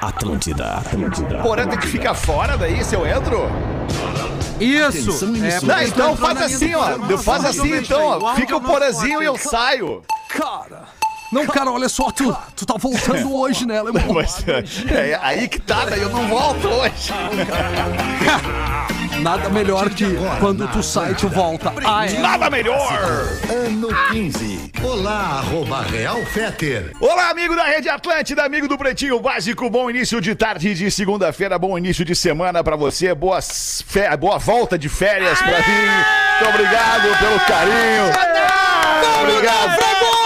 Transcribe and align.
Atlântida, 0.00 0.76
Atlântida. 0.76 1.38
Porã 1.42 1.66
tem 1.66 1.78
que 1.78 1.86
ficar 1.86 2.14
fora 2.14 2.56
daí, 2.56 2.82
se 2.82 2.94
eu 2.94 3.06
entro? 3.06 3.46
Isso! 4.58 5.10
Atenção, 5.10 5.34
É. 5.44 5.60
Não, 5.60 5.82
então 5.82 6.16
faz 6.16 6.40
assim, 6.40 6.74
ó. 6.74 6.84
programa. 6.84 7.18
Faz 7.18 7.44
assim, 7.44 7.74
então, 7.76 8.18
ó. 8.22 8.34
Fica 8.34 8.54
é 8.54 8.56
o 8.56 8.60
porazinho 8.60 9.22
e 9.22 9.26
eu 9.26 9.36
saio. 9.36 10.02
Cara. 10.30 10.84
Não, 11.30 11.46
cara, 11.46 11.70
olha 11.70 11.88
só, 11.88 12.10
tu, 12.10 12.34
tu 12.56 12.64
tá 12.64 12.76
voltando 12.78 13.34
hoje, 13.36 13.66
né, 13.66 13.80
alemão? 13.80 14.14
Mas 14.14 14.42
é, 14.48 15.10
é 15.10 15.20
aí 15.20 15.48
que 15.48 15.60
tá, 15.60 15.84
daí 15.84 16.00
eu 16.00 16.08
não 16.10 16.28
volto 16.28 16.68
hoje. 16.68 17.12
Nada 19.24 19.48
melhor 19.48 19.88
que 19.88 20.04
quando 20.38 20.68
tu 20.68 20.82
sai, 20.82 21.14
tu 21.14 21.28
volta. 21.28 21.72
Ah, 21.82 22.04
é. 22.04 22.18
Nada 22.18 22.50
melhor. 22.50 22.92
Ano 23.50 23.88
15. 24.10 24.70
Olá, 24.82 25.38
arroba 25.38 25.80
Real 25.80 26.22
Feter. 26.26 26.92
Olá, 27.00 27.30
amigo 27.30 27.56
da 27.56 27.64
Rede 27.64 27.88
Atlântida, 27.88 28.44
amigo 28.44 28.68
do 28.68 28.76
Pretinho 28.76 29.18
Básico. 29.18 29.70
Bom 29.70 29.88
início 29.88 30.20
de 30.20 30.34
tarde 30.34 30.74
de 30.74 30.90
segunda-feira, 30.90 31.58
bom 31.58 31.78
início 31.78 32.04
de 32.04 32.14
semana 32.14 32.62
pra 32.62 32.76
você. 32.76 33.14
Boa, 33.14 33.40
fé, 33.40 34.14
boa 34.14 34.36
volta 34.36 34.76
de 34.78 34.90
férias 34.90 35.38
pra 35.38 35.56
mim. 35.56 35.88
Muito 36.42 36.54
obrigado 36.54 37.18
pelo 37.18 37.40
carinho. 37.46 38.04
Obrigado. 39.22 40.23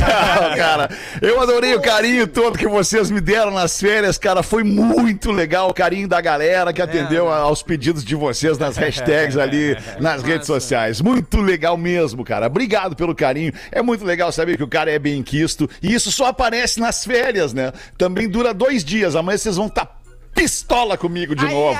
Não, 0.00 0.56
cara, 0.56 0.90
eu 1.20 1.40
adorei 1.40 1.74
o 1.74 1.80
carinho 1.80 2.26
todo 2.26 2.58
que 2.58 2.66
vocês 2.66 3.10
me 3.10 3.20
deram 3.20 3.50
nas 3.50 3.78
férias, 3.80 4.18
cara. 4.18 4.42
Foi 4.42 4.62
muito 4.64 5.30
legal 5.30 5.68
o 5.68 5.74
carinho 5.74 6.08
da 6.08 6.20
galera 6.20 6.72
que 6.72 6.80
atendeu 6.82 7.30
aos 7.30 7.62
pedidos 7.62 8.04
de 8.04 8.14
vocês 8.14 8.58
nas 8.58 8.76
hashtags 8.76 9.36
ali 9.38 9.76
nas 9.98 10.22
redes 10.22 10.46
sociais. 10.46 11.00
Muito 11.00 11.40
legal 11.40 11.76
mesmo, 11.76 12.24
cara. 12.24 12.46
Obrigado 12.46 12.96
pelo 12.96 13.14
carinho. 13.14 13.52
É 13.70 13.82
muito 13.82 14.04
legal 14.04 14.32
saber 14.32 14.56
que 14.56 14.64
o 14.64 14.68
cara 14.68 14.90
é 14.90 14.98
bem 14.98 15.22
quisto. 15.22 15.68
E 15.82 15.92
isso 15.94 16.10
só 16.10 16.26
aparece 16.26 16.80
nas 16.80 17.04
férias, 17.04 17.52
né? 17.52 17.72
Também 17.98 18.28
dura 18.28 18.54
dois 18.54 18.84
dias. 18.84 19.14
Amanhã 19.16 19.38
vocês 19.38 19.56
vão 19.56 19.66
estar. 19.66 19.99
Pistola 20.34 20.96
comigo 20.96 21.34
de 21.34 21.44
novo. 21.44 21.78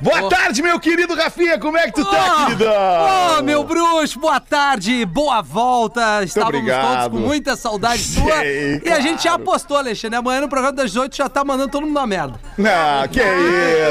Boa 0.00 0.28
tarde, 0.28 0.62
meu 0.62 0.78
querido 0.78 1.14
Rafinha. 1.14 1.58
Como 1.58 1.76
é 1.78 1.86
que 1.86 1.92
tu 1.92 2.04
tá, 2.04 2.42
Ô, 2.42 2.44
queridão? 2.46 3.38
Ô, 3.38 3.42
meu 3.42 3.64
bruxo, 3.64 4.18
boa 4.18 4.38
tarde, 4.40 5.04
boa 5.06 5.40
volta. 5.40 6.22
Estávamos 6.22 6.58
obrigado. 6.58 7.10
todos 7.10 7.20
com 7.20 7.26
muita 7.26 7.56
saudade 7.56 8.02
sua. 8.02 8.40
Sei, 8.40 8.82
E 8.84 8.88
a 8.90 9.00
gente 9.00 9.24
já 9.24 9.34
apostou, 9.34 9.76
Alexandre. 9.76 10.16
Amanhã 10.18 10.40
no 10.42 10.48
programa 10.48 10.72
das 10.76 10.90
18 10.90 11.16
já 11.16 11.28
tá 11.28 11.44
mandando 11.44 11.70
todo 11.70 11.82
mundo 11.86 11.94
na 11.94 12.06
merda. 12.06 12.40
Não, 12.58 13.08
que 13.08 13.20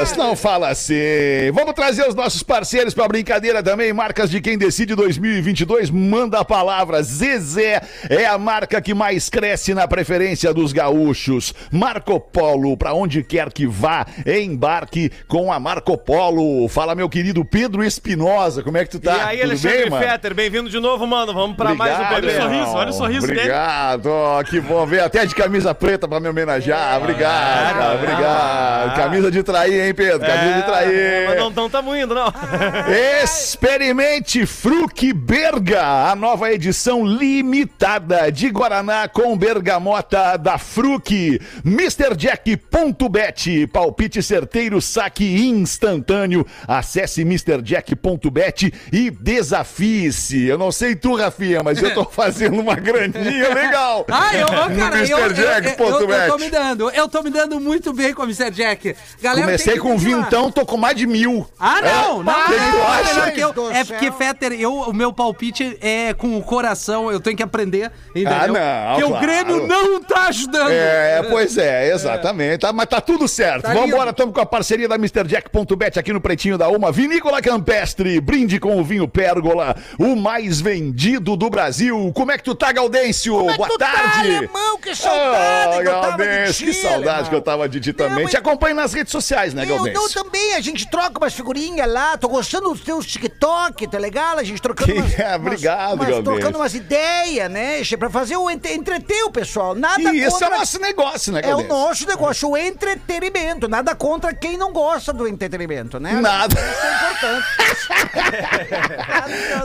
isso, 0.02 0.16
não 0.16 0.36
fala 0.36 0.68
assim. 0.68 0.94
Vamos 1.52 1.74
trazer 1.74 2.06
os 2.06 2.14
nossos 2.14 2.42
parceiros 2.42 2.94
pra 2.94 3.08
brincadeira 3.08 3.62
também. 3.62 3.92
Marcas 3.92 4.30
de 4.30 4.40
quem 4.40 4.56
decide 4.56 4.94
2022, 4.94 5.90
manda 5.90 6.38
a 6.38 6.44
palavra. 6.44 7.02
Zezé 7.02 7.82
é 8.08 8.26
a 8.26 8.38
marca 8.38 8.80
que 8.80 8.94
mais 8.94 9.28
cresce 9.28 9.74
na 9.74 9.88
preferência 9.88 10.52
dos 10.54 10.72
gaúchos. 10.72 11.52
Marco 11.70 12.20
Polo, 12.20 12.76
pra 12.76 12.92
onde 12.94 13.22
quer 13.22 13.52
que 13.52 13.66
vá, 13.66 14.01
embarque 14.26 15.10
com 15.28 15.52
a 15.52 15.60
Marco 15.60 15.96
Polo. 15.96 16.68
Fala, 16.68 16.94
meu 16.94 17.08
querido 17.08 17.44
Pedro 17.44 17.84
Espinosa, 17.84 18.62
como 18.62 18.76
é 18.78 18.84
que 18.84 18.90
tu 18.90 19.00
tá? 19.00 19.16
e 19.16 19.20
aí, 19.20 19.36
Tudo 19.38 19.48
Alexandre 19.50 19.90
bem? 19.90 19.98
Fetter, 20.00 20.34
bem-vindo 20.34 20.70
de 20.70 20.80
novo, 20.80 21.06
mano. 21.06 21.32
Vamos 21.34 21.56
pra 21.56 21.74
mais 21.74 21.92
um 21.92 22.02
Obrigado, 22.02 22.20
bebê. 22.20 22.32
irmão. 22.34 22.48
sorriso, 22.50 22.72
olha 22.76 22.90
o 22.90 22.92
sorriso 22.92 23.26
dele. 23.26 23.40
Obrigado, 23.40 24.10
que 24.48 24.60
bom 24.60 24.86
ver. 24.86 25.00
Até 25.00 25.26
de 25.26 25.34
camisa 25.34 25.74
preta 25.74 26.06
pra 26.08 26.20
me 26.20 26.28
homenagear. 26.28 26.96
Obrigado, 26.98 27.74
cara, 27.78 27.94
obrigado. 27.94 28.96
Camisa 28.96 29.30
de 29.30 29.42
trair, 29.42 29.86
hein, 29.86 29.94
Pedro? 29.94 30.20
Camisa 30.20 30.52
de 30.54 30.58
É, 30.58 30.62
trair. 30.62 31.28
mas 31.28 31.38
não 31.38 31.50
não 31.50 31.68
tamo 31.70 31.94
indo, 31.96 32.14
não. 32.14 32.26
Experimente 33.22 34.46
Fruc 34.46 35.12
Berga, 35.12 36.10
a 36.10 36.16
nova 36.16 36.50
edição 36.52 37.04
limitada 37.04 38.30
de 38.32 38.48
Guaraná 38.50 39.06
com 39.08 39.36
bergamota 39.36 40.36
da 40.36 40.58
Fruc. 40.58 41.38
MrJack.bet, 41.64 43.66
palpite 43.68 43.91
certeiro, 44.22 44.80
saque 44.80 45.24
instantâneo. 45.46 46.46
Acesse 46.66 47.22
MrJack.bet 47.22 48.72
e 48.92 49.10
desafie-se. 49.10 50.46
Eu 50.46 50.58
não 50.58 50.70
sei 50.72 50.94
tu, 50.94 51.14
Rafinha, 51.16 51.62
mas 51.62 51.82
eu 51.82 51.92
tô 51.94 52.04
fazendo 52.10 52.60
uma 52.60 52.74
graninha 52.74 53.52
legal. 53.54 54.04
Ah, 54.10 54.36
eu, 54.36 54.46
ô, 54.46 54.50
cara, 54.78 54.98
eu, 55.06 55.18
eu, 55.18 55.18
eu, 55.18 55.26
eu, 55.26 55.28
eu 55.28 55.76
tô 55.76 56.38
me 56.38 56.46
MrJack.bet. 56.46 56.50
dando. 56.50 56.90
Eu 56.90 57.08
tô 57.08 57.22
me 57.22 57.30
dando 57.30 57.60
muito 57.60 57.92
bem 57.92 58.12
com 58.14 58.22
o 58.22 58.24
Mr. 58.24 58.50
Jack. 58.50 58.96
Galera, 59.20 59.46
Comecei 59.46 59.74
que 59.74 59.80
com 59.80 59.90
continuar. 59.92 60.24
vintão, 60.24 60.50
tô 60.50 60.64
com 60.66 60.76
mais 60.76 60.96
de 60.96 61.06
mil. 61.06 61.46
Ah, 61.58 61.80
não, 61.82 62.22
não, 62.22 62.32
O 62.32 62.46
que 62.46 62.52
que 62.52 62.58
tu 62.58 62.76
não, 62.78 62.86
acha? 62.88 63.14
não, 63.14 63.28
eu- 63.28 63.52
do 63.52 63.70
é 63.70 63.84
porque. 63.84 64.12
Fetter, 64.12 64.52
eu, 64.52 64.72
o 64.74 64.92
meu 64.92 65.12
palpite 65.12 65.76
é 65.80 66.12
com 66.14 66.36
o 66.36 66.42
coração, 66.42 67.10
eu 67.10 67.18
tenho 67.18 67.36
que 67.36 67.42
aprender, 67.42 67.90
entendeu? 68.10 68.32
Ah, 68.32 68.46
não, 68.46 68.90
Porque 68.94 69.04
o 69.04 69.08
claro. 69.08 69.26
Grêmio 69.26 69.66
não 69.66 70.02
tá 70.02 70.26
ajudando. 70.28 70.70
É, 70.70 71.22
pois 71.30 71.56
é, 71.56 71.90
exatamente. 71.92 72.60
Tá, 72.60 72.72
mas 72.72 72.86
tá 72.86 73.00
tudo 73.00 73.26
certo. 73.26 73.62
Tá 73.62 73.74
Vambora, 73.90 74.10
estamos 74.10 74.34
com 74.34 74.40
a 74.40 74.46
parceria 74.46 74.86
da 74.88 74.94
MrJack.bet 74.94 75.98
aqui 75.98 76.12
no 76.12 76.20
Pretinho 76.20 76.56
da 76.56 76.68
Uma. 76.68 76.92
Vinícola 76.92 77.42
Campestre, 77.42 78.20
brinde 78.20 78.60
com 78.60 78.80
o 78.80 78.84
vinho 78.84 79.08
Pérgola, 79.08 79.76
o 79.98 80.14
mais 80.14 80.60
vendido 80.60 81.36
do 81.36 81.50
Brasil. 81.50 82.12
Como 82.14 82.30
é 82.30 82.38
que 82.38 82.44
tu 82.44 82.54
tá, 82.54 82.70
Gaudêncio? 82.72 83.34
Boa 83.36 83.68
tu 83.68 83.76
tá, 83.78 83.90
tarde. 83.92 84.36
alemão? 84.36 84.78
Que 84.78 84.94
saudade 84.94 85.78
Ah, 85.78 85.82
que 85.82 85.88
eu 85.88 85.92
tava 86.00 86.10
de 86.12 86.16
Gaudêncio, 86.24 86.66
que 86.66 86.72
ti, 86.72 86.76
saudade 86.82 87.08
alemão. 87.08 87.28
que 87.30 87.34
eu 87.36 87.42
tava 87.42 87.68
de 87.68 87.80
ti 87.80 87.92
também. 87.92 88.22
mas- 88.24 88.30
Te 88.30 88.36
acompanho 88.36 88.74
nas 88.76 88.92
redes 88.92 89.10
sociais, 89.12 89.52
né, 89.54 89.64
Eu, 89.64 89.68
eu 89.70 89.76
Gaudêncio? 89.76 90.22
também, 90.24 90.54
a 90.54 90.60
gente 90.60 90.88
troca 90.90 91.18
umas 91.18 91.34
figurinhas 91.34 91.90
lá, 91.90 92.16
tô 92.16 92.28
gostando 92.28 92.70
dos 92.70 92.80
teus 92.80 93.06
TikTok, 93.06 93.86
tá 93.88 93.98
legal? 93.98 94.38
A 94.38 94.44
gente 94.44 94.60
trocando 94.62 94.92
Que- 94.92 94.98
umas, 94.98 95.12
é, 95.18 95.26
umas- 95.28 95.36
obrigado, 95.36 95.94
umas, 95.94 96.08
Galdêncio. 96.08 96.22
trocando 96.24 96.58
umas 96.58 96.74
ideias, 96.74 97.50
né? 97.50 97.80
Pra 97.98 98.08
fazer 98.10 98.36
o 98.36 98.48
entre- 98.50 98.74
entreter 98.74 99.22
o 99.24 99.30
pessoal. 99.30 99.74
Nada 99.74 100.00
E 100.00 100.18
isso 100.18 100.36
é 100.36 100.40
contra... 100.40 100.58
nosso 100.58 100.80
negócio, 100.80 101.32
né, 101.32 101.40
É 101.42 101.46
o 101.46 101.48
Gaudêncio? 101.58 101.72
nosso 101.76 102.06
negócio, 102.06 102.48
o 102.50 102.56
entretenimento. 102.56 103.68
Nada 103.72 103.94
contra 103.94 104.34
quem 104.34 104.58
não 104.58 104.70
gosta 104.70 105.14
do 105.14 105.26
entretenimento, 105.26 105.98
né? 105.98 106.12
Nada. 106.20 106.54
Isso 106.60 106.86
é 106.86 106.92
importante. 106.92 107.46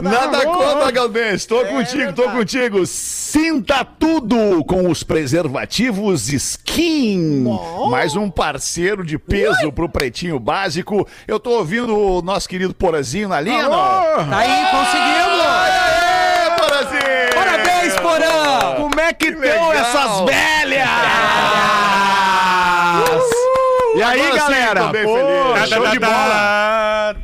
Nada 0.02 0.46
contra, 0.46 0.90
Galdense. 0.90 1.46
Tô 1.46 1.60
É 1.60 1.64
contigo, 1.66 2.12
tô 2.14 2.22
verdade. 2.22 2.38
contigo. 2.38 2.86
Sinta 2.86 3.84
tudo 3.84 4.64
com 4.64 4.88
os 4.90 5.02
preservativos 5.02 6.32
Skin. 6.32 7.44
Mais 7.90 8.16
um 8.16 8.30
parceiro 8.30 9.04
de 9.04 9.18
peso 9.18 9.70
pro 9.70 9.90
Pretinho 9.90 10.40
Básico. 10.40 11.06
Eu 11.26 11.38
tô 11.38 11.50
ouvindo 11.50 11.94
o 11.94 12.22
nosso 12.22 12.48
querido 12.48 12.72
Porazinho 12.72 13.28
na 13.28 13.42
linha, 13.42 13.64
não? 13.64 13.68
Tá 13.68 14.38
aí, 14.38 14.70
conseguimos! 14.70 15.46
Aê, 15.46 16.50
Porazinho! 16.58 17.34
Parabéns, 17.34 17.94
Porã! 18.00 18.74
Como 18.78 18.98
é 19.00 19.12
que 19.12 19.32
Que 19.32 19.38
legal. 19.38 19.74
estão 19.74 19.82
essas 19.82 20.20
velhas? 20.24 20.88
E 23.98 24.02
aí, 24.02 24.32
galera? 24.32 24.92
Pô. 25.02 25.66
Show 25.66 25.88
de 25.88 25.98
bola! 25.98 27.16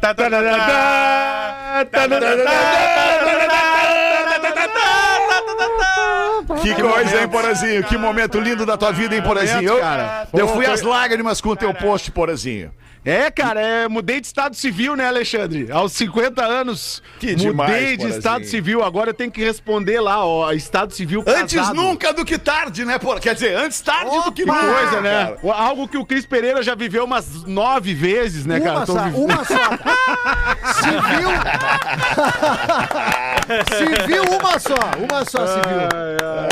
Que 6.65 6.75
coisa, 6.83 7.21
hein, 7.21 7.29
Porazinho? 7.29 7.85
Que 7.85 7.97
momento 7.99 8.41
lindo 8.41 8.65
da 8.65 8.77
tua 8.77 8.93
vida, 8.93 9.15
hein, 9.15 9.23
Porazinho? 9.23 9.63
Eu, 9.69 9.81
cara. 9.81 10.29
eu 10.33 10.47
Pô, 10.47 10.55
fui 10.55 10.67
às 10.67 10.81
lágrimas 10.83 11.41
com 11.41 11.51
o 11.51 11.57
teu 11.57 11.75
post, 11.75 12.11
Porazinho. 12.11 12.73
É, 13.07 13.31
cara, 13.31 13.61
é, 13.61 13.87
mudei 13.87 14.19
de 14.19 14.27
estado 14.27 14.57
civil, 14.57 14.97
né, 14.97 15.07
Alexandre? 15.07 15.71
Aos 15.71 15.93
50 15.93 16.43
anos. 16.43 17.03
Que 17.21 17.33
mudei 17.33 17.47
demais, 17.49 17.75
de 17.91 17.97
Porazinho. 17.99 18.19
estado 18.19 18.45
civil. 18.47 18.83
Agora 18.83 19.11
eu 19.11 19.15
tenho 19.15 19.31
que 19.31 19.45
responder 19.45 20.01
lá, 20.01 20.25
ó, 20.25 20.51
estado 20.53 20.91
civil 20.95 21.23
Antes 21.27 21.55
casado. 21.55 21.75
nunca 21.77 22.15
do 22.15 22.25
que 22.25 22.39
tarde, 22.39 22.83
né, 22.83 22.99
Pora? 22.99 23.21
Quer 23.21 23.35
dizer, 23.35 23.55
antes 23.59 23.79
tarde 23.83 24.11
do 24.11 24.33
que 24.33 24.45
Que 24.45 24.49
nunca. 24.51 24.59
coisa, 24.61 25.03
né? 25.03 25.37
cara. 25.43 25.55
Algo 25.55 25.87
que 25.87 25.99
o 25.99 26.07
Cris 26.07 26.25
Pereira 26.25 26.63
já 26.63 26.75
viveu 26.75 27.05
umas 27.05 27.45
nove 27.45 27.93
vezes, 27.93 28.47
né, 28.47 28.59
cara? 28.59 28.77
Uma 28.79 28.87
Tô 28.87 28.95
só, 28.95 29.03
vive- 29.05 29.17
uma 29.19 29.45
só. 29.45 29.55
Civil. 30.81 31.29
civil, 34.01 34.23
uma 34.41 34.59
só. 34.59 34.75
Uma 34.99 35.25
só, 35.27 35.47
civil. 35.47 35.89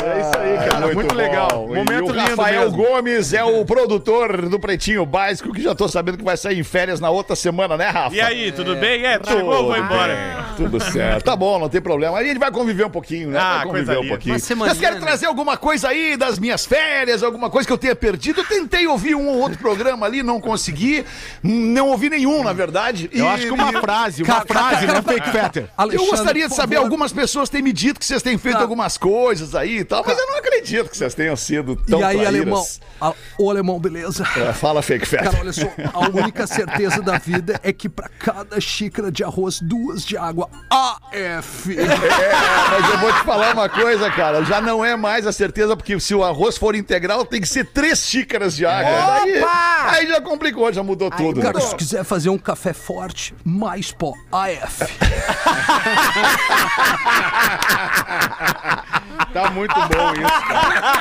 É 0.03 0.19
isso 0.21 0.37
aí, 0.37 0.69
cara. 0.69 0.93
Muito, 0.93 1.15
legal. 1.15 1.47
bom. 1.49 1.67
Momento 1.75 1.91
e 1.91 2.11
o 2.11 2.13
lindo 2.13 2.19
Rafael 2.19 2.61
mesmo. 2.63 2.77
Gomes 2.77 3.33
é 3.33 3.43
o 3.43 3.63
produtor 3.65 4.49
do 4.49 4.59
Pretinho 4.59 5.05
Básico, 5.05 5.51
que 5.53 5.61
já 5.61 5.73
tô 5.73 5.87
sabendo 5.87 6.17
que 6.17 6.23
vai 6.23 6.35
sair 6.37 6.59
em 6.59 6.63
férias 6.63 6.99
na 6.99 7.09
outra 7.09 7.35
semana, 7.35 7.77
né, 7.77 7.87
Rafa? 7.89 8.15
E 8.15 8.21
aí, 8.21 8.51
tudo 8.51 8.75
bem? 8.75 9.05
É, 9.05 9.17
Tudo 9.17 9.29
chegou, 9.37 9.63
vou 9.63 9.73
bem, 9.73 9.81
embora. 9.81 10.45
Tudo 10.57 10.79
certo. 10.79 11.23
Tá 11.23 11.35
bom, 11.35 11.57
não 11.59 11.69
tem 11.69 11.81
problema. 11.81 12.17
A 12.17 12.23
gente 12.23 12.37
vai 12.39 12.51
conviver 12.51 12.85
um 12.85 12.89
pouquinho, 12.89 13.29
né? 13.29 13.39
Ah, 13.39 13.57
vai 13.57 13.65
conviver 13.67 13.85
coisa 13.85 14.01
um 14.01 14.07
pouquinho. 14.09 14.35
Mas 14.57 14.77
querem 14.79 14.99
né? 14.99 15.05
trazer 15.05 15.25
alguma 15.25 15.55
coisa 15.57 15.87
aí 15.89 16.17
das 16.17 16.37
minhas 16.37 16.65
férias, 16.65 17.23
alguma 17.23 17.49
coisa 17.49 17.65
que 17.67 17.73
eu 17.73 17.77
tenha 17.77 17.95
perdido? 17.95 18.41
Eu 18.41 18.45
tentei 18.45 18.85
ouvir 18.87 19.15
um 19.15 19.27
ou 19.27 19.39
outro 19.39 19.57
programa 19.57 20.05
ali, 20.05 20.21
não 20.21 20.39
consegui. 20.39 21.05
Não 21.41 21.89
ouvi 21.89 22.09
nenhum, 22.09 22.43
na 22.43 22.53
verdade. 22.53 23.09
Eu 23.13 23.25
E- 23.25 23.27
acho 23.27 23.45
que 23.45 23.51
uma 23.51 23.71
frase, 23.71 24.23
uma 24.23 24.41
frase, 24.41 24.85
né, 24.85 25.01
Fake 25.01 25.29
Fetter? 25.29 25.69
Eu 25.91 26.05
gostaria 26.05 26.47
de 26.47 26.53
saber 26.55 26.75
algumas 26.77 27.11
pessoas 27.13 27.49
têm 27.49 27.61
me 27.61 27.71
dito 27.73 27.99
que 27.99 28.05
vocês 28.05 28.21
têm 28.21 28.37
feito 28.37 28.55
Tá. 28.57 28.61
algumas 28.61 28.97
coisas 28.97 29.55
aí 29.55 29.79
e 29.79 29.83
tal, 29.93 30.03
mas 30.05 30.17
eu 30.17 30.27
não 30.27 30.37
acredito 30.37 30.89
que 30.89 30.97
vocês 30.97 31.13
tenham 31.13 31.35
sido 31.35 31.75
tão 31.75 31.99
e 31.99 32.03
aí, 32.03 32.17
traíras. 32.17 32.27
alemão? 32.41 32.65
A- 33.01 33.13
Ô, 33.37 33.49
alemão, 33.49 33.79
beleza? 33.79 34.23
É, 34.37 34.53
Fala, 34.53 34.81
Fake 34.81 35.05
Fat. 35.05 35.23
Cara, 35.23 35.37
olha 35.39 35.53
só, 35.53 35.67
a 35.93 35.99
única 36.09 36.47
certeza 36.47 37.01
da 37.01 37.17
vida 37.17 37.59
é 37.63 37.71
que 37.73 37.89
pra 37.89 38.09
cada 38.09 38.59
xícara 38.59 39.11
de 39.11 39.23
arroz, 39.23 39.59
duas 39.61 40.05
de 40.05 40.17
água 40.17 40.49
AF. 40.69 41.77
É, 41.77 41.85
mas 41.85 42.89
eu 42.89 42.97
vou 42.99 43.13
te 43.13 43.23
falar 43.23 43.53
uma 43.53 43.69
coisa, 43.69 44.09
cara. 44.11 44.43
Já 44.45 44.61
não 44.61 44.83
é 44.83 44.95
mais 44.95 45.27
a 45.27 45.31
certeza, 45.31 45.75
porque 45.75 45.99
se 45.99 46.13
o 46.15 46.23
arroz 46.23 46.57
for 46.57 46.75
integral, 46.75 47.25
tem 47.25 47.41
que 47.41 47.47
ser 47.47 47.65
três 47.65 47.99
xícaras 47.99 48.55
de 48.55 48.65
água. 48.65 49.19
Daí, 49.19 49.39
Opa! 49.41 49.85
aí 49.91 50.07
já 50.07 50.21
complicou, 50.21 50.71
já 50.71 50.83
mudou 50.83 51.09
tudo. 51.11 51.41
Cara, 51.41 51.59
né? 51.59 51.65
se 51.65 51.75
quiser 51.75 52.03
fazer 52.03 52.29
um 52.29 52.37
café 52.37 52.73
forte, 52.73 53.33
mais 53.43 53.91
pó 53.91 54.13
AF. 54.31 54.83
Tá 59.33 59.49
muito 59.49 59.73
bom 59.89 60.13
isso, 60.13 60.47
cara. 60.47 60.93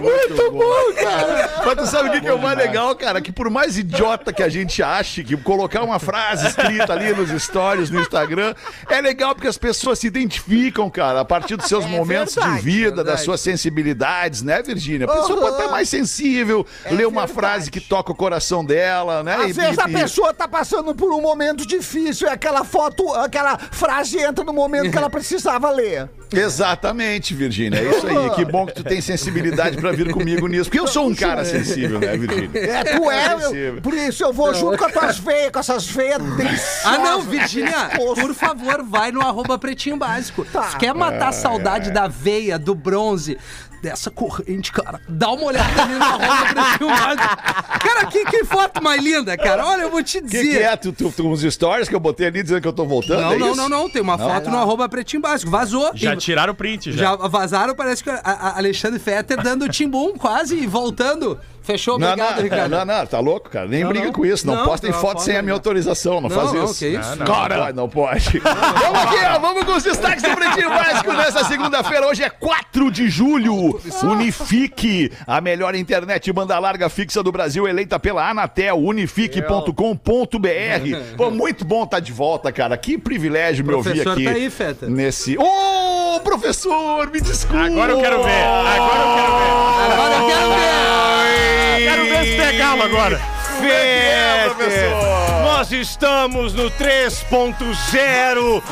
Muito 0.00 0.50
bom, 0.52 0.94
cara. 1.02 1.50
Mas 1.64 1.74
tu 1.76 1.86
sabe 1.86 2.08
o 2.08 2.12
que, 2.12 2.20
que 2.20 2.28
é 2.28 2.32
o 2.32 2.40
mais 2.40 2.56
legal, 2.56 2.94
cara? 2.94 3.20
Que 3.20 3.32
por 3.32 3.50
mais 3.50 3.76
idiota 3.76 4.32
que 4.32 4.42
a 4.42 4.48
gente 4.48 4.82
ache, 4.82 5.24
que 5.24 5.36
colocar 5.36 5.82
uma 5.82 5.98
frase 5.98 6.46
escrita 6.48 6.92
ali 6.92 7.12
nos 7.12 7.30
stories, 7.42 7.90
no 7.90 8.00
Instagram, 8.00 8.54
é 8.88 9.00
legal 9.00 9.34
porque 9.34 9.48
as 9.48 9.58
pessoas 9.58 9.98
se 9.98 10.06
identificam, 10.06 10.88
cara, 10.90 11.20
a 11.20 11.24
partir 11.24 11.56
dos 11.56 11.66
seus 11.66 11.84
É 11.84 11.88
momentos 11.88 12.34
verdade, 12.34 12.56
de 12.56 12.62
vida, 12.62 12.90
das 12.96 13.04
verdade. 13.04 13.24
suas 13.24 13.40
sensibilidades, 13.40 14.42
né, 14.42 14.62
Virgínia? 14.62 15.06
A 15.06 15.12
pessoa 15.16 15.40
pode 15.40 15.56
estar 15.56 15.68
mais 15.70 15.88
sensível, 15.88 16.66
ler 16.90 17.06
uma 17.06 17.26
verdade. 17.26 17.32
frase 17.32 17.70
que 17.70 17.80
toca 17.80 18.12
o 18.12 18.14
coração 18.14 18.64
dela, 18.64 19.22
né? 19.22 19.34
Às 19.36 19.50
E- 19.50 19.52
vezes 19.52 19.76
e- 19.76 19.80
a 19.80 19.88
pessoa 19.88 20.34
tá 20.34 20.48
passando 20.48 20.94
por 20.94 21.12
um 21.12 21.20
momento 21.20 21.66
difícil 21.66 22.26
e 22.26 22.30
aquela 22.30 22.64
foto, 22.64 23.12
aquela 23.14 23.56
frase 23.58 24.18
entra 24.18 24.44
no 24.44 24.52
momento 24.52 24.90
que 24.90 24.98
ela 24.98 25.08
precisava 25.10 25.70
ler. 25.70 26.08
Exatamente, 26.32 27.09
Virgínia. 27.34 27.78
É 27.78 27.90
isso 27.90 28.06
aí. 28.06 28.30
Que 28.30 28.44
bom 28.44 28.66
que 28.66 28.74
tu 28.74 28.84
tem 28.84 29.00
sensibilidade 29.00 29.76
pra 29.76 29.92
vir 29.92 30.10
comigo 30.12 30.46
nisso. 30.46 30.64
Porque 30.64 30.78
eu 30.78 30.86
sou 30.86 31.08
um 31.08 31.14
cara 31.14 31.44
sensível, 31.44 31.98
né, 31.98 32.16
Virgínia? 32.16 32.50
É, 32.54 32.84
tu 32.84 33.10
é, 33.10 33.28
Sensível. 33.30 33.74
eu, 33.76 33.82
por 33.82 33.94
isso 33.94 34.24
eu 34.24 34.32
vou 34.32 34.54
junto 34.54 34.78
com 34.78 34.84
as 34.84 34.92
tuas 34.92 35.18
veias, 35.18 35.50
com 35.50 35.58
essas 35.58 35.86
veias 35.86 36.22
deliciosas. 36.22 36.84
Ah, 36.84 36.98
não, 36.98 37.22
Virgínia, 37.22 37.90
por 37.96 38.34
favor, 38.34 38.82
vai 38.82 39.10
no 39.10 39.20
arroba 39.20 39.58
pretinho 39.58 39.96
básico. 39.96 40.44
Tá. 40.44 40.70
Se 40.70 40.76
quer 40.76 40.94
matar 40.94 41.28
a 41.28 41.32
saudade 41.32 41.90
da 41.90 42.06
veia, 42.06 42.58
do 42.58 42.74
bronze, 42.74 43.38
dessa 43.82 44.10
corrente, 44.10 44.70
cara, 44.72 45.00
dá 45.08 45.30
uma 45.30 45.44
olhada 45.44 45.82
ali 45.82 45.94
no 45.94 46.02
arroba 46.04 46.54
pretinho 46.54 46.90
básico. 46.90 47.36
Cara, 47.80 48.06
que, 48.06 48.24
que 48.26 48.44
foto 48.44 48.82
mais 48.82 49.02
linda, 49.02 49.36
cara. 49.36 49.66
Olha, 49.66 49.82
eu 49.82 49.90
vou 49.90 50.02
te 50.02 50.20
dizer. 50.20 50.42
que, 50.42 50.50
que 50.50 50.58
é? 50.58 50.76
Tu, 50.76 50.92
tu, 50.92 51.10
tu, 51.10 51.26
uns 51.28 51.42
stories 51.42 51.88
que 51.88 51.94
eu 51.94 52.00
botei 52.00 52.26
ali 52.26 52.42
dizendo 52.42 52.60
que 52.60 52.68
eu 52.68 52.72
tô 52.72 52.84
voltando? 52.84 53.20
Não, 53.22 53.32
é 53.32 53.38
não, 53.38 53.46
isso? 53.48 53.56
não, 53.56 53.68
não. 53.68 53.88
Tem 53.90 54.02
uma 54.02 54.18
foto 54.18 54.50
no 54.50 54.58
arroba 54.58 54.88
pretinho 54.88 55.22
básico. 55.22 55.50
Vazou. 55.50 55.90
Já 55.94 56.14
E- 56.14 56.16
tiraram 56.18 56.52
o 56.52 56.56
print, 56.56 56.92
já. 56.92 56.98
Já 56.98 57.16
vazaram, 57.16 57.74
parece 57.74 58.04
que 58.04 58.10
a, 58.10 58.20
a 58.22 58.56
Alexandre 58.58 58.98
Fetter 58.98 59.42
dando 59.42 59.68
timbum 59.68 60.12
quase 60.16 60.56
e 60.56 60.66
voltando. 60.66 61.38
Fechou, 61.62 61.98
Não, 61.98 62.08
obrigado, 62.08 62.36
não, 62.36 62.42
Ricardo. 62.42 62.70
não, 62.70 62.84
não, 62.84 63.06
tá 63.06 63.20
louco, 63.20 63.48
cara. 63.50 63.66
Nem 63.68 63.82
Não, 63.82 63.90
briga 63.90 64.06
não. 64.06 64.12
com 64.12 64.26
isso. 64.26 64.46
Não, 64.46 64.54
Não, 64.56 64.64
postem 64.64 64.92
foto 64.92 65.00
foto 65.02 65.22
sem 65.22 65.36
a 65.36 65.42
minha 65.42 65.52
não. 65.52 65.58
autorização. 65.58 66.14
Não, 66.20 66.28
Não, 66.28 66.30
faz 66.30 66.52
não, 66.52 66.64
isso. 66.64 66.78
que 66.78 66.86
isso. 66.88 67.16
Não, 67.16 67.26
Cara, 67.26 67.72
não 67.72 67.74
pode, 67.76 67.76
não 67.76 67.88
pode. 67.88 68.38
vamos 68.80 69.00
aqui, 69.00 69.16
ó, 69.26 69.38
vamos 69.38 69.64
com 69.64 69.72
os 69.72 69.82
destaques 69.82 70.22
do 70.22 70.30
Pretinho 70.30 70.70
Básico 70.70 71.12
nessa 71.12 71.44
segunda-feira. 71.44 72.06
Hoje 72.06 72.22
é 72.22 72.30
4 72.30 72.90
de 72.90 73.08
julho. 73.08 73.78
Unifique, 74.02 75.12
a 75.26 75.40
melhor 75.40 75.74
internet 75.74 76.32
banda 76.32 76.58
larga 76.58 76.88
fixa 76.88 77.22
do 77.22 77.30
Brasil, 77.30 77.68
eleita 77.68 77.98
pela 77.98 78.28
Anatel, 78.28 78.76
unifique.com.br. 78.78 81.16
Pô, 81.16 81.30
muito 81.30 81.64
bom 81.64 81.84
estar 81.84 82.00
de 82.00 82.12
volta, 82.12 82.50
cara. 82.52 82.76
Que 82.76 82.98
privilégio 82.98 83.64
me 83.64 83.74
ouvir 83.74 83.90
Professor 83.90 84.12
aqui. 84.12 84.24
tá 84.24 84.30
aí, 84.30 84.50
Feta. 84.50 84.88
Nesse. 84.88 85.36
Ô, 85.38 86.20
professor, 86.20 87.10
me 87.10 87.20
desculpa. 87.20 87.64
Agora 87.64 87.92
eu 87.92 88.00
quero 88.00 88.22
ver. 88.22 88.44
Agora 88.44 89.02
eu 89.02 89.16
quero 89.16 89.38
ver. 89.38 89.92
Agora 89.92 90.14
eu 90.14 90.26
quero 90.26 90.48
ver. 90.50 91.49
Quero 91.78 92.04
ver 92.04 92.24
se 92.24 92.36
pegá-lo 92.36 92.82
agora. 92.82 93.20
é, 93.62 94.50
professor? 94.54 95.20
nós 95.60 95.72
estamos 95.72 96.54
no 96.54 96.70
3.0. 96.70 98.62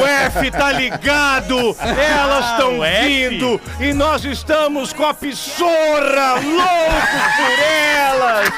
O 0.00 0.06
F 0.06 0.50
tá 0.50 0.72
ligado. 0.72 1.76
Elas 1.78 2.52
estão 2.52 2.80
vindo. 3.04 3.60
E 3.78 3.92
nós 3.92 4.24
estamos 4.24 4.94
com 4.94 5.04
a 5.04 5.12
pissorra 5.12 6.40
louco 6.40 7.18
por 7.36 7.58
elas. 7.98 8.48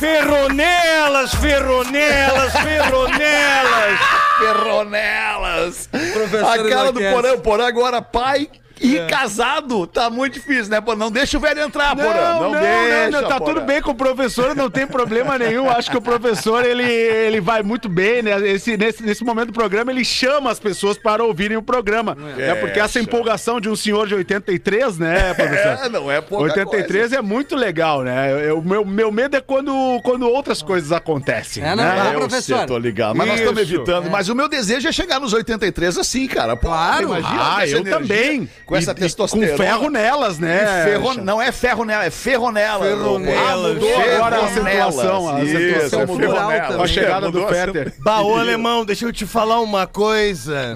Ferronelas, 0.00 1.34
ferronelas, 1.36 2.52
ferronelas. 2.54 4.00
Ferronelas. 4.38 5.88
Professor 6.12 6.44
a 6.44 6.68
cara 6.68 6.92
do 6.92 7.00
enlouquece. 7.00 7.14
Porã, 7.14 7.34
o 7.34 7.40
Porã 7.40 7.66
agora 7.68 8.02
pai 8.02 8.48
e 8.80 8.98
casado. 9.06 9.86
Tá 9.86 10.10
muito 10.10 10.34
difícil, 10.34 10.68
né, 10.68 10.80
Porã? 10.80 10.96
Não 10.98 11.10
deixa 11.10 11.36
o 11.36 11.40
velho 11.40 11.60
entrar. 11.62 11.94
Não, 11.96 12.04
Não, 12.04 12.52
não, 12.52 12.60
deixa, 12.60 13.10
não, 13.10 13.22
não, 13.22 13.28
tá 13.28 13.38
Porã. 13.38 13.54
tudo 13.54 13.66
bem 13.66 13.80
com 13.82 13.90
o 13.90 13.94
professor, 13.94 14.54
não 14.54 14.68
tem 14.70 14.86
problema 14.86 15.38
nenhum. 15.38 15.68
Acho 15.70 15.90
que 15.90 15.96
o 15.96 16.02
professor, 16.02 16.64
ele, 16.64 16.82
ele 16.84 17.40
vai 17.40 17.62
muito 17.62 17.88
bem, 17.88 18.22
né? 18.22 18.36
Esse, 18.48 18.76
nesse, 18.76 19.02
nesse 19.02 19.24
momento 19.24 19.48
do 19.48 19.52
programa, 19.52 19.90
ele 19.90 20.04
chama 20.04 20.50
as 20.50 20.58
pessoas 20.58 20.96
para 20.98 21.24
ouvirem 21.24 21.56
o 21.56 21.62
programa. 21.62 22.16
É, 22.38 22.54
porque 22.54 22.78
essa 22.80 23.00
empolgação 23.00 23.60
de 23.60 23.68
um 23.68 23.76
senhor 23.76 24.06
de 24.06 24.14
83, 24.14 24.98
né, 24.98 25.32
professor? 25.34 25.86
É, 25.86 25.88
não 25.88 26.10
é 26.10 26.20
pouca 26.20 26.44
83 26.44 27.12
é 27.12 27.22
muito 27.22 27.56
legal, 27.56 28.02
né? 28.02 28.52
O 28.52 28.62
meu, 28.62 28.84
meu 28.84 29.10
medo 29.12 29.36
é 29.36 29.40
quando, 29.40 30.00
quando 30.02 30.28
outras 30.28 30.62
coisas 30.62 30.92
acontecem. 30.92 31.62
É, 31.62 31.74
não, 31.74 31.82
né? 31.84 31.96
não, 32.04 32.12
Eu 32.12 32.18
professor. 32.20 32.58
sei, 32.58 32.66
tô 32.66 32.78
ligado. 32.78 33.16
Mas 33.16 33.26
nós 33.28 33.40
estamos 33.40 33.62
Isso. 33.62 33.74
evitando. 33.74 34.10
Mas 34.10 34.28
o 34.28 34.34
meu 34.34 34.48
desejo 34.48 34.88
é 34.88 34.92
chegar 34.92 35.20
nos 35.20 35.32
83 35.32 35.98
assim, 35.98 36.26
cara. 36.26 36.56
Pô, 36.56 36.66
Claro. 36.68 37.04
imagina, 37.04 37.56
Ah, 37.56 37.66
eu 37.66 37.78
energia, 37.78 37.98
também. 37.98 38.48
Com 38.66 38.74
essa 38.76 38.90
E- 38.90 38.94
testosterona. 38.94 39.52
Com 39.52 39.56
ferro 39.56 39.90
nelas, 39.90 40.38
né? 40.40 40.82
Ferro, 40.84 41.14
não 41.22 41.40
é 41.40 41.52
ferro 41.52 41.84
nela, 41.84 42.04
é 42.04 42.10
ferronela. 42.10 42.84
Ferronelas. 42.84 43.38
Ah, 43.38 43.74
mudou 43.74 44.14
agora 44.16 44.36
a 44.36 44.44
acentuação, 44.44 45.36
a 45.36 45.40
Isso, 45.44 45.56
acentuação 45.56 46.00
é 46.00 46.06
mudou. 46.06 46.18
ferronela. 46.34 46.76
Com 46.76 46.82
a 46.82 46.86
chegada 46.88 47.26
Mudou 47.26 47.42
do 47.42 47.46
a 47.48 47.52
Fetter. 47.52 47.92
Baú 47.98 48.34
alemão, 48.36 48.84
deixa 48.84 49.04
eu 49.04 49.12
te 49.12 49.24
falar 49.24 49.60
uma 49.60 49.86
coisa. 49.86 50.74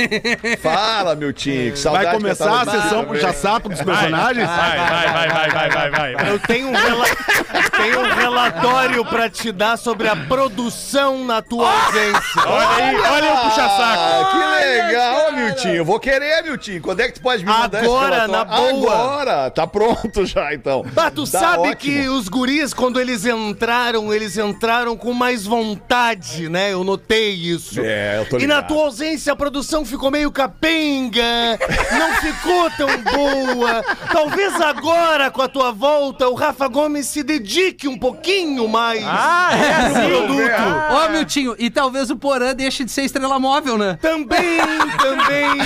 Fala, 0.62 1.14
meu 1.14 1.32
tio. 1.32 1.72
que 1.72 1.78
saudade 1.78 2.06
Vai 2.06 2.14
começar 2.14 2.62
a 2.62 2.64
sessão 2.64 3.00
ver. 3.02 3.06
puxa-saco 3.08 3.68
dos 3.68 3.82
personagens? 3.82 4.46
Vai, 4.48 4.78
vai, 4.78 4.88
vai, 5.12 5.28
vai, 5.28 5.50
vai, 5.70 5.90
vai, 5.90 6.14
vai. 6.14 6.30
Eu 6.30 6.38
tenho 6.38 6.68
um, 6.68 6.72
rela- 6.72 7.06
tenho 7.76 8.00
um 8.00 8.14
relatório 8.14 9.04
pra 9.04 9.28
te 9.28 9.52
dar 9.52 9.76
sobre 9.76 10.08
a 10.08 10.16
produção 10.16 11.24
na 11.24 11.42
tua 11.42 11.70
ausência. 11.70 12.42
Olha 12.46 12.84
aí, 12.86 12.96
olha 12.96 13.32
o 13.34 13.36
puxa-saco. 13.42 14.30
Que 14.30 14.64
legal, 14.66 15.32
Miltinho. 15.32 15.84
Vou 15.84 16.00
querer, 16.00 16.42
Miltinho. 16.42 16.80
Quando 16.80 17.00
é 17.00 17.08
que 17.08 17.14
tu 17.14 17.20
pode 17.26 17.44
me 17.44 17.50
mandar 17.50 17.82
Agora, 17.82 18.28
na 18.28 18.44
boa. 18.44 18.94
Agora. 18.94 19.50
Tá 19.50 19.66
pronto 19.66 20.24
já, 20.24 20.54
então. 20.54 20.84
Bah, 20.92 21.10
tu 21.10 21.24
Tá 21.28 21.40
sabe 21.40 21.68
ótimo. 21.70 21.76
que 21.76 22.08
os 22.08 22.28
guris, 22.28 22.72
quando 22.72 23.00
eles 23.00 23.26
entraram, 23.26 24.14
eles 24.14 24.38
entraram 24.38 24.96
com 24.96 25.12
mais 25.12 25.44
vontade, 25.44 26.48
né? 26.48 26.72
Eu 26.72 26.84
notei 26.84 27.32
isso. 27.34 27.80
É, 27.82 28.18
eu 28.18 28.26
tô 28.28 28.36
E 28.36 28.46
na 28.46 28.56
ligado. 28.56 28.68
tua 28.68 28.84
ausência, 28.84 29.32
a 29.32 29.36
produção 29.36 29.84
ficou 29.84 30.08
meio 30.10 30.30
capenga, 30.30 31.58
não 31.98 32.12
ficou 32.20 32.70
tão 32.76 32.88
boa. 33.12 33.82
Talvez 34.12 34.54
agora, 34.60 35.28
com 35.30 35.42
a 35.42 35.48
tua 35.48 35.72
volta, 35.72 36.28
o 36.28 36.34
Rafa 36.34 36.68
Gomes 36.68 37.06
se 37.06 37.24
dedique 37.24 37.88
um 37.88 37.98
pouquinho 37.98 38.68
mais 38.68 39.02
Ah, 39.04 39.50
é, 39.52 39.88
Vamos 39.88 40.06
produto. 40.06 40.74
Ó, 40.90 41.08
Miltinho, 41.08 41.56
e 41.58 41.70
talvez 41.70 42.08
o 42.10 42.16
Porã 42.16 42.54
deixe 42.54 42.84
de 42.84 42.90
ser 42.92 43.02
estrela 43.02 43.38
móvel, 43.40 43.76
né? 43.76 43.98
Também, 44.00 44.58
também, 44.98 45.58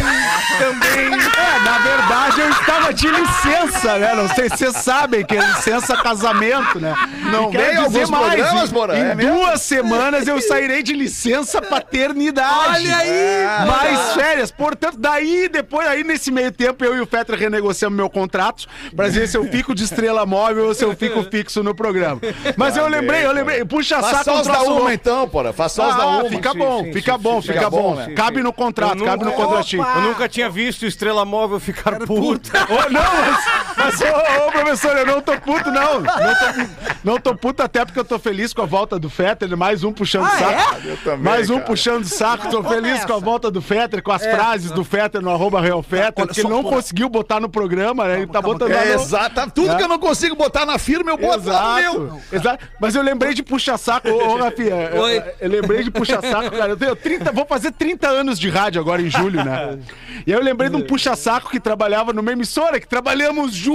também. 0.59 1.11
É, 1.51 1.59
na 1.61 1.79
verdade 1.79 2.41
eu 2.41 2.51
estava 2.51 2.95
de 2.95 3.09
licença, 3.09 3.99
né? 3.99 4.15
Não 4.15 4.29
sei 4.29 4.49
se 4.51 4.57
vocês 4.59 4.77
sabem 4.77 5.25
que 5.25 5.37
é 5.37 5.41
licença 5.41 5.97
casamento, 5.97 6.79
né? 6.79 6.95
Não 7.33 7.51
vem 7.51 7.77
alguns 7.77 8.09
programas, 8.11 8.71
em, 8.71 8.73
Porã, 8.73 8.95
em 8.97 9.01
é 9.01 9.15
mesmo? 9.15 9.35
duas 9.37 9.61
semanas 9.63 10.27
eu 10.29 10.41
sairei 10.41 10.83
de 10.83 10.93
licença 10.93 11.61
paternidade. 11.61 12.69
Olha 12.69 12.97
aí, 12.97 13.67
Mais 13.67 14.13
férias. 14.15 14.51
Portanto, 14.51 14.97
daí, 14.99 15.49
depois, 15.49 15.87
aí 15.87 16.05
nesse 16.05 16.31
meio 16.31 16.53
tempo, 16.53 16.85
eu 16.85 16.97
e 16.97 17.01
o 17.01 17.07
Fetter 17.07 17.37
renegociamos 17.39 17.97
meu 17.97 18.09
contrato 18.09 18.67
pra 18.95 19.09
dizer 19.09 19.27
se 19.29 19.37
eu 19.37 19.45
fico 19.45 19.75
de 19.75 19.85
estrela 19.85 20.25
móvel 20.27 20.67
ou 20.67 20.75
se 20.75 20.85
eu 20.85 20.95
fico 20.97 21.23
fixo 21.25 21.63
no 21.63 21.75
programa. 21.75 22.21
Mas 22.57 22.77
eu 22.77 22.87
lembrei, 22.89 23.25
eu 23.25 23.33
lembrei. 23.33 23.65
Puxa 23.65 24.01
Faz 24.01 24.19
saco 24.19 24.31
um 24.31 24.41
os 24.41 24.47
da 24.47 24.63
uma, 24.63 24.71
louco. 24.75 24.91
então, 24.91 25.29
porra. 25.29 25.53
Só 25.69 25.89
os 25.89 25.97
da 25.97 26.03
Ah, 26.03 26.07
uma. 26.19 26.29
fica 26.29 26.55
bom, 26.55 26.85
sim, 26.85 26.93
fica 26.93 27.13
sim, 27.15 27.19
bom, 27.19 27.41
sim, 27.41 27.49
fica 27.49 27.59
fica 27.61 27.71
bom. 27.71 27.95
né? 27.95 28.13
Cabe 28.15 28.43
no 28.43 28.53
contrato, 28.53 28.99
Eu 28.99 29.05
cabe 29.05 29.25
no 29.25 29.33
contratinho. 29.33 29.83
Eu 29.85 30.01
nunca 30.03 30.29
tinha 30.29 30.49
visto 30.49 30.85
Estrela 30.87 31.25
Móvel 31.25 31.40
ficar 31.61 31.99
puta. 32.01 32.59
Ô, 32.65 32.91
não, 32.91 33.01
mas, 33.01 33.70
mas 33.85 34.01
ô, 34.01 34.47
ô, 34.49 34.53
professor, 34.53 34.97
eu 34.97 35.07
não 35.07 35.21
tô 35.21 35.33
puto, 35.41 35.71
não. 35.71 36.01
Não 36.11 36.35
tô, 36.35 36.71
não 37.05 37.19
tô 37.21 37.35
puto 37.35 37.63
até 37.63 37.85
porque 37.85 37.99
eu 37.99 38.05
tô 38.05 38.19
feliz 38.19 38.53
com 38.53 38.63
a 38.63 38.67
volta 38.67 38.99
do 38.99 39.09
Fetter, 39.09 39.57
mais 39.57 39.83
um 39.85 39.93
puxando 39.93 40.29
saco. 40.31 40.77
Eu 40.85 40.97
também, 40.99 41.19
mais 41.21 41.49
um 41.51 41.55
cara. 41.55 41.67
puxando 41.67 42.05
saco. 42.05 42.51
Tô 42.51 42.63
feliz 42.63 43.05
com 43.05 43.15
a 43.15 43.19
volta 43.19 43.51
do 43.51 43.61
Fetter, 43.63 44.03
com 44.03 44.13
as 44.13 44.23
frases 44.23 44.71
do 44.71 44.85
Fetter 44.85 45.21
no 45.23 45.31
arroba 45.31 45.61
Real 45.61 45.83
Fetter, 45.83 46.27
porque 46.27 46.41
ele 46.41 46.49
não 46.49 46.63
conseguiu 46.63 47.09
botar 47.09 47.41
no 47.41 47.49
programa, 47.49 48.07
né? 48.07 48.19
Ele 48.19 48.27
tá 48.27 48.41
botando 48.43 48.71
lá 48.73 48.85
É, 48.85 48.95
no... 48.97 49.03
exato. 49.03 49.51
Tudo 49.55 49.73
É. 49.73 49.77
que 49.77 49.83
eu 49.83 49.89
não 49.89 49.99
consigo 49.99 50.35
botar 50.37 50.67
na 50.67 50.79
firma, 50.79 51.11
eu 51.11 51.17
boto 51.17 51.49
lá 51.49 51.75
no 51.75 51.81
Exato, 51.81 52.21
exato. 52.33 52.65
Mas 52.81 52.95
eu 52.95 53.03
lembrei 53.03 53.33
de 53.35 53.43
puxa-saco, 53.43 54.09
ô, 54.09 54.35
ô 54.35 54.37
Rafinha. 54.37 54.75
Eu, 54.93 55.03
Oi. 55.03 55.23
eu 55.41 55.49
lembrei 55.51 55.83
de 55.85 55.91
puxa-saco, 55.91 56.51
cara. 56.57 56.73
Eu 56.73 56.77
tenho 56.77 56.95
30, 56.97 57.33
vou 57.33 57.47
fazer 57.47 57.73
30 57.73 58.09
anos 58.09 58.39
de 58.39 58.49
rádio 58.51 58.81
agora 58.81 59.01
em 59.01 59.11
julho, 59.11 59.43
né? 59.45 59.79
E 60.27 60.33
aí 60.33 60.39
eu 60.39 60.43
lembrei 60.45 60.69
de 60.69 60.77
um 60.77 60.83
puxa-saco 60.83 61.51
que 61.51 61.59
trabalhava 61.61 62.13
numa 62.13 62.33
emissora, 62.33 62.79
que 62.81 62.87
trabalhamos 62.87 63.53
juntos, 63.55 63.70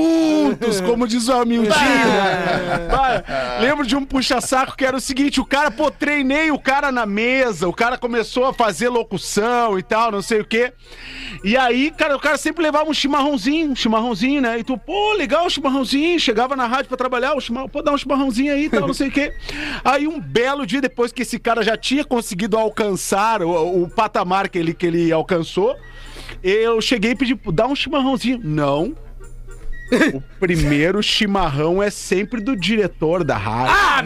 como 0.81 1.07
diz 1.07 1.27
o 1.27 1.45
né? 1.45 1.69
Vai. 2.89 3.61
Lembro 3.61 3.85
de 3.85 3.95
um 3.95 4.05
puxa-saco 4.05 4.75
que 4.75 4.85
era 4.85 4.95
o 4.95 5.01
seguinte: 5.01 5.39
o 5.39 5.45
cara, 5.45 5.71
pô, 5.71 5.89
treinei 5.91 6.51
o 6.51 6.59
cara 6.59 6.91
na 6.91 7.05
mesa, 7.05 7.67
o 7.67 7.73
cara 7.73 7.97
começou 7.97 8.45
a 8.45 8.53
fazer 8.53 8.89
locução 8.89 9.77
e 9.77 9.83
tal, 9.83 10.11
não 10.11 10.21
sei 10.21 10.41
o 10.41 10.45
quê. 10.45 10.73
E 11.43 11.55
aí, 11.55 11.91
cara, 11.91 12.15
o 12.15 12.19
cara 12.19 12.37
sempre 12.37 12.63
levava 12.63 12.89
um 12.89 12.93
chimarrãozinho, 12.93 13.71
um 13.71 13.75
chimarrãozinho, 13.75 14.41
né? 14.41 14.59
E 14.59 14.63
tu, 14.63 14.77
pô, 14.77 15.13
legal 15.13 15.45
o 15.45 15.49
chimarrãozinho. 15.49 16.19
Chegava 16.19 16.55
na 16.55 16.67
rádio 16.67 16.87
pra 16.87 16.97
trabalhar, 16.97 17.35
o 17.35 17.41
chimarrão, 17.41 17.69
pô, 17.69 17.81
dá 17.81 17.91
um 17.91 17.97
chimarrãozinho 17.97 18.53
aí 18.53 18.65
e 18.65 18.69
tal, 18.69 18.87
não 18.87 18.93
sei 18.93 19.09
o 19.09 19.11
quê. 19.11 19.33
Aí 19.83 20.07
um 20.07 20.19
belo 20.19 20.65
dia 20.65 20.81
depois 20.81 21.11
que 21.11 21.21
esse 21.21 21.39
cara 21.39 21.63
já 21.63 21.77
tinha 21.77 22.03
conseguido 22.03 22.57
alcançar 22.57 23.41
o, 23.41 23.83
o 23.83 23.89
patamar 23.89 24.49
que 24.49 24.57
ele, 24.57 24.73
que 24.73 24.85
ele 24.85 25.11
alcançou, 25.11 25.75
eu 26.43 26.81
cheguei 26.81 27.11
e 27.11 27.15
pedi, 27.15 27.39
dá 27.53 27.67
um 27.67 27.75
chimarrãozinho. 27.75 28.39
Não. 28.43 28.95
O 30.13 30.21
primeiro 30.39 31.01
chimarrão 31.03 31.81
é 31.81 31.89
sempre 31.89 32.41
do 32.41 32.55
diretor 32.55 33.23
da 33.23 33.37
rádio. 33.37 33.73
Ah, 33.75 34.03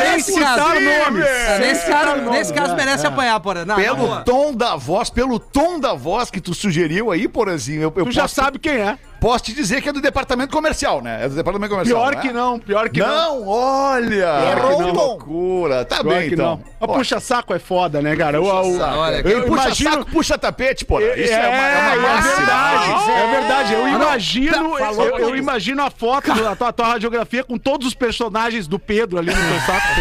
Sem 0.00 0.12
nesse 0.16 0.32
citar 0.32 0.56
caso, 0.56 0.80
nomes. 0.80 1.24
Ah, 1.26 1.56
Sem 1.56 1.58
Nesse 1.66 1.80
citar 1.84 2.04
caso, 2.04 2.16
nomes. 2.22 2.30
nesse 2.38 2.52
caso 2.54 2.76
merece 2.76 3.06
apanhar, 3.06 3.40
porra. 3.40 3.64
Não, 3.64 3.76
Pelo 3.76 4.20
tom 4.24 4.54
da 4.54 4.76
voz, 4.76 5.10
pelo 5.10 5.38
tom 5.38 5.78
da 5.80 5.94
voz 5.94 6.30
que 6.30 6.40
tu 6.40 6.54
sugeriu 6.54 7.10
aí, 7.10 7.26
Porazinho, 7.28 7.82
eu, 7.82 7.92
eu 7.96 8.04
Tu 8.06 8.12
já 8.12 8.22
posso, 8.22 8.34
sabe 8.34 8.58
quem 8.58 8.74
é. 8.74 8.98
Posso 9.20 9.44
te 9.44 9.52
dizer 9.52 9.82
que 9.82 9.88
é 9.88 9.92
do 9.92 10.00
departamento 10.00 10.52
comercial, 10.52 11.02
né? 11.02 11.24
É 11.24 11.28
do 11.28 11.34
departamento 11.34 11.70
comercial. 11.70 12.00
Pior 12.00 12.14
né? 12.16 12.22
que 12.22 12.32
não, 12.32 12.58
pior 12.58 12.88
que 12.88 13.00
não. 13.00 13.08
Não, 13.40 13.48
olha! 13.48 14.50
Errou 14.52 14.76
que 14.78 14.82
o 14.84 14.92
tom. 14.92 15.06
loucura. 15.06 15.84
Tá 15.84 16.00
Pior 16.02 16.14
bem, 16.14 16.28
que 16.28 16.34
então. 16.34 16.56
não. 16.56 16.70
A 16.80 16.88
puxa-saco 16.88 17.52
é 17.52 17.58
foda, 17.58 18.00
né, 18.00 18.16
cara? 18.16 18.40
O, 18.40 18.44
o, 18.46 18.80
Olha, 18.80 19.22
Quem 19.22 19.32
eu 19.32 19.42
puxa 19.44 19.64
imagino- 19.66 19.90
saco, 19.90 20.10
puxa 20.10 20.38
tapete, 20.38 20.84
pô. 20.84 20.98
Isso 21.00 21.32
é, 21.32 21.48
uma, 21.48 21.68
é 21.68 21.74
é, 21.74 21.98
uma 21.98 22.08
é 22.08 22.20
verdade, 22.20 23.10
é 23.10 23.40
verdade. 23.40 23.74
Eu 23.74 23.82
não. 23.86 24.02
imagino, 24.02 24.76
Falou 24.78 25.06
eu, 25.06 25.18
eu 25.18 25.36
imagino 25.36 25.82
a 25.82 25.90
foto 25.90 26.32
da 26.34 26.56
tua, 26.56 26.72
tua 26.72 26.86
radiografia 26.86 27.44
com 27.44 27.58
todos 27.58 27.86
os 27.86 27.94
personagens 27.94 28.66
do 28.66 28.78
Pedro 28.78 29.18
ali 29.18 29.30
no 29.30 29.36
teu 29.36 29.60
saco. 29.66 30.00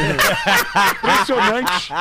Impressionante. 0.96 1.94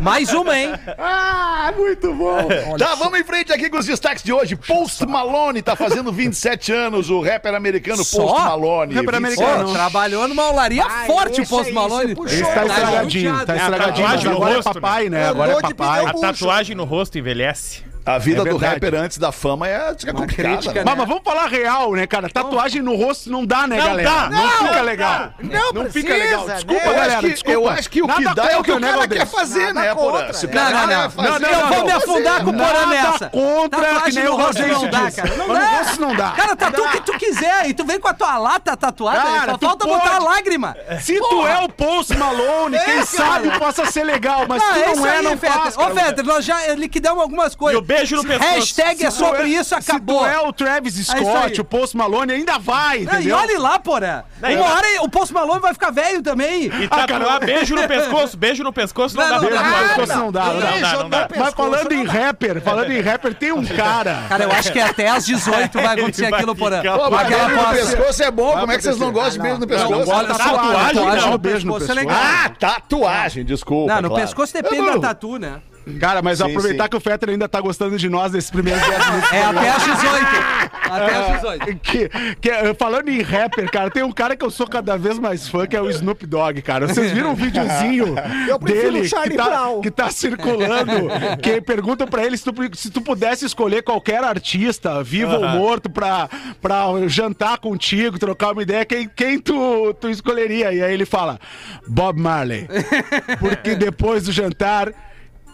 Mais 0.00 0.32
uma, 0.32 0.56
hein? 0.56 0.72
Ah, 0.98 1.72
muito 1.76 2.14
bom. 2.14 2.48
Tá, 2.78 2.94
vamos 2.94 3.18
em 3.18 3.24
frente 3.24 3.52
aqui 3.52 3.68
com 3.68 3.78
os 3.78 3.86
destaques 3.86 4.22
de 4.22 4.32
hoje. 4.32 4.56
Post 5.00 5.06
Malone 5.06 5.62
tá 5.62 5.74
fazendo 5.74 6.12
27 6.12 6.72
anos, 6.72 7.08
o 7.10 7.20
rapper 7.20 7.54
americano 7.54 8.04
Só? 8.04 8.20
Post 8.20 8.40
Malone. 8.44 8.94
Rapper 8.94 9.20
27. 9.20 9.42
americano. 9.42 9.68
Pô, 9.68 9.72
trabalhou 9.72 10.28
numa 10.28 10.50
olaria 10.50 10.84
forte 11.06 11.40
o 11.40 11.48
Post 11.48 11.72
Malone. 11.72 12.08
se 12.10 12.14
puxou. 12.14 12.38
Esse 12.38 12.42
tá 12.44 12.54
Tá 12.54 12.66
estragadinho, 12.66 13.46
tá 13.46 13.54
É, 13.54 13.56
estragadinho. 13.56 14.06
Tatuagem 14.06 14.30
no 14.30 14.36
agora 14.36 14.50
é 14.52 14.56
rosto, 14.56 14.74
papai, 14.74 15.08
né? 15.08 15.28
Agora 15.28 15.52
é 15.52 15.60
papai. 15.60 16.04
A 16.06 16.12
tatuagem 16.12 16.76
no 16.76 16.84
rosto 16.84 17.18
envelhece. 17.18 17.89
A 18.04 18.18
vida 18.18 18.42
É 18.42 18.44
do 18.44 18.56
rapper 18.56 18.94
antes 18.94 19.18
da 19.18 19.30
fama 19.30 19.68
é, 19.68 19.94
é 20.06 20.12
complicada. 20.12 20.26
crítica, 20.56 20.74
né? 20.74 20.82
Mas, 20.84 20.96
mas 20.96 21.08
vamos 21.08 21.22
falar 21.22 21.46
real, 21.48 21.92
né, 21.92 22.06
cara? 22.06 22.28
Tatuagem 22.30 22.80
no 22.82 22.96
rosto 22.96 23.30
não 23.30 23.44
dá, 23.44 23.66
né, 23.66 23.76
galera? 23.76 24.10
dá. 24.10 24.30
Não, 24.30 24.48
fica 24.68 24.80
legal. 24.82 25.34
Não 25.40 25.72
Não 25.72 25.90
fica 25.90 26.14
precisa, 26.14 26.14
legal. 26.16 26.46
né? 26.46 26.54
Desculpa, 26.54 26.82
Eu 26.82 26.92
galera. 26.94 27.12
acho, 27.12 27.20
que, 27.20 27.28
desculpa. 27.28 27.52
eu 27.52 27.68
acho 27.68 27.90
que 27.90 28.02
o 28.02 28.08
que 28.08 28.22
Nada 28.24 28.42
dá 28.42 28.50
é 28.52 28.56
o 28.56 28.62
que 28.62 28.72
o 28.72 28.78
né, 28.80 28.90
cara 28.92 29.08
quer 29.08 29.26
fazer, 29.26 29.72
Nada 29.74 29.80
né, 29.88 29.94
Porã? 29.94 30.18
contra. 30.18 30.32
Se 30.32 30.46
o 30.46 30.48
Não, 30.48 30.54
cara 30.54 30.70
não, 30.80 30.88
quer 30.88 30.96
não. 30.96 31.10
fazer, 31.10 31.28
Não, 31.30 31.38
não, 31.40 31.48
eu 31.60 31.66
vou 31.68 31.78
não. 31.78 31.84
me 31.84 31.92
afundar 31.92 32.44
com 32.44 32.50
o 32.50 32.54
Porã 32.54 32.86
nessa. 32.86 33.30
contra, 33.30 33.80
Tatuagem 33.80 34.02
que 34.04 34.12
nem 34.14 34.24
no 34.24 34.30
o 34.32 34.36
rosto 34.36 34.46
Rodrigo 34.62 34.80
não 34.82 34.90
dá, 34.90 35.10
cara. 35.10 35.36
Não 35.36 35.48
No 35.48 35.54
dá. 35.54 35.66
rosto 35.68 36.00
não 36.00 36.16
dá. 36.16 36.30
Cara, 36.30 36.56
tatu 36.56 36.82
o 36.82 36.90
que 36.90 37.00
tu 37.02 37.12
quiser. 37.18 37.68
E 37.68 37.74
tu 37.74 37.84
vem 37.84 38.00
com 38.00 38.08
a 38.08 38.14
tua 38.14 38.38
lata 38.38 38.76
tatuada. 38.76 39.20
só 39.52 39.58
falta 39.58 39.86
botar 39.86 40.16
a 40.16 40.18
lágrima. 40.20 40.76
Se 41.00 41.18
tu 41.18 41.46
é 41.46 41.58
o 41.64 41.68
Post 41.68 42.16
Malone, 42.16 42.78
quem 42.78 42.94
cara. 42.94 43.06
sabe 43.06 43.58
possa 43.58 43.84
ser 43.86 44.04
legal, 44.04 44.46
mas 44.48 44.62
se 44.62 44.80
é 44.82 44.94
não 44.94 45.06
é, 45.06 45.22
não 45.22 45.36
faz. 45.36 45.76
Ô. 45.76 45.90
Fetter, 45.90 46.24
nós 46.24 46.44
já 46.44 46.74
liquidamos 46.74 47.20
algumas 47.22 47.54
coisas. 47.54 47.80
Beijo 47.90 48.16
no 48.16 48.24
pescoço. 48.24 48.50
Hashtag 48.50 49.04
é 49.06 49.10
sobre 49.10 49.42
é- 49.42 49.48
isso, 49.48 49.74
acabou. 49.74 50.20
Se 50.24 50.30
tu 50.30 50.30
é 50.30 50.40
o 50.46 50.52
Travis 50.52 51.10
aí. 51.10 51.20
Scott, 51.24 51.60
o 51.60 51.64
Post 51.64 51.96
Malone, 51.96 52.32
ainda 52.32 52.58
vai, 52.58 52.96
Ah, 52.96 52.96
e 52.98 53.02
entendeu? 53.02 53.36
olhe 53.36 53.56
lá, 53.58 53.78
porra. 53.78 54.24
Daí, 54.40 54.56
Uma 54.56 54.66
hora 54.72 54.86
o 55.02 55.08
Post 55.08 55.34
Malone 55.34 55.60
vai 55.60 55.72
ficar 55.72 55.90
velho 55.90 56.22
também. 56.22 56.64
E 56.66 56.88
tatuar 56.88 57.40
beijo 57.44 57.74
no 57.74 57.86
pescoço. 57.88 58.36
Beijo 58.36 58.62
no 58.62 58.72
pescoço 58.72 59.16
não, 59.16 59.24
Não, 59.28 59.30
dá 59.30 59.38
pra. 59.38 59.48
Beijo 59.48 59.62
no 59.64 59.70
tatuar. 59.70 59.96
pescoço 59.96 60.18
não 60.18 60.32
dá, 60.32 60.44
não 60.46 61.08
dá. 61.10 61.28
Mas 61.36 61.54
falando 61.54 61.92
em 61.92 62.04
rapper, 62.04 62.60
falando 62.62 62.90
em 62.92 63.00
rapper, 63.00 63.34
tem 63.34 63.52
um 63.52 63.64
cara. 63.64 64.24
Cara, 64.28 64.44
eu 64.44 64.52
acho 64.52 64.72
que 64.72 64.80
até 64.80 65.08
às 65.08 65.26
18 65.26 65.80
vai 65.80 65.98
acontecer 65.98 66.32
aquilo, 66.32 66.54
porra. 66.54 66.78
Aquela 66.78 67.48
beijo 67.48 67.56
no 67.56 67.66
pescoço 67.96 68.22
é 68.22 68.30
bom. 68.30 68.52
Como 68.58 68.72
é 68.72 68.76
que 68.76 68.82
vocês 68.82 68.98
não 68.98 69.12
gostam 69.12 69.32
de 69.32 69.38
beijo 69.40 69.58
no 69.60 69.66
pescoço? 69.66 70.10
Olha, 70.10 70.28
Tatuagem, 70.28 70.94
tatuagem 70.94 71.20
não. 71.24 71.30
no 71.32 71.38
Beijo 71.38 71.66
no 71.66 71.78
pescoço 71.78 71.98
é. 71.98 72.04
Ah, 72.08 72.50
tatuagem, 72.58 73.44
desculpa. 73.44 73.94
Não, 73.94 74.02
no 74.08 74.14
pescoço 74.14 74.52
depende 74.52 74.86
da 74.86 74.98
tatu, 74.98 75.38
né? 75.38 75.60
Cara, 75.98 76.22
mas 76.22 76.38
Sim, 76.38 76.44
aproveitar 76.44 76.84
sim. 76.84 76.90
que 76.90 76.96
o 76.96 77.00
Fetter 77.00 77.30
ainda 77.30 77.48
tá 77.48 77.60
gostando 77.60 77.96
de 77.96 78.08
nós 78.08 78.32
nesses 78.32 78.50
primeiros 78.50 78.82
10 78.86 79.06
minutos. 79.06 79.32
É 79.32 79.44
até 79.44 79.70
às 79.70 79.84
18. 79.84 80.70
Até 80.90 81.36
18. 81.36 81.80
Que, 81.80 82.08
que, 82.40 82.74
falando 82.78 83.08
em 83.08 83.22
rapper, 83.22 83.70
cara, 83.70 83.90
tem 83.90 84.02
um 84.02 84.12
cara 84.12 84.36
que 84.36 84.44
eu 84.44 84.50
sou 84.50 84.66
cada 84.66 84.96
vez 84.96 85.18
mais 85.18 85.48
fã, 85.48 85.66
que 85.66 85.76
é 85.76 85.80
o 85.80 85.88
Snoop 85.90 86.26
Dogg, 86.26 86.62
cara. 86.62 86.86
Vocês 86.88 87.12
viram 87.12 87.32
um 87.32 87.34
videozinho 87.34 88.14
dele 88.62 89.02
que 89.02 89.36
tá, 89.36 89.80
que 89.82 89.90
tá 89.90 90.10
circulando, 90.10 90.92
que 91.42 91.60
pergunta 91.60 92.06
pra 92.06 92.24
ele 92.24 92.36
se 92.36 92.44
tu, 92.44 92.52
se 92.74 92.90
tu 92.90 93.00
pudesse 93.00 93.44
escolher 93.44 93.82
qualquer 93.82 94.22
artista, 94.24 95.02
vivo 95.02 95.32
ou 95.32 95.48
morto, 95.48 95.88
pra, 95.88 96.28
pra 96.60 96.86
jantar 97.06 97.58
contigo, 97.58 98.18
trocar 98.18 98.52
uma 98.52 98.62
ideia, 98.62 98.84
quem, 98.84 99.08
quem 99.08 99.38
tu, 99.38 99.94
tu 99.94 100.08
escolheria? 100.08 100.72
E 100.72 100.82
aí 100.82 100.92
ele 100.92 101.06
fala, 101.06 101.38
Bob 101.86 102.20
Marley. 102.20 102.68
Porque 103.38 103.74
depois 103.74 104.24
do 104.24 104.32
jantar... 104.32 104.92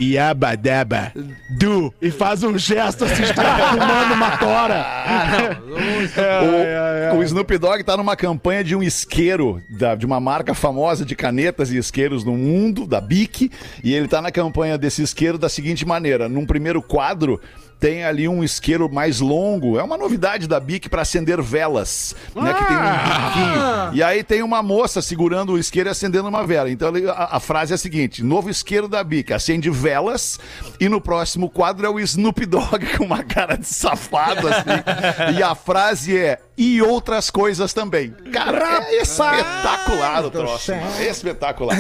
Yaba 0.01 0.55
daba, 0.57 1.13
du, 1.59 1.93
e 2.03 2.11
faz 2.11 2.43
um 2.43 2.59
gesto 2.59 3.05
assim, 3.05 3.23
de 3.23 3.33
tá 3.33 3.71
fumando 3.71 4.15
uma 4.15 4.37
tora. 4.37 4.87
É, 6.17 7.13
O, 7.15 7.19
o 7.19 7.23
Snoop 7.23 7.57
Dogg 7.59 7.83
tá 7.85 7.97
numa 7.97 8.15
campanha 8.17 8.63
de 8.63 8.75
um 8.77 8.83
isqueiro, 8.83 9.63
da- 9.71 9.95
de 9.95 10.05
uma 10.05 10.21
marca 10.21 10.53
famosa 10.55 11.05
de 11.05 11.15
canetas 11.17 11.71
e 11.71 11.79
isqueiros 11.79 12.25
no 12.25 12.33
mundo, 12.37 12.87
da 12.87 13.01
Bic, 13.01 13.51
e 13.83 13.95
ele 13.95 14.07
tá 14.09 14.21
na 14.21 14.31
campanha 14.31 14.77
desse 14.77 15.03
isqueiro 15.03 15.39
da 15.39 15.49
seguinte 15.49 15.87
maneira: 15.87 16.29
num 16.29 16.45
primeiro 16.47 16.83
quadro. 16.83 17.41
Tem 17.79 18.05
ali 18.05 18.27
um 18.27 18.43
isqueiro 18.43 18.91
mais 18.91 19.21
longo, 19.21 19.79
é 19.79 19.83
uma 19.83 19.99
novidade 19.99 20.47
da 20.47 20.59
Bic 20.59 20.89
para 20.89 21.03
acender 21.03 21.43
velas, 21.43 22.17
né? 22.35 22.55
Que 22.55 22.65
tem 22.65 22.77
um 22.77 22.81
biquinho. 22.81 23.95
E 23.95 24.03
aí 24.03 24.25
tem 24.25 24.43
uma 24.43 24.63
moça 24.63 25.03
segurando 25.03 25.53
o 25.53 25.59
isqueiro 25.59 25.89
e 25.89 25.93
acendendo 25.93 26.29
uma 26.29 26.47
vela. 26.47 26.71
Então 26.71 26.91
a, 27.15 27.37
a 27.37 27.41
frase 27.41 27.73
é 27.73 27.75
a 27.75 27.79
seguinte: 27.79 28.23
novo 28.23 28.49
isqueiro 28.49 28.89
da 28.89 29.05
Bic, 29.05 29.33
acende 29.33 29.69
velas, 29.69 30.39
e 30.81 30.89
no 30.89 31.01
próximo 31.01 31.51
quadro 31.51 31.87
é 31.87 31.91
o 31.91 32.01
Snoop 32.01 32.47
Dogg 32.47 32.87
com 32.97 33.05
uma 33.05 33.23
cara 33.23 33.57
de 33.57 33.67
safado 33.67 34.49
assim. 34.49 35.37
e 35.39 35.43
a 35.43 35.55
frase 35.55 36.17
é 36.17 36.41
e 36.59 36.81
outras 36.81 37.31
coisas 37.31 37.73
também. 37.73 38.11
Cara, 38.33 38.87
é 38.89 39.03
espetacular 39.03 40.25
o 40.25 40.31
troço. 40.31 40.73
mano, 40.75 40.91
É 40.99 41.07
espetacular. 41.09 41.77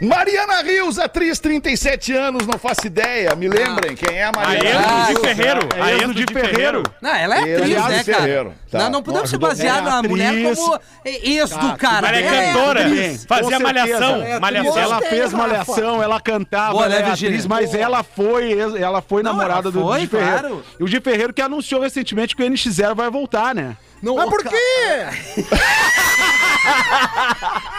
Mariana 0.00 0.60
Rios, 0.62 0.98
atriz, 0.98 1.38
37 1.38 2.12
anos, 2.12 2.46
não 2.46 2.58
faço 2.58 2.86
ideia. 2.86 3.34
Me 3.34 3.48
lembrem 3.48 3.94
quem 3.94 4.16
é 4.18 4.24
a 4.24 4.28
A 4.30 4.32
Mariana 4.32 4.80
Enzo 4.80 4.88
Ah, 4.88 5.04
de 5.06 5.12
Rios. 5.12 5.20
Ferreiro. 5.20 5.68
é 5.76 5.80
A 5.82 5.94
Enzo 5.96 6.14
de 6.14 6.26
Ferreiro. 6.32 6.82
Não, 7.00 7.14
ela 7.14 7.36
é 7.36 7.56
atriz, 7.56 7.76
é 7.76 7.88
né, 7.88 8.04
cara? 8.04 8.52
tá. 8.70 8.78
Não, 8.78 8.90
não 8.90 9.02
podemos 9.02 9.30
se 9.30 9.38
basear 9.38 9.78
É 9.78 9.80
na 9.82 10.02
mulher 10.02 10.32
como 10.54 10.80
ex 11.04 11.50
do 11.50 11.76
cara. 11.76 12.08
Ela 12.08 12.16
é 12.16 12.22
Ela 12.24 12.52
cantora. 12.54 12.80
atriz. 12.86 13.24
Fazia 13.26 13.60
malhação. 13.60 14.22
É, 14.22 14.40
malhação. 14.40 14.78
Ela 14.78 15.00
fez 15.00 15.32
malhação, 15.32 16.02
ela 16.02 16.20
cantava, 16.20 16.72
Boa, 16.72 16.84
ela 16.86 16.94
né, 16.96 17.00
é 17.00 17.04
Virgínia? 17.04 17.30
atriz, 17.34 17.46
mas 17.46 17.74
ela 17.74 18.02
foi, 18.02 18.58
ela 18.78 19.00
foi 19.00 19.22
Não, 19.22 19.32
namorada 19.32 19.68
ela 19.68 19.72
do 19.72 19.80
foi, 19.82 20.00
Di 20.00 20.06
Ferreiro. 20.08 20.38
claro. 20.40 20.64
E 20.80 20.82
o 20.84 20.88
Di 20.88 21.00
Ferreiro 21.00 21.32
que 21.32 21.40
anunciou 21.42 21.80
recentemente 21.80 22.34
que 22.34 22.42
o 22.42 22.46
NX0 22.46 22.94
vai 22.94 23.10
voltar, 23.10 23.54
né? 23.54 23.76
Não, 24.04 24.16
Mas 24.16 24.28
por 24.28 24.44
quê? 24.44 24.54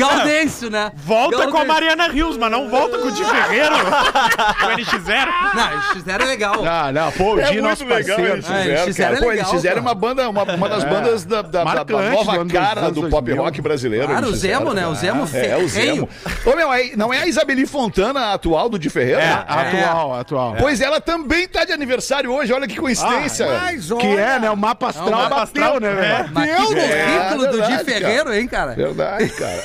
Gaudêncio, 0.00 0.70
né? 0.70 0.92
Volta 0.96 1.48
com 1.48 1.58
a. 1.58 1.64
Mariana 1.64 2.08
Rios, 2.08 2.36
mas 2.36 2.50
não 2.50 2.68
volta 2.68 2.98
com 2.98 3.08
o 3.08 3.12
de 3.12 3.24
Ferreiro. 3.24 3.74
com 4.60 4.66
o 4.66 4.70
NX0. 4.70 5.26
Não, 5.54 5.80
X0 5.94 6.20
é 6.20 6.24
legal. 6.24 6.64
Ah, 6.66 6.90
não, 6.92 7.12
pô, 7.12 7.34
o 7.34 7.40
É 7.40 7.44
Di, 7.50 7.60
nosso 7.60 7.84
muito 7.84 7.96
legal 7.96 8.16
parceiro. 8.16 8.36
eles 8.38 8.50
É, 8.50 8.54
eles 8.54 8.84
fizeram, 8.84 8.86
fizeram 8.86 9.10
cara. 9.14 9.20
Pô, 9.22 9.28
legal, 9.30 9.36
eles 9.44 9.50
fizeram 9.50 9.74
cara. 9.76 9.86
uma 9.86 9.94
banda, 9.94 10.28
uma, 10.28 10.42
uma 10.42 10.68
das 10.68 10.84
bandas 10.84 11.24
da, 11.24 11.42
da- 11.42 11.64
da- 11.64 11.64
nova 11.64 12.46
cara 12.48 12.90
do 12.90 13.02
pop 13.08 13.24
2000. 13.26 13.36
rock 13.36 13.60
brasileiro. 13.60 14.08
Claro, 14.08 14.26
o 14.28 14.34
Zemo, 14.34 14.72
né? 14.74 14.86
O 14.86 14.94
Zemo 14.94 15.20
É, 15.32 15.56
o 15.56 15.68
feio. 15.68 15.68
Zemo. 15.68 16.08
Ô, 16.44 16.56
meu, 16.56 16.70
aí, 16.70 16.92
não 16.96 17.12
é 17.12 17.18
a 17.18 17.26
Isabeli 17.26 17.66
Fontana 17.66 18.20
a 18.20 18.34
atual 18.34 18.68
do 18.68 18.78
Di 18.78 18.90
Ferreiro? 18.90 19.20
É, 19.20 19.44
atual, 19.46 20.14
atual. 20.14 20.56
Pois 20.58 20.80
ela 20.80 21.00
também 21.00 21.46
tá 21.46 21.64
de 21.64 21.72
aniversário 21.72 22.32
hoje, 22.32 22.52
olha 22.52 22.66
que 22.66 22.76
coincidência. 22.76 23.46
Mas 23.46 23.88
Que 24.00 24.06
é, 24.06 24.38
né? 24.38 24.50
O 24.50 24.56
mapa 24.56 24.88
astral 24.88 25.10
mapa 25.10 25.28
bateu, 25.28 25.42
astral, 25.42 25.80
né, 25.80 25.90
é. 25.90 25.94
velho? 25.94 26.30
Mas 26.32 26.50
que 26.50 26.56
currículo 26.66 27.44
É, 27.44 27.48
do 27.48 27.62
Di 27.62 27.84
Ferreiro, 27.84 28.32
hein, 28.34 28.46
cara? 28.48 28.74
Verdade, 28.74 29.28
cara. 29.30 29.62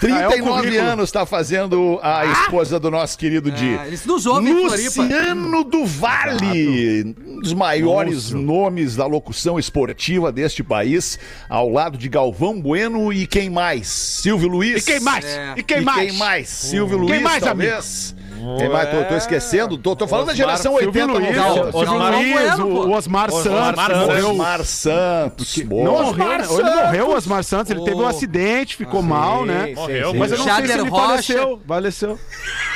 39 0.00 0.42
currículo. 0.42 0.80
anos 0.90 1.10
tá 1.10 1.26
fazendo 1.26 1.98
a 2.02 2.24
esposa 2.26 2.78
do 2.78 2.90
nosso 2.90 3.18
querido 3.18 3.50
Di. 3.50 3.76
Ah, 3.78 3.86
eles 3.86 4.04
nos 4.06 4.26
ouvem. 4.26 4.52
Luciano 4.52 5.64
do 5.64 5.84
Vale, 5.84 7.14
um 7.26 7.40
dos 7.40 7.52
maiores 7.52 8.30
nomes 8.30 8.94
da 8.96 9.06
locução 9.06 9.58
esportiva 9.58 10.30
deste 10.30 10.62
país, 10.62 11.18
ao 11.48 11.68
lado 11.70 11.98
de 11.98 12.08
Galvão 12.08 12.60
Bueno 12.60 13.12
e 13.12 13.26
quem 13.26 13.50
mais? 13.50 13.88
Silvio 13.88 14.48
Luiz. 14.48 14.86
E 14.86 14.92
quem 14.92 15.00
mais? 15.00 15.24
É. 15.24 15.54
E 15.56 15.62
quem 15.62 15.78
E 15.78 15.84
mais? 15.84 16.10
quem 16.10 16.18
mais? 16.18 16.48
Silvio 16.48 16.98
Quem 16.98 17.08
Luiz, 17.08 17.22
mais, 17.22 17.42
talvez. 17.42 18.14
Quem 18.58 18.68
mais? 18.68 18.90
Tô, 18.90 19.04
tô 19.04 19.14
esquecendo. 19.16 19.76
Tô, 19.78 19.94
tô 19.96 20.06
falando 20.06 20.26
da 20.28 20.34
geração 20.34 20.76
Silvio 20.78 21.02
80, 21.02 21.06
Luiz, 21.12 21.36
90. 21.36 21.52
Silvio 21.54 21.78
Osmar 21.78 22.12
Luiz, 22.14 22.58
o, 22.58 22.62
pô. 22.62 22.68
o 22.86 22.90
Osmar 22.92 23.30
Santos 23.30 23.88
morreu. 24.06 24.30
Osmar 24.30 24.64
Santos. 24.64 25.56
Não 25.58 25.66
Boa. 25.66 26.02
morreu, 26.02 26.26
né? 26.28 26.44
Ele 26.48 26.74
morreu, 26.82 27.08
o 27.10 27.14
Osmar 27.16 27.44
Santos. 27.44 27.70
Ele 27.70 27.82
teve 27.84 27.96
um 27.96 28.04
Oh. 28.04 28.06
acidente, 28.08 28.76
ficou 28.76 29.02
mal, 29.02 29.44
né? 29.44 29.72
Morreu, 29.74 30.14
Mas 30.14 30.32
eu 30.32 30.38
não 30.38 30.44
sei 30.44 30.54
se 30.54 30.60
Jader 30.60 30.78
ele 30.80 30.88
Rocha. 30.88 31.06
faleceu. 31.06 31.60
Faleceu. 31.66 32.18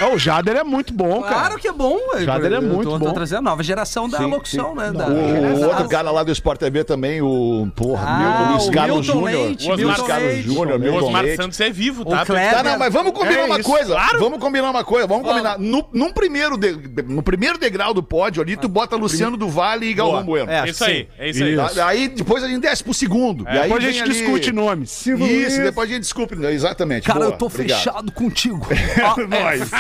Ah, 0.00 0.08
o 0.08 0.18
Jader 0.18 0.56
é 0.56 0.64
muito 0.64 0.92
bom, 0.92 1.22
cara. 1.22 1.34
Claro 1.34 1.58
que 1.58 1.68
é 1.68 1.72
bom, 1.72 1.96
velho. 2.12 2.24
Jader 2.26 2.52
é 2.54 2.60
muito 2.60 2.90
tô, 2.90 2.98
bom. 2.98 3.06
Tô 3.06 3.12
trazendo 3.12 3.38
a 3.38 3.42
nova 3.42 3.62
geração 3.62 4.08
da 4.08 4.18
locução, 4.20 4.74
né? 4.74 4.90
Da... 4.92 5.06
O 5.06 5.66
outro 5.68 5.88
cara 5.88 6.10
lá 6.10 6.22
do 6.22 6.32
Sport 6.32 6.58
TV 6.58 6.84
também, 6.84 7.22
o 7.22 7.68
porra, 7.74 8.04
Ah, 8.06 8.18
Milton 8.18 8.52
Luiz 8.52 8.66
o 8.66 8.70
Carlos 8.72 9.06
Júnior. 9.06 9.46
Luiz 9.46 9.66
Milton 9.66 10.02
Carlos 10.04 10.28
Leite. 10.28 10.42
Júnior, 10.48 10.76
O 10.76 10.80
Milton 10.80 11.04
Osmar 11.06 11.22
Leite. 11.22 11.42
Santos 11.42 11.60
é 11.60 11.70
vivo, 11.70 12.02
O 12.02 12.04
tá? 12.06 12.24
Tá, 12.24 12.62
não, 12.62 12.78
mas 12.78 12.92
vamos 12.92 13.12
combinar 13.12 13.40
É 13.40 13.44
uma 13.44 13.62
coisa. 13.62 13.96
Vamos 14.18 14.38
combinar 14.38 14.70
uma 14.70 14.84
coisa. 14.84 15.06
Vamos 15.06 15.26
combinar. 15.28 15.51
No, 15.58 15.88
num 15.92 16.12
primeiro 16.12 16.56
de- 16.56 17.02
no 17.06 17.22
primeiro 17.22 17.58
degrau 17.58 17.92
do 17.94 18.02
pódio 18.02 18.42
ali, 18.42 18.56
tu 18.56 18.68
bota 18.68 18.96
Luciano 18.96 19.36
do 19.36 19.48
Vale 19.48 19.86
e 19.86 19.94
Galvão 19.94 20.24
Bueno. 20.24 20.50
É, 20.50 20.68
Isso 20.68 20.84
aí, 20.84 21.08
é 21.18 21.30
isso 21.30 21.42
aí. 21.44 21.56
Tá? 21.56 21.86
Aí 21.86 22.08
depois 22.08 22.42
a 22.42 22.48
gente 22.48 22.60
desce 22.62 22.82
pro 22.84 22.92
segundo. 22.94 23.44
E 23.44 23.48
aí 23.48 23.62
Depois 23.62 23.84
a 23.84 23.90
gente 23.90 24.02
ali- 24.02 24.12
discute 24.12 24.52
nomes. 24.52 24.90
Silvio 24.90 25.26
Isso, 25.26 25.56
Luiz. 25.56 25.58
depois 25.58 25.90
a 25.90 25.92
gente 25.92 26.02
desculpe. 26.02 26.34
Exatamente. 26.46 27.06
Cara, 27.06 27.20
boa, 27.20 27.30
eu 27.32 27.36
tô 27.38 27.46
obrigado. 27.46 27.78
fechado 27.78 28.12
contigo. 28.12 28.66
Nós. 29.28 29.70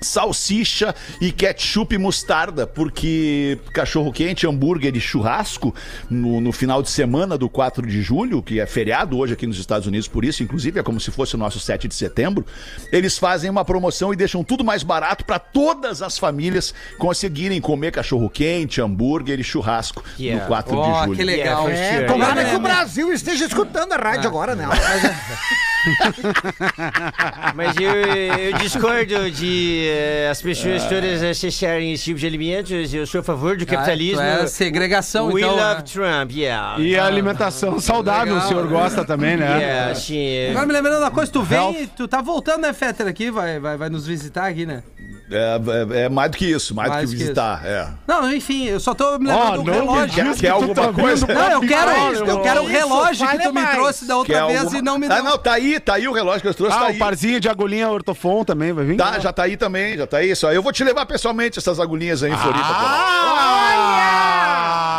Salsicha 0.02 0.94
e 1.20 1.32
ketchup 1.32 1.94
e 1.96 1.98
mostarda, 1.98 2.68
porque 2.68 3.58
cachorro 3.74 4.12
quente, 4.12 4.46
hambúrguer 4.48 4.96
e 4.96 5.00
churrasco 5.00 5.74
no, 6.10 6.40
no 6.40 6.52
final 6.52 6.82
de 6.84 6.90
semana 6.90 7.38
do 7.38 7.50
4 7.50 7.86
de 7.88 8.02
julho, 8.02 8.42
que 8.42 8.60
é 8.60 8.66
feriado 8.66 9.18
hoje 9.18 9.34
aqui 9.34 9.48
nos 9.48 9.58
Estados 9.60 9.88
Unidos, 9.88 10.08
por 10.08 10.24
isso, 10.24 10.44
inclusive, 10.44 10.80
é 10.80 10.84
como 10.84 11.00
se 11.00 11.12
fosse 11.12 11.36
o 11.36 11.38
nosso 11.38 11.60
7 11.60 11.88
de 11.88 11.96
setembro. 11.96 12.46
Eles 12.92 13.18
fazem 13.18 13.50
uma 13.50 13.66
promoção 13.66 14.14
e 14.14 14.16
deixam 14.16 14.44
tudo 14.44 14.64
mais 14.64 14.84
barato 14.84 15.26
para 15.26 15.40
todas 15.40 16.02
as 16.02 16.18
famílias 16.18 16.74
conseguirem 16.98 17.60
comer 17.60 17.92
cachorro 17.92 18.30
quente, 18.30 18.80
hambúrguer 18.82 19.40
e 19.40 19.44
churrasco 19.44 20.04
Yeah. 20.20 20.42
no 20.44 20.48
4 20.48 20.72
de 20.72 20.78
Ó, 20.80 21.04
julho. 21.06 21.18
que 21.18 21.24
legal. 21.24 21.70
É, 21.70 22.04
tomara 22.06 22.42
É, 22.42 22.50
que 22.50 22.56
o? 22.56 22.60
Brasil 22.60 23.12
esteja 23.14 23.46
escutando 23.46 23.94
a 23.94 23.98
rádio 23.98 24.28
agora, 24.28 24.56
né? 24.56 24.66
Mas 27.56 27.76
eu, 27.78 27.92
eu 27.92 28.58
discordo 28.58 29.32
de 29.32 29.88
eh, 29.88 30.28
as 30.30 30.42
pessoas 30.42 30.84
todas 30.86 31.24
acessarem 31.24 31.94
esse 31.94 32.06
tipo 32.06 32.20
de 32.20 32.28
alimentos. 32.28 32.94
Eu 32.94 33.06
sou 33.06 33.22
a 33.22 33.24
favor 33.24 33.58
do 33.58 33.66
capitalismo. 33.66 34.22
Ah, 34.22 34.38
tu 34.40 34.44
é 34.44 34.48
segregação, 34.48 35.28
We 35.28 35.42
então. 35.42 35.56
love 35.56 35.82
né? 35.82 35.84
Trump, 35.84 36.32
yeah. 36.32 36.80
E 36.80 36.98
a 36.98 37.06
alimentação 37.06 37.80
saudável, 37.80 38.34
Legal. 38.36 38.46
o 38.46 38.50
senhor 38.50 38.68
gosta 38.68 39.06
também, 39.06 39.38
né? 39.38 39.48
Yeah, 39.68 39.96
sim. 39.96 40.50
Agora 40.52 40.66
me 40.66 40.74
lembrando 40.74 41.00
da 41.00 41.10
coisa, 41.10 41.32
tu 41.32 41.42
vem, 41.42 41.58
Health. 41.58 41.90
tu 41.96 42.08
tá 42.08 42.22
voltando, 42.22 42.62
né, 42.62 42.74
Fetter, 42.74 43.08
aqui, 43.08 43.32
vai, 43.32 43.60
vai, 43.60 43.78
vai 43.78 43.90
nos 43.90 44.06
visitar 44.06 44.46
aqui, 44.46 44.66
né? 44.66 44.84
É, 45.30 45.60
é- 46.00 46.02
é 46.04 46.10
mais 46.10 46.32
do 46.32 46.38
que 46.38 46.46
isso, 46.46 46.74
mais, 46.74 46.90
Mais 46.90 47.02
do 47.10 47.12
que 47.12 47.18
que 47.18 47.24
visitar. 47.24 47.62
É. 47.66 47.88
Não, 48.08 48.32
enfim, 48.34 48.66
eu 48.68 48.80
só 48.80 48.94
tô 48.94 49.20
me 49.20 49.28
lembrando 49.28 49.52
do 49.52 49.64
não 49.64 49.64
me 49.66 49.72
relógio. 49.72 50.16
Quer- 50.16 50.34
que 50.34 50.40
quer 50.40 50.48
tu 50.50 50.54
alguma 50.54 50.74
tá 50.76 50.94
coisa? 50.94 51.28
Não, 51.28 51.52
eu 51.52 51.60
quero, 51.62 51.92
eu 52.26 52.42
quero 52.42 52.62
o 52.62 52.64
Isso, 52.64 52.72
relógio 52.72 53.28
que 53.28 53.38
tu 53.40 53.54
me 53.54 53.62
mais. 53.62 53.72
trouxe 53.76 54.06
da 54.08 54.16
outra 54.18 54.34
Quer 54.34 54.48
vez 54.48 54.60
alguma- 54.62 54.78
e 54.78 54.82
não 54.82 54.98
me 54.98 55.06
Ah, 55.08 55.16
deu. 55.16 55.24
não, 55.26 55.38
tá 55.38 55.52
aí, 55.54 55.80
tá 55.82 55.96
aí 55.96 56.08
o 56.08 56.14
relógio 56.14 56.42
que 56.42 56.48
eu 56.48 56.54
trouxe, 56.54 56.76
Ah, 56.78 56.80
tá 56.80 56.86
o 56.86 56.90
aí. 56.90 56.98
parzinho 56.98 57.40
de 57.42 57.50
agulhinha 57.50 57.90
ortofon 57.90 58.46
também 58.46 58.72
vai 58.72 58.86
vir? 58.86 58.96
Tá, 58.98 59.20
já 59.20 59.34
tá 59.34 59.44
aí 59.44 59.58
também, 59.58 59.98
já 59.98 60.08
tá 60.08 60.18
aí. 60.18 60.34
Só 60.36 60.52
eu 60.54 60.64
vou 60.64 60.72
te 60.72 60.84
levar 60.84 61.06
pessoalmente 61.06 61.60
essas 61.60 61.78
agulhinhas 61.80 62.24
aí 62.24 62.32
em 62.32 62.38
Floripa. 62.38 62.66
Ah! 62.70 64.34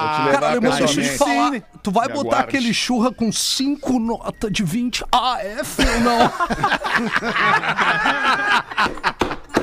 Vou 0.01 0.11
te 0.15 0.23
levar 0.27 0.41
Cara, 0.41 0.61
mas 0.61 0.77
deixa 0.77 1.01
eu 1.01 1.05
te 1.05 1.09
pessoalmente. 1.11 1.61
falar, 1.73 1.81
tu 1.83 1.91
vai 1.91 2.07
Me 2.09 2.13
botar 2.15 2.29
aguarde. 2.37 2.57
aquele 2.57 2.75
churra 2.75 3.11
com 3.13 3.33
cinco 3.33 3.99
notas 3.99 4.53
de 4.53 4.63
20 4.63 5.03
AF 5.11 5.77
ou 5.81 6.01
não? 6.01 6.31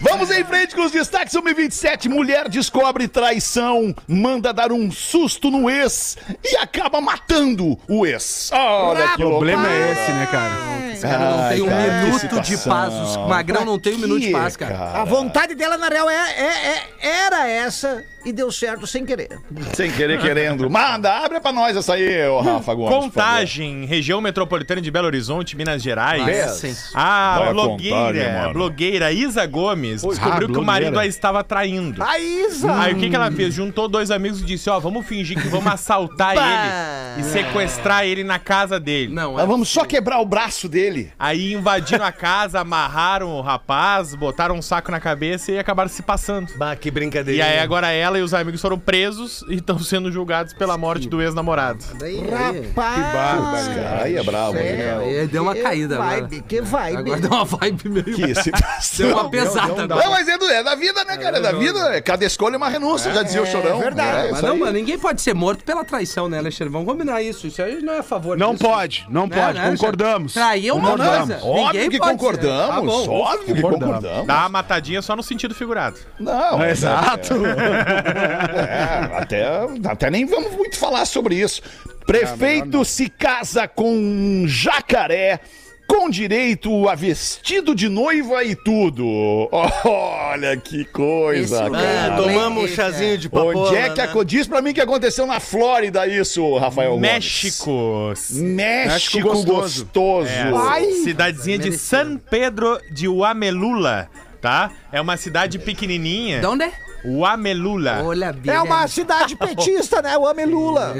Vamos 0.00 0.30
em 0.30 0.44
frente 0.44 0.74
com 0.74 0.82
os 0.82 0.92
destaques 0.92 1.32
127. 1.32 2.08
Mulher 2.08 2.48
descobre 2.48 3.08
traição, 3.08 3.94
manda 4.06 4.52
dar 4.52 4.72
um 4.72 4.90
susto 4.90 5.50
no 5.50 5.70
ex 5.70 6.16
e 6.44 6.56
acaba 6.56 7.00
matando 7.00 7.78
o 7.88 8.06
ex. 8.06 8.50
Olha 8.52 9.08
que 9.08 9.24
O 9.24 9.28
problema 9.28 9.68
é 9.68 9.92
esse, 9.92 10.12
né, 10.12 10.28
cara? 10.30 10.95
Esse 10.96 11.06
cara 11.06 11.30
não 11.30 11.48
tem 11.48 11.62
um 11.62 11.66
cara, 11.68 12.02
minuto 12.04 12.40
de 12.40 12.56
paz. 12.58 12.94
Os 12.94 13.16
Magrão 13.28 13.64
não 13.64 13.78
tem 13.78 13.94
um 13.94 13.98
minuto 13.98 14.20
de 14.20 14.30
paz, 14.30 14.56
cara. 14.56 15.00
A 15.00 15.04
vontade 15.04 15.54
dela, 15.54 15.76
na 15.76 15.88
real, 15.88 16.08
é, 16.08 16.14
é- 16.14 16.78
é- 17.02 17.16
era 17.26 17.48
essa 17.48 18.04
e 18.24 18.32
deu 18.32 18.50
certo 18.50 18.86
sem 18.86 19.04
querer. 19.06 19.38
Sem 19.74 19.90
querer, 19.92 20.20
querendo. 20.20 20.68
Manda, 20.68 21.12
abre 21.24 21.38
pra 21.40 21.52
nós 21.52 21.76
essa 21.76 21.94
aí, 21.94 22.26
ô 22.28 22.40
Rafa 22.40 22.74
Gomes. 22.74 22.94
Contagem, 22.94 23.84
região 23.84 24.20
metropolitana 24.20 24.80
de 24.80 24.90
Belo 24.90 25.06
Horizonte, 25.06 25.56
Minas 25.56 25.82
Gerais. 25.82 26.64
Ah. 26.94 27.34
A 27.36 27.38
Vai 27.38 27.52
blogueira, 27.52 27.96
contagem, 27.96 28.52
blogueira 28.52 29.12
Isa 29.12 29.46
Gomes 29.46 30.02
descobriu 30.02 30.48
Ah, 30.48 30.52
que 30.52 30.58
o 30.58 30.64
marido 30.64 30.98
a 30.98 31.06
estava 31.06 31.44
traindo. 31.44 32.02
A 32.02 32.18
Isa! 32.18 32.72
Aí 32.80 32.94
o 32.94 32.98
que, 32.98 33.08
que 33.10 33.16
ela 33.16 33.30
fez? 33.30 33.54
Juntou 33.54 33.86
dois 33.88 34.10
amigos 34.10 34.40
e 34.40 34.44
disse: 34.44 34.68
Ó, 34.70 34.78
vamos 34.80 35.06
fingir 35.06 35.40
que 35.40 35.48
vamos 35.48 35.66
assaltar 35.72 36.34
ele 36.36 37.20
e 37.20 37.30
sequestrar 37.32 38.04
ele 38.04 38.24
na 38.24 38.38
casa 38.38 38.80
dele. 38.80 39.14
Não, 39.14 39.32
Nós 39.34 39.42
é. 39.44 39.46
vamos 39.46 39.68
só 39.68 39.84
quebrar 39.84 40.20
o 40.20 40.24
braço 40.26 40.68
dele. 40.68 40.85
Aí 41.18 41.52
invadiram 41.54 42.04
a 42.04 42.12
casa, 42.12 42.60
amarraram 42.60 43.28
o 43.30 43.40
rapaz, 43.40 44.14
botaram 44.14 44.54
um 44.56 44.62
saco 44.62 44.90
na 44.90 45.00
cabeça 45.00 45.52
e 45.52 45.58
acabaram 45.58 45.88
se 45.88 46.02
passando. 46.02 46.52
Bah, 46.56 46.76
que 46.76 46.90
brincadeira. 46.90 47.38
E 47.38 47.42
aí 47.42 47.58
agora 47.58 47.90
ela 47.90 48.18
e 48.18 48.22
os 48.22 48.32
amigos 48.34 48.60
foram 48.60 48.78
presos 48.78 49.44
e 49.48 49.54
estão 49.54 49.78
sendo 49.78 50.10
julgados 50.10 50.52
pela 50.52 50.76
morte 50.78 51.08
do 51.08 51.20
ex-namorado. 51.22 51.84
Daí, 51.98 52.18
aí, 52.20 52.66
Rapaz. 52.66 53.68
Aí 54.02 54.16
é 54.16 54.24
cara? 54.24 54.98
aí 55.00 55.26
deu 55.26 55.42
uma 55.42 55.54
Que 55.54 55.62
caída 55.62 55.94
agora. 55.96 56.10
vibe, 56.20 56.42
Que 56.42 56.60
vibe. 56.60 56.96
Agora 56.98 57.20
deu 57.20 57.30
uma 57.30 57.44
vibe 57.44 57.88
meio... 57.88 58.04
Que 58.04 58.34
situação. 58.34 59.06
Deu 59.06 59.16
uma 59.16 59.30
pesada 59.30 59.82
agora. 59.84 60.04
Não, 60.04 60.10
mas 60.10 60.28
é, 60.28 60.38
do- 60.38 60.48
é 60.48 60.62
da 60.62 60.74
vida, 60.74 61.04
né, 61.04 61.16
cara? 61.16 61.38
É 61.38 61.40
da 61.40 61.52
vida. 61.52 62.00
Cada 62.02 62.24
escolha 62.24 62.54
é 62.54 62.56
uma 62.56 62.68
renúncia, 62.68 63.12
já 63.12 63.22
dizia 63.22 63.42
o 63.42 63.46
chorão. 63.46 63.78
verdade. 63.78 64.26
É, 64.28 64.30
Mas 64.30 64.38
isso 64.38 64.46
não, 64.46 64.58
mano, 64.58 64.72
ninguém 64.72 64.98
pode 64.98 65.20
ser 65.20 65.34
morto 65.34 65.64
pela 65.64 65.84
traição, 65.84 66.28
né, 66.28 66.38
Alexandre? 66.38 66.72
Vamos 66.72 66.86
combinar 66.90 67.22
isso. 67.22 67.46
Isso 67.46 67.60
aí 67.62 67.80
não 67.82 67.92
é 67.94 67.98
a 67.98 68.02
favor 68.02 68.36
Não 68.38 68.52
disso. 68.52 68.64
pode, 68.64 69.06
não 69.10 69.26
Né, 69.26 69.36
pode, 69.36 69.58
né, 69.58 69.70
concordamos. 69.70 70.34
Trair 70.34 70.68
é 70.68 70.72
uma 70.76 70.90
Concordamos. 70.90 71.28
coisa. 71.28 71.46
Óbvio 71.46 71.72
Ninguém 71.72 71.90
que 71.90 71.98
concordamos. 71.98 72.74
Tá 72.74 72.80
bom. 72.80 73.10
óbvio 73.10 73.54
que 73.54 73.62
Concordamos. 73.62 73.94
concordamos. 73.94 74.26
Dá 74.26 74.38
uma 74.40 74.48
matadinha 74.48 75.02
só 75.02 75.16
no 75.16 75.22
sentido 75.22 75.54
figurado. 75.54 75.96
Não, 76.18 76.62
é, 76.62 76.70
Exato. 76.70 77.34
é, 77.46 79.16
até, 79.18 79.46
até 79.88 80.10
nem 80.10 80.26
vamos 80.26 80.52
muito 80.52 80.76
falar 80.78 81.04
sobre 81.06 81.34
isso. 81.36 81.62
Prefeito 82.06 82.84
se 82.84 83.08
casa 83.08 83.66
com 83.66 83.92
um 83.92 84.44
jacaré 84.46 85.40
com 85.86 86.10
direito 86.10 86.88
a 86.88 86.94
vestido 86.94 87.74
de 87.74 87.88
noiva 87.88 88.42
e 88.44 88.54
tudo. 88.54 89.06
Olha 89.52 90.56
que 90.56 90.84
coisa, 90.86 91.62
Esse 91.62 91.70
cara. 91.70 92.14
Ah, 92.14 92.16
tomamos 92.16 92.64
um 92.64 92.68
chazinho 92.68 93.16
de 93.16 93.28
papoula, 93.28 93.68
Onde 93.68 93.76
é 93.76 93.90
que 93.90 94.00
né? 94.00 94.24
Diz 94.24 94.46
pra 94.46 94.60
mim 94.60 94.72
que 94.72 94.80
aconteceu 94.80 95.26
na 95.26 95.40
Flórida 95.40 96.06
isso, 96.06 96.56
Rafael 96.58 96.90
Gomes. 96.92 97.10
México. 97.10 98.12
México 98.30 99.20
gostoso. 99.22 99.84
gostoso. 99.84 100.28
É, 100.28 100.92
cidadezinha 101.04 101.58
de. 101.58 101.76
San 101.76 102.16
Pedro 102.16 102.80
de 102.90 103.06
Uamelula, 103.06 104.08
tá? 104.40 104.70
É 104.90 105.00
uma 105.00 105.16
cidade 105.16 105.58
pequenininha. 105.58 106.40
De 106.40 106.46
onde 106.46 106.64
é? 106.64 106.72
Uamelula. 107.06 108.02
Olha. 108.02 108.36
É 108.46 108.60
uma 108.60 108.88
cidade 108.88 109.36
petista, 109.36 110.02
né? 110.02 110.18
O 110.18 110.26
Ame 110.26 110.44
Lula. 110.44 110.94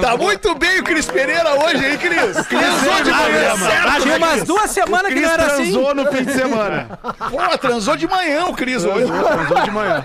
Tá 0.00 0.16
muito 0.16 0.54
bem 0.54 0.80
o 0.80 0.84
Cris 0.84 1.06
Pereira 1.06 1.54
hoje, 1.54 1.84
hein, 1.84 1.98
Cris? 1.98 2.46
Transou 2.46 3.02
de 3.04 3.10
manhã, 3.10 3.56
certo? 3.58 4.02
Tinha 4.02 4.16
umas 4.16 4.42
duas 4.44 4.70
semanas 4.70 5.12
que 5.12 5.20
não 5.20 5.30
era 5.30 5.46
assim. 5.46 5.72
transou 5.72 5.94
no 5.94 6.06
fim 6.12 6.24
de 6.24 6.32
semana. 6.32 6.98
Pô, 7.30 7.58
transou 7.58 7.96
de 7.96 8.06
manhã 8.08 8.46
o 8.46 8.54
Cris 8.54 8.84
hoje. 8.84 9.06
Transou 9.10 9.62
de 9.62 9.70
manhã. 9.70 10.04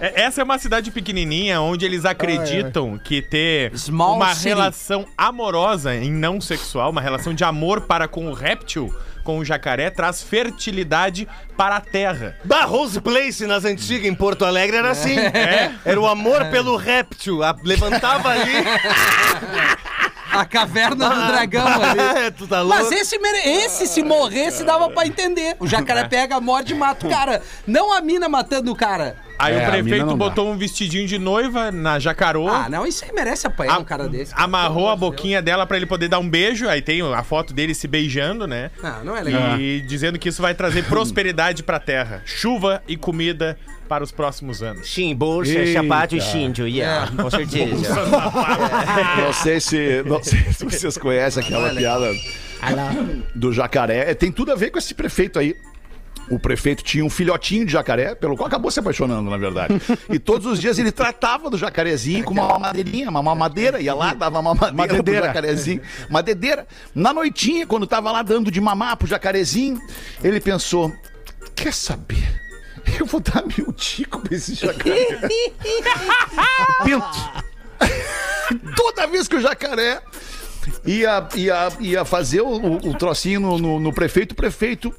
É, 0.00 0.22
Essa 0.22 0.40
é 0.40 0.44
uma 0.44 0.58
cidade 0.58 0.90
pequenininha 0.90 1.60
onde 1.60 1.84
eles 1.84 2.04
acreditam 2.04 2.98
que 2.98 3.22
ter 3.22 3.76
Small 3.76 4.16
uma 4.16 4.34
city. 4.34 4.48
relação 4.48 5.06
amorosa 5.16 5.94
e 5.94 6.10
não 6.10 6.40
sexual, 6.40 6.90
uma 6.90 7.00
relação 7.00 7.34
de 7.34 7.44
amor 7.44 7.82
para 7.82 8.08
com 8.08 8.26
o 8.26 8.32
réptil, 8.34 8.92
com 9.22 9.38
o 9.38 9.44
jacaré, 9.44 9.90
traz 9.90 10.22
fertilidade 10.22 11.28
para 11.56 11.76
a 11.76 11.80
terra. 11.80 12.36
Bah, 12.44 12.64
Rose 12.64 13.00
Place 13.00 13.46
nas 13.46 13.64
antigas 13.64 14.06
em 14.06 14.14
Porto 14.14 14.44
Alegre 14.44 14.76
era 14.76 14.90
assim. 14.90 15.16
Era 15.84 16.00
o 16.00 16.06
amor 16.06 16.46
pelo 16.46 16.76
réptil. 16.76 17.42
A- 17.42 17.56
levantava 17.62 18.28
ali. 18.30 18.52
A 20.32 20.44
caverna 20.44 21.08
do 21.10 21.26
dragão 21.26 21.66
ali. 21.66 22.30
tu 22.36 22.46
tá 22.46 22.62
louco? 22.62 22.76
Mas 22.78 22.90
esse, 22.92 23.18
mere- 23.18 23.48
esse 23.64 23.86
se 23.86 24.02
morresse 24.02 24.64
dava 24.64 24.88
pra 24.90 25.06
entender. 25.06 25.56
O 25.60 25.66
jacaré 25.66 26.08
pega, 26.08 26.40
morde 26.40 26.72
e 26.72 26.76
mata 26.76 27.06
o 27.06 27.10
cara. 27.10 27.42
Não 27.66 27.92
a 27.92 28.00
mina 28.00 28.28
matando 28.28 28.72
o 28.72 28.76
cara. 28.76 29.16
Aí 29.38 29.54
É, 29.54 29.56
o 29.56 29.58
a 29.58 29.60
mina 29.62 29.72
prefeito 29.82 30.06
não 30.06 30.16
dá. 30.18 30.24
botou 30.28 30.50
um 30.50 30.56
vestidinho 30.56 31.06
de 31.06 31.18
noiva 31.18 31.70
na 31.72 31.98
jacaroa. 31.98 32.64
Ah, 32.64 32.68
não, 32.68 32.86
isso 32.86 33.04
aí 33.04 33.12
merece 33.12 33.46
apanhar 33.46 33.78
um 33.78 33.84
cara 33.84 34.08
desse. 34.08 34.32
cara. 34.32 34.44
Amarrou 34.44 34.88
a 34.88 34.96
boquinha 34.96 35.42
dela 35.42 35.66
pra 35.66 35.76
ele 35.76 35.86
poder 35.86 36.08
dar 36.08 36.18
um 36.18 36.28
beijo. 36.28 36.68
Aí 36.68 36.80
tem 36.80 37.02
a 37.02 37.22
foto 37.22 37.52
dele 37.52 37.74
se 37.74 37.86
beijando, 37.88 38.46
né? 38.46 38.70
Não, 38.82 39.04
não 39.04 39.16
é 39.16 39.20
legal. 39.22 39.58
E 39.58 39.80
dizendo 39.82 40.18
que 40.18 40.28
isso 40.28 40.40
vai 40.40 40.54
trazer 40.54 40.84
prosperidade 40.88 41.62
pra 41.62 41.78
terra. 41.80 42.22
Chuva 42.24 42.82
e 42.86 42.96
comida 42.96 43.58
para 43.92 44.02
os 44.02 44.10
próximos 44.10 44.62
anos. 44.62 44.90
Sim, 44.90 45.14
bolsa, 45.14 45.50
Eita. 45.52 45.82
sapato 45.82 46.16
e 46.16 46.20
cinto, 46.22 46.66
yeah, 46.66 47.12
com 47.14 47.28
certeza. 47.28 47.94
Não 49.18 49.32
sei 49.34 49.60
se, 49.60 50.02
não 50.06 50.22
sei 50.22 50.40
se 50.50 50.64
vocês 50.64 50.96
conhecem 50.96 51.42
aquela 51.44 51.74
piada 51.74 52.10
do 53.34 53.52
jacaré. 53.52 54.10
É, 54.10 54.14
Tem 54.14 54.32
tudo 54.32 54.50
a 54.50 54.54
ver 54.54 54.70
com 54.70 54.78
esse 54.78 54.94
prefeito 54.94 55.38
aí. 55.38 55.54
O 56.30 56.38
prefeito 56.38 56.82
tinha 56.82 57.04
um 57.04 57.10
filhotinho 57.10 57.66
de 57.66 57.72
jacaré, 57.72 58.14
pelo 58.14 58.34
qual 58.34 58.46
acabou 58.46 58.70
se 58.70 58.80
apaixonando, 58.80 59.28
na 59.28 59.36
verdade. 59.36 59.74
E 60.08 60.18
todos 60.18 60.46
os 60.46 60.58
dias 60.58 60.78
ele 60.78 60.90
tratava 60.90 61.50
do 61.50 61.58
jacarezinho 61.58 62.24
com 62.24 62.32
uma 62.32 62.48
mamadeirinha, 62.48 63.10
uma 63.10 63.22
mamadeira, 63.22 63.78
ia 63.78 63.92
lá, 63.94 64.14
dava 64.14 64.40
uma 64.40 64.54
mamadeira 64.54 65.02
pro 65.02 65.14
jacarezinho. 65.14 65.82
Uma 66.08 66.22
dedeira. 66.22 66.66
Na 66.94 67.12
noitinha, 67.12 67.66
quando 67.66 67.86
tava 67.86 68.10
lá 68.10 68.22
dando 68.22 68.50
de 68.50 68.58
mamar 68.58 68.96
pro 68.96 69.06
jacarezinho, 69.06 69.78
ele 70.24 70.40
pensou: 70.40 70.90
quer 71.54 71.74
saber? 71.74 72.40
Eu 72.98 73.06
vou 73.06 73.20
dar 73.20 73.42
meu 73.56 73.72
tico 73.72 74.20
pra 74.20 74.34
esse 74.36 74.54
jacaré. 74.54 75.06
Toda 78.76 79.06
vez 79.06 79.26
que 79.28 79.36
o 79.36 79.40
jacaré 79.40 80.00
ia, 80.84 81.26
ia, 81.34 81.68
ia 81.80 82.04
fazer 82.04 82.40
o, 82.42 82.48
o- 82.76 82.94
trocinho 82.94 83.40
no, 83.40 83.58
no- 83.58 83.80
no 83.80 83.92
prefeito, 83.92 84.32
o 84.32 84.34
prefeito. 84.34 84.94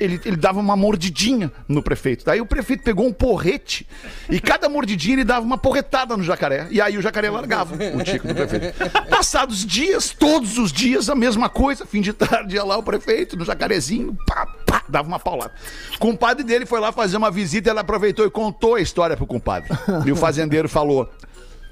Ele, 0.00 0.20
ele 0.24 0.36
dava 0.36 0.60
uma 0.60 0.76
mordidinha 0.76 1.50
no 1.66 1.82
prefeito. 1.82 2.24
Daí 2.24 2.40
o 2.40 2.46
prefeito 2.46 2.84
pegou 2.84 3.04
um 3.04 3.12
porrete 3.12 3.84
e 4.30 4.38
cada 4.38 4.68
mordidinha 4.68 5.16
ele 5.16 5.24
dava 5.24 5.44
uma 5.44 5.58
porretada 5.58 6.16
no 6.16 6.22
jacaré. 6.22 6.68
E 6.70 6.80
aí 6.80 6.96
o 6.96 7.02
jacaré 7.02 7.28
largava 7.28 7.74
o 7.74 8.04
tico 8.04 8.28
do 8.28 8.32
prefeito. 8.32 8.74
Passados 9.10 9.66
dias, 9.66 10.10
todos 10.16 10.56
os 10.56 10.70
dias, 10.70 11.10
a 11.10 11.16
mesma 11.16 11.48
coisa. 11.48 11.84
Fim 11.84 12.00
de 12.00 12.12
tarde 12.12 12.54
ia 12.54 12.62
lá 12.62 12.76
o 12.76 12.82
prefeito 12.84 13.36
no 13.36 13.44
jacarezinho, 13.44 14.16
pá, 14.24 14.46
dava 14.88 15.08
uma 15.08 15.18
paulada. 15.18 15.52
O 15.94 15.98
compadre 15.98 16.44
dele 16.44 16.66
foi 16.66 16.80
lá 16.80 16.92
fazer 16.92 17.16
uma 17.16 17.30
visita, 17.30 17.70
ele 17.70 17.78
aproveitou 17.78 18.24
e 18.26 18.30
contou 18.30 18.76
a 18.76 18.80
história 18.80 19.16
pro 19.16 19.26
compadre. 19.26 19.70
E 20.06 20.12
o 20.12 20.16
fazendeiro 20.16 20.68
falou: 20.68 21.08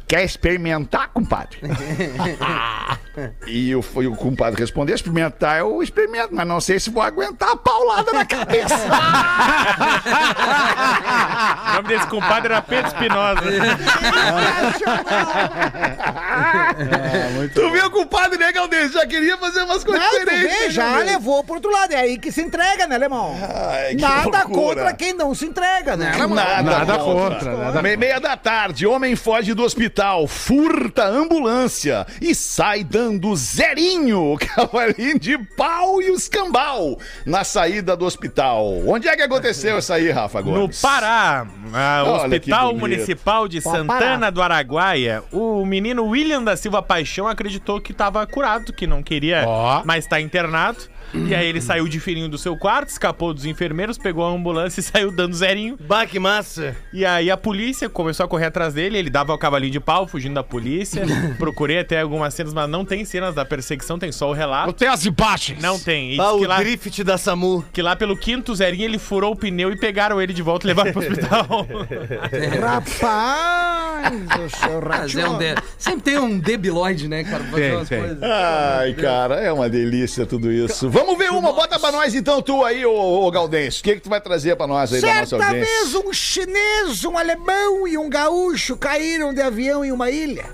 Quer 0.06 0.24
experimentar, 0.24 1.08
compadre? 1.12 1.58
e, 3.46 3.74
o, 3.74 3.84
e 4.02 4.06
o 4.06 4.14
compadre 4.14 4.60
respondeu: 4.60 4.94
experimentar 4.94 5.58
eu 5.58 5.82
experimento, 5.82 6.34
mas 6.34 6.46
não 6.46 6.60
sei 6.60 6.78
se 6.78 6.90
vou 6.90 7.02
aguentar 7.02 7.50
a 7.50 7.56
paulada 7.56 8.12
na 8.12 8.24
cabeça. 8.24 8.76
O 11.66 11.74
nome 11.76 11.88
desse 11.88 12.06
compadre 12.06 12.52
era 12.52 12.62
Pedro 12.62 12.86
Espinosa. 12.86 13.40
tu 17.54 17.70
viu 17.70 17.86
o 17.86 17.90
compadre, 17.90 18.38
né, 18.38 18.52
Galdês? 18.52 18.92
Já 18.92 19.06
queria 19.06 19.36
fazer 19.36 19.62
umas 19.62 19.84
coisas 19.84 20.10
diferentes. 20.10 20.58
vê, 20.58 20.64
né, 20.66 20.70
já 20.70 20.98
levou 20.98 21.44
pro 21.44 21.56
outro 21.56 21.70
lado. 21.70 21.92
É 21.92 21.96
aí 21.96 22.18
que 22.18 22.32
se 22.32 22.40
entrega, 22.42 22.86
né? 22.86 22.96
Ai, 22.96 23.94
que 23.94 24.00
Nada 24.02 24.24
loucura. 24.24 24.44
contra 24.46 24.92
quem 24.94 25.12
não 25.12 25.34
se 25.34 25.44
entrega, 25.44 25.96
né? 25.96 26.12
Nada, 26.16 26.62
Nada 26.62 26.98
contra. 26.98 27.34
contra, 27.36 27.56
nada 27.56 27.82
Meia, 27.82 27.96
meia 27.96 28.20
da 28.20 28.36
tarde, 28.36 28.86
homem 28.86 29.14
foge 29.14 29.52
do 29.52 29.62
hospital, 29.62 30.26
furta 30.26 31.04
ambulância 31.04 32.06
e 32.20 32.34
sai 32.34 32.82
dando 32.82 33.05
zerinho, 33.36 34.36
cavalinho 34.38 35.18
de 35.18 35.38
pau 35.38 36.00
e 36.00 36.10
os 36.10 36.28
cambal 36.28 36.98
na 37.24 37.44
saída 37.44 37.96
do 37.96 38.04
hospital. 38.04 38.64
Onde 38.86 39.08
é 39.08 39.16
que 39.16 39.22
aconteceu 39.22 39.78
isso 39.78 39.92
aí, 39.92 40.10
Rafa 40.10 40.40
No 40.40 40.52
Gomes? 40.52 40.80
Pará, 40.80 41.46
ah, 41.72 42.04
o 42.06 42.12
Hospital. 42.16 42.74
Municipal 42.74 43.48
de 43.48 43.60
Santana 43.60 44.30
do 44.30 44.42
Araguaia, 44.42 45.22
o 45.32 45.64
menino 45.64 46.04
William 46.06 46.42
da 46.42 46.56
Silva 46.56 46.82
Paixão 46.82 47.26
acreditou 47.26 47.80
que 47.80 47.92
estava 47.92 48.26
curado, 48.26 48.72
que 48.72 48.86
não 48.86 49.02
queria 49.02 49.44
Ó. 49.46 49.84
mais 49.84 50.04
estar 50.04 50.20
internado. 50.20 50.95
E 51.14 51.34
aí 51.34 51.46
ele 51.46 51.60
saiu 51.60 51.88
de 51.88 51.98
fininho 52.00 52.28
do 52.28 52.36
seu 52.36 52.56
quarto, 52.56 52.88
escapou 52.90 53.32
dos 53.32 53.44
enfermeiros, 53.46 53.96
pegou 53.96 54.24
a 54.24 54.30
ambulância 54.30 54.80
e 54.80 54.82
saiu 54.84 55.10
dando 55.10 55.34
zerinho. 55.34 55.78
Bah, 55.80 56.04
que 56.06 56.18
massa. 56.18 56.76
E 56.92 57.04
aí 57.06 57.30
a 57.30 57.36
polícia 57.36 57.88
começou 57.88 58.24
a 58.24 58.28
correr 58.28 58.46
atrás 58.46 58.74
dele, 58.74 58.98
ele 58.98 59.08
dava 59.10 59.32
o 59.32 59.38
cavalinho 59.38 59.72
de 59.72 59.80
pau, 59.80 60.06
fugindo 60.06 60.34
da 60.34 60.42
polícia. 60.42 61.02
Procurei 61.38 61.78
até 61.78 62.00
algumas 62.00 62.34
cenas, 62.34 62.52
mas 62.52 62.68
não 62.68 62.84
tem 62.84 63.04
cenas 63.04 63.34
da 63.34 63.44
perseguição, 63.44 63.98
tem 63.98 64.12
só 64.12 64.26
o 64.26 64.28
Não 64.30 64.36
relato. 64.36 64.72
tem 64.74 64.88
as 64.88 65.04
imagens. 65.06 65.62
Não 65.62 65.78
tem. 65.78 66.14
E 66.14 66.16
Bah, 66.16 66.24
diz 66.26 66.32
o 66.34 66.38
que 66.40 66.46
lá, 66.46 66.56
drift 66.58 67.04
da 67.04 67.16
SAMU. 67.18 67.64
que 67.72 67.80
lá 67.82 67.96
pelo 67.96 68.16
quinto 68.16 68.54
zerinho 68.54 68.84
ele 68.84 68.98
furou 68.98 69.32
o 69.32 69.36
pneu 69.36 69.70
e 69.72 69.76
pegaram 69.76 70.20
ele 70.20 70.32
de 70.32 70.42
volta 70.42 70.66
e 70.66 70.68
levaram 70.68 70.92
pro 70.92 71.00
hospital. 71.02 71.46
Rapaz, 72.60 74.12
o 74.38 74.56
seu 74.56 74.80
Mas 74.86 75.16
é 75.16 75.28
um 75.28 75.38
de... 75.38 75.54
Sempre 75.78 76.00
tem 76.02 76.18
um 76.18 76.38
debilóide, 76.38 77.08
né, 77.08 77.24
cara? 77.24 77.42
pra 77.44 77.50
Fazer 77.52 77.62
Tem, 77.62 77.76
umas 77.76 77.88
tem. 77.88 77.98
coisas. 78.00 78.22
Ai, 78.22 78.94
cara, 78.94 79.34
é 79.36 79.52
uma 79.52 79.68
delícia 79.68 80.26
tudo 80.26 80.50
isso. 80.52 80.88
Vamos 80.96 81.18
ver 81.18 81.30
uma, 81.30 81.52
bota 81.52 81.78
pra 81.78 81.92
nós 81.92 82.14
então, 82.14 82.40
tu 82.40 82.64
aí, 82.64 82.86
ô, 82.86 82.90
ô 82.90 83.30
Galdêncio. 83.30 83.80
O 83.80 83.84
que, 83.84 83.96
que 83.96 84.00
tu 84.00 84.08
vai 84.08 84.18
trazer 84.18 84.56
pra 84.56 84.66
nós 84.66 84.90
aí 84.94 85.02
da 85.02 85.08
nossa 85.08 85.26
Certa 85.26 85.44
audiência? 85.44 85.74
vez, 85.74 85.94
um 85.94 86.10
chinês, 86.10 87.04
um 87.04 87.18
alemão 87.18 87.86
e 87.86 87.98
um 87.98 88.08
gaúcho 88.08 88.78
caíram 88.78 89.34
de 89.34 89.42
avião 89.42 89.84
em 89.84 89.92
uma 89.92 90.10
ilha. 90.10 90.46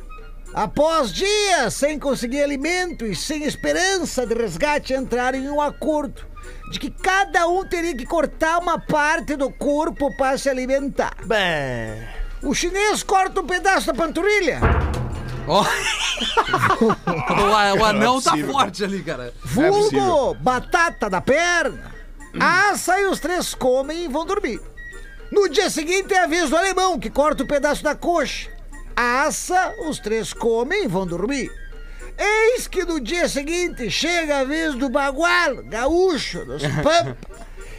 Após 0.53 1.13
dias 1.13 1.75
sem 1.75 1.97
conseguir 1.97 2.43
alimento 2.43 3.07
e 3.07 3.15
sem 3.15 3.45
esperança 3.45 4.27
de 4.27 4.35
resgate, 4.35 4.93
entraram 4.93 5.39
em 5.39 5.49
um 5.49 5.61
acordo 5.61 6.27
de 6.73 6.81
que 6.81 6.91
cada 6.91 7.47
um 7.47 7.65
teria 7.65 7.97
que 7.97 8.05
cortar 8.05 8.59
uma 8.59 8.81
parte 8.81 9.37
do 9.37 9.49
corpo 9.49 10.11
para 10.17 10.37
se 10.37 10.49
alimentar. 10.51 11.15
Bah. 11.25 11.37
O 12.43 12.53
chinês 12.53 13.05
corta 13.05 13.41
um 13.41 13.47
pedaço 13.47 13.87
da 13.87 13.95
panturrilha. 13.95 14.59
Ó. 15.47 15.65
o, 16.81 17.81
o 17.81 17.85
anão 17.85 18.21
tá 18.21 18.31
possível. 18.31 18.53
forte 18.53 18.85
ali, 18.85 19.03
cara. 19.03 19.33
Vulgo 19.43 19.79
possível. 19.79 20.37
batata 20.41 21.11
da 21.11 21.21
perna. 21.21 21.93
assa 22.39 22.99
e 23.01 23.07
os 23.07 23.21
três 23.21 23.55
comem 23.55 24.05
e 24.05 24.09
vão 24.09 24.25
dormir. 24.25 24.61
No 25.31 25.49
dia 25.49 25.71
seguinte 25.71 26.13
é 26.13 26.25
a 26.25 26.27
vez 26.27 26.51
do 26.51 26.57
alemão, 26.57 26.99
que 26.99 27.09
corta 27.09 27.43
o 27.43 27.47
pedaço 27.47 27.83
da 27.83 27.95
coxa. 27.95 28.51
Assa, 28.95 29.75
os 29.89 29.99
três 29.99 30.33
comem 30.33 30.85
e 30.85 30.89
vão 30.89 31.07
dormir. 31.07 31.51
Eis 32.19 32.69
que 32.69 32.85
no 32.85 33.01
dia 33.01 33.29
seguinte 33.29 33.91
chega 33.91 34.41
a 34.41 34.45
vez 34.45 34.75
do 34.75 34.91
bagual, 34.91 35.63
gaúcho, 35.65 36.45
dos 36.45 36.63
pampas. 36.83 37.17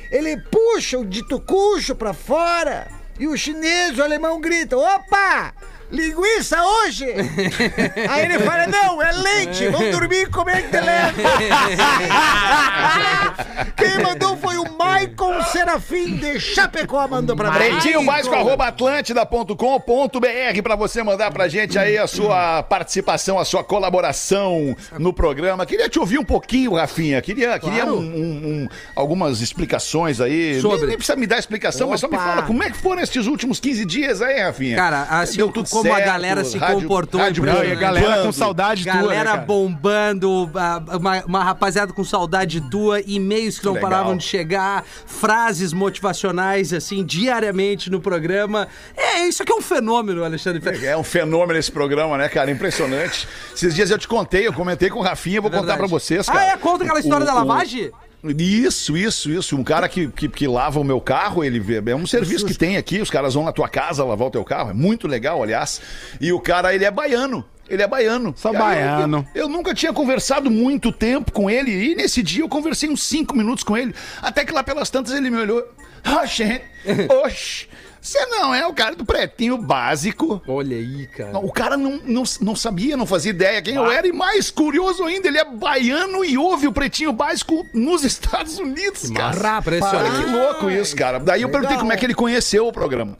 Ele 0.10 0.38
puxa 0.38 0.98
o 0.98 1.06
dito 1.06 1.40
cucho 1.40 1.96
pra 1.96 2.14
fora 2.14 2.88
e 3.20 3.28
o 3.28 3.38
chinês, 3.38 3.98
o 3.98 4.04
alemão 4.04 4.42
grita: 4.42 4.78
opa! 4.78 5.54
Linguiça 5.94 6.58
hoje? 6.64 7.06
Aí 8.10 8.26
ele 8.26 8.40
fala: 8.40 8.66
não, 8.68 9.02
é 9.02 9.12
leite, 9.12 9.68
vamos 9.68 9.92
dormir 9.92 10.24
e 10.24 10.26
comer 10.26 10.68
de 10.68 10.80
leve. 10.80 11.22
Quem 13.78 14.00
mandou 14.04 14.36
foi 14.38 14.58
o 14.58 14.66
Maicon 14.78 15.42
Serafim 15.44 16.16
de 16.18 16.40
Chapecó, 16.40 17.08
mandou 17.08 17.36
pra 17.36 17.52
mim. 17.52 17.58
Pretinho 17.58 18.04
básico, 18.04 18.34
arroba 18.34 18.66
atlântida.com.br 18.68 20.62
pra 20.64 20.76
você 20.76 21.04
mandar 21.04 21.32
pra 21.32 21.48
gente 21.48 21.78
aí 21.78 21.98
a 21.98 22.08
sua 22.08 22.64
participação, 22.64 23.38
a 23.38 23.46
sua 23.46 23.64
colaboração 23.64 24.76
no 24.98 25.14
programa. 25.14 25.66
Queria 25.66 25.88
te 25.88 26.00
ouvir 26.00 26.18
um 26.18 26.24
pouquinho, 26.26 26.74
Rafinha. 26.74 27.22
Queria, 27.22 27.60
queria 27.60 27.86
um- 27.86 28.00
um- 28.00 28.64
um- 28.64 28.68
algumas 28.96 29.42
explicações 29.42 30.20
aí. 30.20 30.60
Sobre. 30.60 30.78
Nem, 30.80 30.88
nem 30.88 30.98
precisa 30.98 31.16
me 31.16 31.28
dar 31.28 31.38
explicação, 31.38 31.90
mas 31.90 32.00
só 32.00 32.08
me 32.08 32.16
Opa. 32.16 32.26
fala 32.26 32.42
como 32.44 32.64
é 32.64 32.70
que 32.72 32.78
foram 32.78 33.02
esses 33.02 33.28
últimos 33.28 33.60
15 33.60 33.86
dias 33.86 34.22
aí, 34.22 34.42
Rafinha. 34.42 34.76
Cara, 34.76 35.04
assim, 35.04 35.38
Deu 35.38 35.52
tudo 35.52 35.70
como 35.70 35.83
a 35.92 35.96
certo, 35.96 36.06
galera 36.08 36.44
se 36.44 36.58
rádio- 36.58 36.82
comportou 36.82 37.20
rádio 37.20 37.42
impressionante. 37.44 37.70
Não, 37.70 37.78
a 37.78 37.82
galera 37.92 38.24
com 38.24 38.32
saudade 38.32 38.84
tua, 38.84 38.94
Galera 38.94 39.38
né, 39.38 39.44
bombando, 39.46 40.50
a- 40.56 40.98
uma, 40.98 41.24
uma 41.26 41.44
rapaziada 41.44 41.92
com 41.94 42.04
saudade 42.04 42.62
tua, 42.70 43.02
e-mails 43.02 43.60
que 43.60 43.66
não 43.66 43.74
Legal. 43.74 43.90
paravam 43.90 44.18
de 44.18 44.24
chegar, 44.24 44.84
frases 45.06 45.74
motivacionais, 45.74 46.74
assim, 46.74 47.04
diariamente 47.04 47.90
no 47.90 48.00
programa. 48.00 48.68
É, 48.96 49.28
isso 49.28 49.44
aqui 49.44 49.52
é 49.52 49.56
um 49.56 49.62
fenômeno, 49.62 50.24
Alexandre. 50.24 50.62
Fe- 50.62 50.86
É 50.86 50.96
um 50.98 51.04
fenômeno 51.04 51.58
esse 51.60 51.72
programa, 51.72 52.18
né, 52.18 52.30
cara? 52.30 52.52
Impressionante. 52.52 53.28
Esses 53.56 53.74
dias 53.74 53.90
eu 53.92 53.98
te 53.98 54.08
contei, 54.08 54.48
eu 54.48 54.54
comentei 54.54 54.90
com 54.90 55.00
o 55.00 55.02
Rafinha, 55.04 55.42
vou 55.42 55.50
contar 55.52 55.78
pra 55.78 55.88
vocês, 55.88 56.26
cara. 56.28 56.40
Ah, 56.40 56.46
é? 56.54 56.58
Conta 56.58 56.84
aquela 56.84 57.00
história 57.00 57.24
O- 57.24 57.28
da 57.28 57.34
o- 57.34 57.38
lavagem? 57.46 57.92
Isso, 58.38 58.96
isso, 58.96 59.30
isso. 59.32 59.58
Um 59.58 59.64
cara 59.64 59.90
que, 59.90 60.08
que, 60.08 60.30
que 60.30 60.48
lava 60.48 60.80
o 60.80 60.84
meu 60.84 61.02
carro, 61.02 61.44
ele 61.44 61.60
vê- 61.60 61.82
é 61.86 61.96
um 61.96 62.08
serviço 62.08 62.46
que 62.46 62.54
tem 62.54 62.78
aqui, 62.78 63.02
os 63.02 63.10
caras 63.10 63.34
vão 63.34 63.44
na 63.44 63.52
tua 63.52 63.68
casa 63.68 64.04
lavar 64.06 64.28
o 64.28 64.32
teu 64.32 64.44
carro, 64.46 64.70
é 64.70 64.74
muito 64.74 65.08
legal, 65.08 65.44
aliás. 65.44 65.82
E 66.22 66.32
o 66.32 66.40
cara, 66.40 66.74
ele 66.74 66.86
é 66.86 66.92
baiano. 66.92 67.44
Ele 67.70 67.82
é 67.82 67.88
baiano. 67.88 68.34
Só 68.38 68.52
baiano. 68.54 69.28
Eu, 69.34 69.44
eu 69.44 69.50
nunca 69.50 69.74
tinha 69.74 69.92
conversado 69.94 70.50
muito 70.52 70.92
tempo 70.92 71.32
com 71.32 71.50
ele, 71.50 71.72
e 71.72 71.96
nesse 71.96 72.22
dia 72.22 72.44
eu 72.44 72.50
conversei 72.50 72.90
uns 72.90 73.04
cinco 73.04 73.36
minutos 73.36 73.64
com 73.64 73.76
ele. 73.78 73.94
Até 74.22 74.46
que 74.46 74.52
lá 74.54 74.64
pelas 74.64 74.90
tantas 74.90 75.14
ele 75.14 75.30
me 75.30 75.38
olhou. 75.38 75.64
Ah, 76.04 76.26
gente, 76.26 76.64
oxe, 77.26 77.68
você 78.04 78.26
não 78.26 78.54
é 78.54 78.68
o 78.68 78.74
cara 78.74 78.96
do 78.96 79.06
pretinho 79.06 79.58
básico. 79.58 80.42
Olha 80.46 80.76
aí, 80.76 81.08
cara. 81.08 81.40
O 81.40 81.52
cara 81.52 81.78
não, 81.78 82.00
não, 82.04 82.24
não 82.42 82.56
sabia, 82.56 82.98
não 82.98 83.06
fazia 83.06 83.30
ideia 83.32 83.62
quem 83.62 83.76
eu 83.76 83.90
era. 83.90 84.06
E 84.06 84.12
mais 84.12 84.52
curioso 84.52 85.04
ainda, 85.06 85.28
ele 85.30 85.38
é 85.38 85.46
baiano 85.46 86.26
e 86.26 86.38
ouve 86.38 86.68
o 86.68 86.74
Pretinho 86.74 87.14
Básico 87.14 87.66
nos 87.74 88.04
Estados 88.06 88.60
Unidos, 88.60 89.10
cara. 89.10 89.36
massa. 89.36 89.60
Impressionante. 89.60 90.16
Olha 90.16 90.24
que 90.26 90.32
louco 90.32 90.70
isso, 90.70 90.96
cara. 90.96 91.18
Daí 91.20 91.44
eu 91.44 91.50
perguntei 91.50 91.78
como 91.78 91.94
é 91.94 91.98
que 91.98 92.06
ele 92.06 92.14
conheceu 92.14 92.68
o 92.68 92.74
programa. 92.74 93.18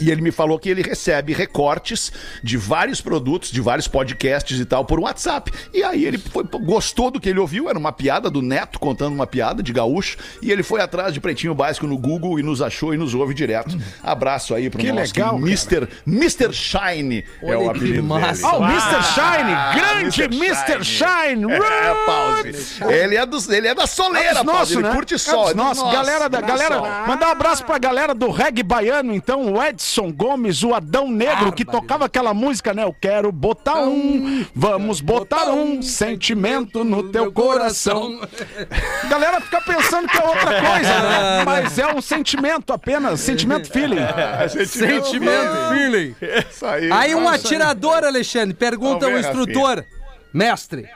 E 0.00 0.10
ele 0.10 0.20
me 0.20 0.30
falou 0.30 0.58
que 0.58 0.68
ele 0.68 0.82
recebe 0.82 1.32
recortes 1.32 2.12
de 2.42 2.56
vários 2.56 3.00
produtos, 3.00 3.50
de 3.50 3.60
vários 3.60 3.88
podcasts 3.88 4.58
e 4.60 4.64
tal, 4.64 4.84
por 4.84 5.00
WhatsApp. 5.00 5.50
E 5.72 5.82
aí 5.82 6.04
ele 6.04 6.18
foi- 6.18 6.44
gostou 6.44 7.10
do 7.10 7.18
que 7.20 7.28
ele 7.28 7.38
ouviu, 7.38 7.68
era 7.68 7.78
uma 7.78 7.92
piada 7.92 8.28
do 8.30 8.42
Neto 8.42 8.78
contando 8.78 9.14
uma 9.14 9.26
piada 9.26 9.62
de 9.62 9.72
gaúcho. 9.72 10.16
E 10.42 10.50
ele 10.52 10.62
foi 10.62 10.80
atrás 10.80 11.12
de 11.14 11.20
Pretinho 11.20 11.54
Básico 11.54 11.86
no 11.86 11.96
Google 11.96 12.38
e 12.38 12.42
nos 12.42 12.60
achou 12.60 12.92
e 12.94 12.96
nos 12.96 13.14
ouve 13.14 13.32
direto. 13.34 13.76
Abraço 14.02 14.54
aí 14.54 14.68
pro 14.68 14.80
Que 14.80 14.92
nosso 14.92 15.12
legal, 15.14 15.36
Mr. 15.38 15.88
Mr. 16.06 16.52
Shine 16.52 17.24
é 17.42 17.46
Olha 17.46 17.58
o 17.58 17.62
que 17.72 17.78
apelido 17.78 18.02
massa. 18.04 18.42
dele. 18.42 18.44
Ó, 18.44 18.58
o 18.58 18.64
Mr. 18.64 19.02
Shine, 19.14 19.52
Ah, 19.54 19.72
grande 19.74 20.22
Mr. 20.22 20.36
Mr. 20.36 20.84
Shine. 20.84 21.52
É, 21.52 21.58
Roots. 21.58 22.78
Pause. 22.78 22.92
Ele 22.94 23.16
é, 23.16 23.24
dos, 23.26 23.48
ele 23.48 23.68
é 23.68 23.74
da 23.74 23.86
soleira, 23.86 24.40
É 24.40 24.42
nossos, 24.44 24.72
Ele 24.74 24.82
né? 24.82 24.92
curte 24.94 25.14
É 25.14 25.18
sol. 25.18 25.46
dos 25.46 25.54
nossos. 25.54 25.82
Nossa, 25.82 25.96
galera 25.96 26.28
da 26.28 26.40
dá 26.40 26.46
galera. 26.46 26.76
sol. 26.78 26.86
Mandar 27.06 27.28
um 27.28 27.30
abraço 27.32 27.64
pra 27.64 27.78
galera 27.78 28.14
do 28.14 28.30
reggae 28.30 28.62
baiano, 28.62 29.14
então, 29.14 29.52
o 29.52 29.62
Edson 29.62 29.85
Gomes, 30.10 30.62
o 30.62 30.74
Adão 30.74 31.10
Negro, 31.10 31.52
que 31.52 31.64
tocava 31.64 32.06
aquela 32.06 32.34
música, 32.34 32.74
né? 32.74 32.84
Eu 32.84 32.92
quero 32.92 33.30
botar 33.30 33.82
um, 33.82 34.44
vamos 34.54 35.00
botar 35.00 35.50
um 35.50 35.80
sentimento 35.80 36.84
no 36.84 37.10
teu 37.10 37.32
coração. 37.32 38.20
Galera 39.08 39.40
fica 39.40 39.60
pensando 39.60 40.08
que 40.08 40.16
é 40.16 40.24
outra 40.24 40.60
coisa, 40.60 41.02
né? 41.02 41.44
Mas 41.44 41.78
é 41.78 41.92
um 41.92 42.00
sentimento 42.00 42.72
apenas, 42.72 43.20
sentimento 43.20 43.70
feeling. 43.70 43.96
Sentimento, 44.66 45.68
feeling. 45.72 46.14
Isso 46.50 46.66
aí. 46.66 46.90
Aí 46.92 47.14
um 47.14 47.28
atirador, 47.28 48.04
Alexandre, 48.04 48.54
pergunta 48.54 49.06
ao 49.06 49.18
instrutor: 49.18 49.84
Mestre, 50.32 50.88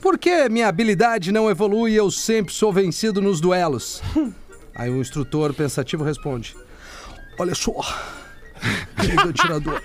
por 0.00 0.18
que 0.18 0.48
minha 0.48 0.68
habilidade 0.68 1.30
não 1.30 1.48
evolui 1.48 1.92
e 1.92 1.96
eu 1.96 2.10
sempre 2.10 2.52
sou 2.52 2.72
vencido 2.72 3.20
nos 3.22 3.40
duelos? 3.40 4.02
Aí 4.74 4.90
o 4.90 5.00
instrutor 5.00 5.52
pensativo 5.52 6.02
responde: 6.02 6.56
Olha 7.38 7.54
só, 7.54 7.72
querido 9.00 9.28
atirador, 9.28 9.82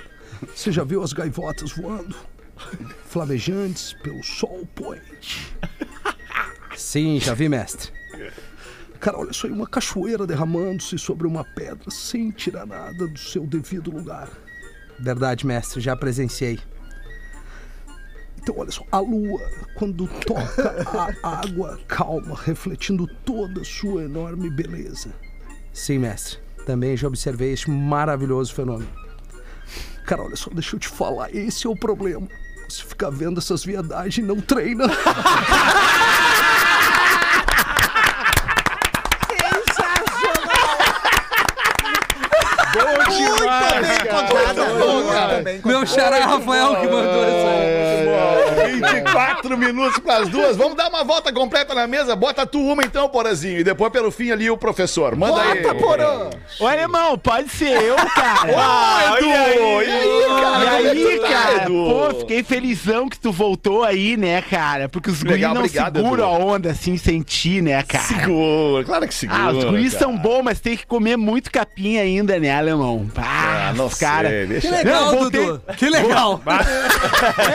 você 0.56 0.72
já 0.72 0.84
viu 0.84 1.04
as 1.04 1.14
gaivotas 1.14 1.72
voando? 1.72 2.16
Flamejantes 3.06 3.94
pelo 3.94 4.24
sol 4.24 4.68
poente. 4.76 5.56
Sim, 6.76 7.20
já 7.20 7.34
vi, 7.34 7.50
mestre. 7.50 7.92
Cara, 9.00 9.20
olha 9.20 9.34
só 9.34 9.48
aí, 9.48 9.54
uma 9.54 9.68
cachoeira 9.68 10.26
derramando-se 10.26 10.98
sobre 10.98 11.28
uma 11.28 11.44
pedra 11.44 11.90
sem 11.92 12.32
tirar 12.32 12.66
nada 12.66 13.08
do 13.08 13.20
seu 13.20 13.46
devido 13.46 13.92
lugar. 13.92 14.30
Verdade, 15.00 15.46
mestre, 15.46 15.80
já 15.80 15.96
presenciei. 15.96 16.60
Então, 18.42 18.58
olha 18.58 18.72
só, 18.72 18.84
a 18.92 19.00
lua, 19.00 19.42
quando 19.76 20.08
toca 20.26 21.16
a 21.22 21.42
água 21.42 21.80
calma, 21.88 22.36
refletindo 22.36 23.06
toda 23.26 23.62
a 23.62 23.66
sua 23.66 24.04
enorme 24.04 24.50
beleza. 24.50 25.14
Sim, 25.74 26.00
mestre, 26.00 26.40
também 26.68 26.98
já 26.98 27.08
observei 27.08 27.54
este 27.54 27.72
maravilhoso 27.72 28.54
fenômeno. 28.54 28.90
Cara, 30.06 30.24
olha 30.24 30.36
só, 30.36 30.50
deixa 30.52 30.76
eu 30.76 30.80
te 30.80 30.90
falar, 30.90 31.34
esse 31.34 31.66
é 31.66 31.70
o 31.70 31.76
problema. 31.78 32.28
Você 32.68 32.84
fica 32.84 33.10
vendo 33.10 33.40
essas 33.40 33.64
viadagens 33.64 34.18
e 34.18 34.22
não 34.22 34.42
treina. 34.42 34.86
Bom 42.74 42.98
demais, 43.10 43.67
Meu 45.66 45.86
xará 45.86 46.26
Rafael 46.26 46.76
que 46.78 46.88
mandou 46.88 47.24
isso 47.24 47.48
aí. 47.48 47.78
24 48.68 49.58
minutos 49.58 50.00
pras 50.00 50.30
duas. 50.30 50.58
Vamos 50.58 50.76
dar 50.76 50.90
uma 50.90 51.04
volta 51.04 51.32
completa 51.32 51.74
na 51.74 51.88
mesa. 51.88 52.16
Bota 52.16 52.46
tu 52.46 52.60
uma 52.60 52.84
então, 52.84 53.10
Porazinho. 53.10 53.60
E 53.60 53.64
depois, 53.64 53.92
pelo 53.92 54.12
fim, 54.12 54.32
ali 54.32 54.50
o 54.50 54.58
professor. 54.58 55.16
Manda 55.16 55.42
aí. 55.42 55.62
Bota, 55.62 55.76
porã! 55.76 56.30
Ô, 56.60 56.68
alemão, 56.68 57.18
pode 57.18 57.50
ser 57.50 57.82
eu, 57.82 57.96
cara. 57.96 58.52
Ô, 58.54 59.18
Edu! 59.18 59.28
E 59.28 59.34
aí, 59.34 60.26
cara? 60.42 60.82
E 60.82 60.88
é 60.88 60.92
que 60.96 61.08
aí, 61.08 61.20
tá, 61.20 61.28
cara, 61.28 61.66
pô, 61.66 62.20
fiquei 62.20 62.44
felizão 62.44 63.10
que 63.10 63.20
tu 63.20 63.32
voltou 63.32 63.84
aí, 63.84 64.18
né, 64.18 64.42
cara? 64.42 64.90
Porque 64.90 65.10
os 65.10 65.24
guris 65.24 65.42
não 65.42 65.68
seguram 65.68 66.26
a 66.26 66.30
onda 66.30 66.72
assim 66.72 66.98
sem 66.98 67.22
ti, 67.22 67.62
né, 67.62 67.84
cara? 67.84 68.04
Segura, 68.04 68.84
claro 68.84 69.08
que 69.08 69.14
segura. 69.14 69.40
Ah, 69.40 69.52
os 69.52 69.64
guris 69.64 69.94
são 69.94 70.18
bons, 70.18 70.42
mas 70.44 70.60
tem 70.60 70.76
que 70.78 70.86
comer 70.86 71.18
muito 71.18 71.52
capim 71.52 71.98
ainda, 71.98 72.40
né, 72.40 72.56
alemão? 72.56 73.08
Ah, 73.16 73.67
Ah, 73.70 73.74
não 73.74 73.90
cara. 73.90 74.30
sei, 74.30 74.46
deixa 74.48 74.68
Que 74.68 74.74
legal, 74.76 75.06
Não, 75.06 75.20
Dudu. 75.30 75.62
Que 75.78 75.90
legal. 75.90 76.42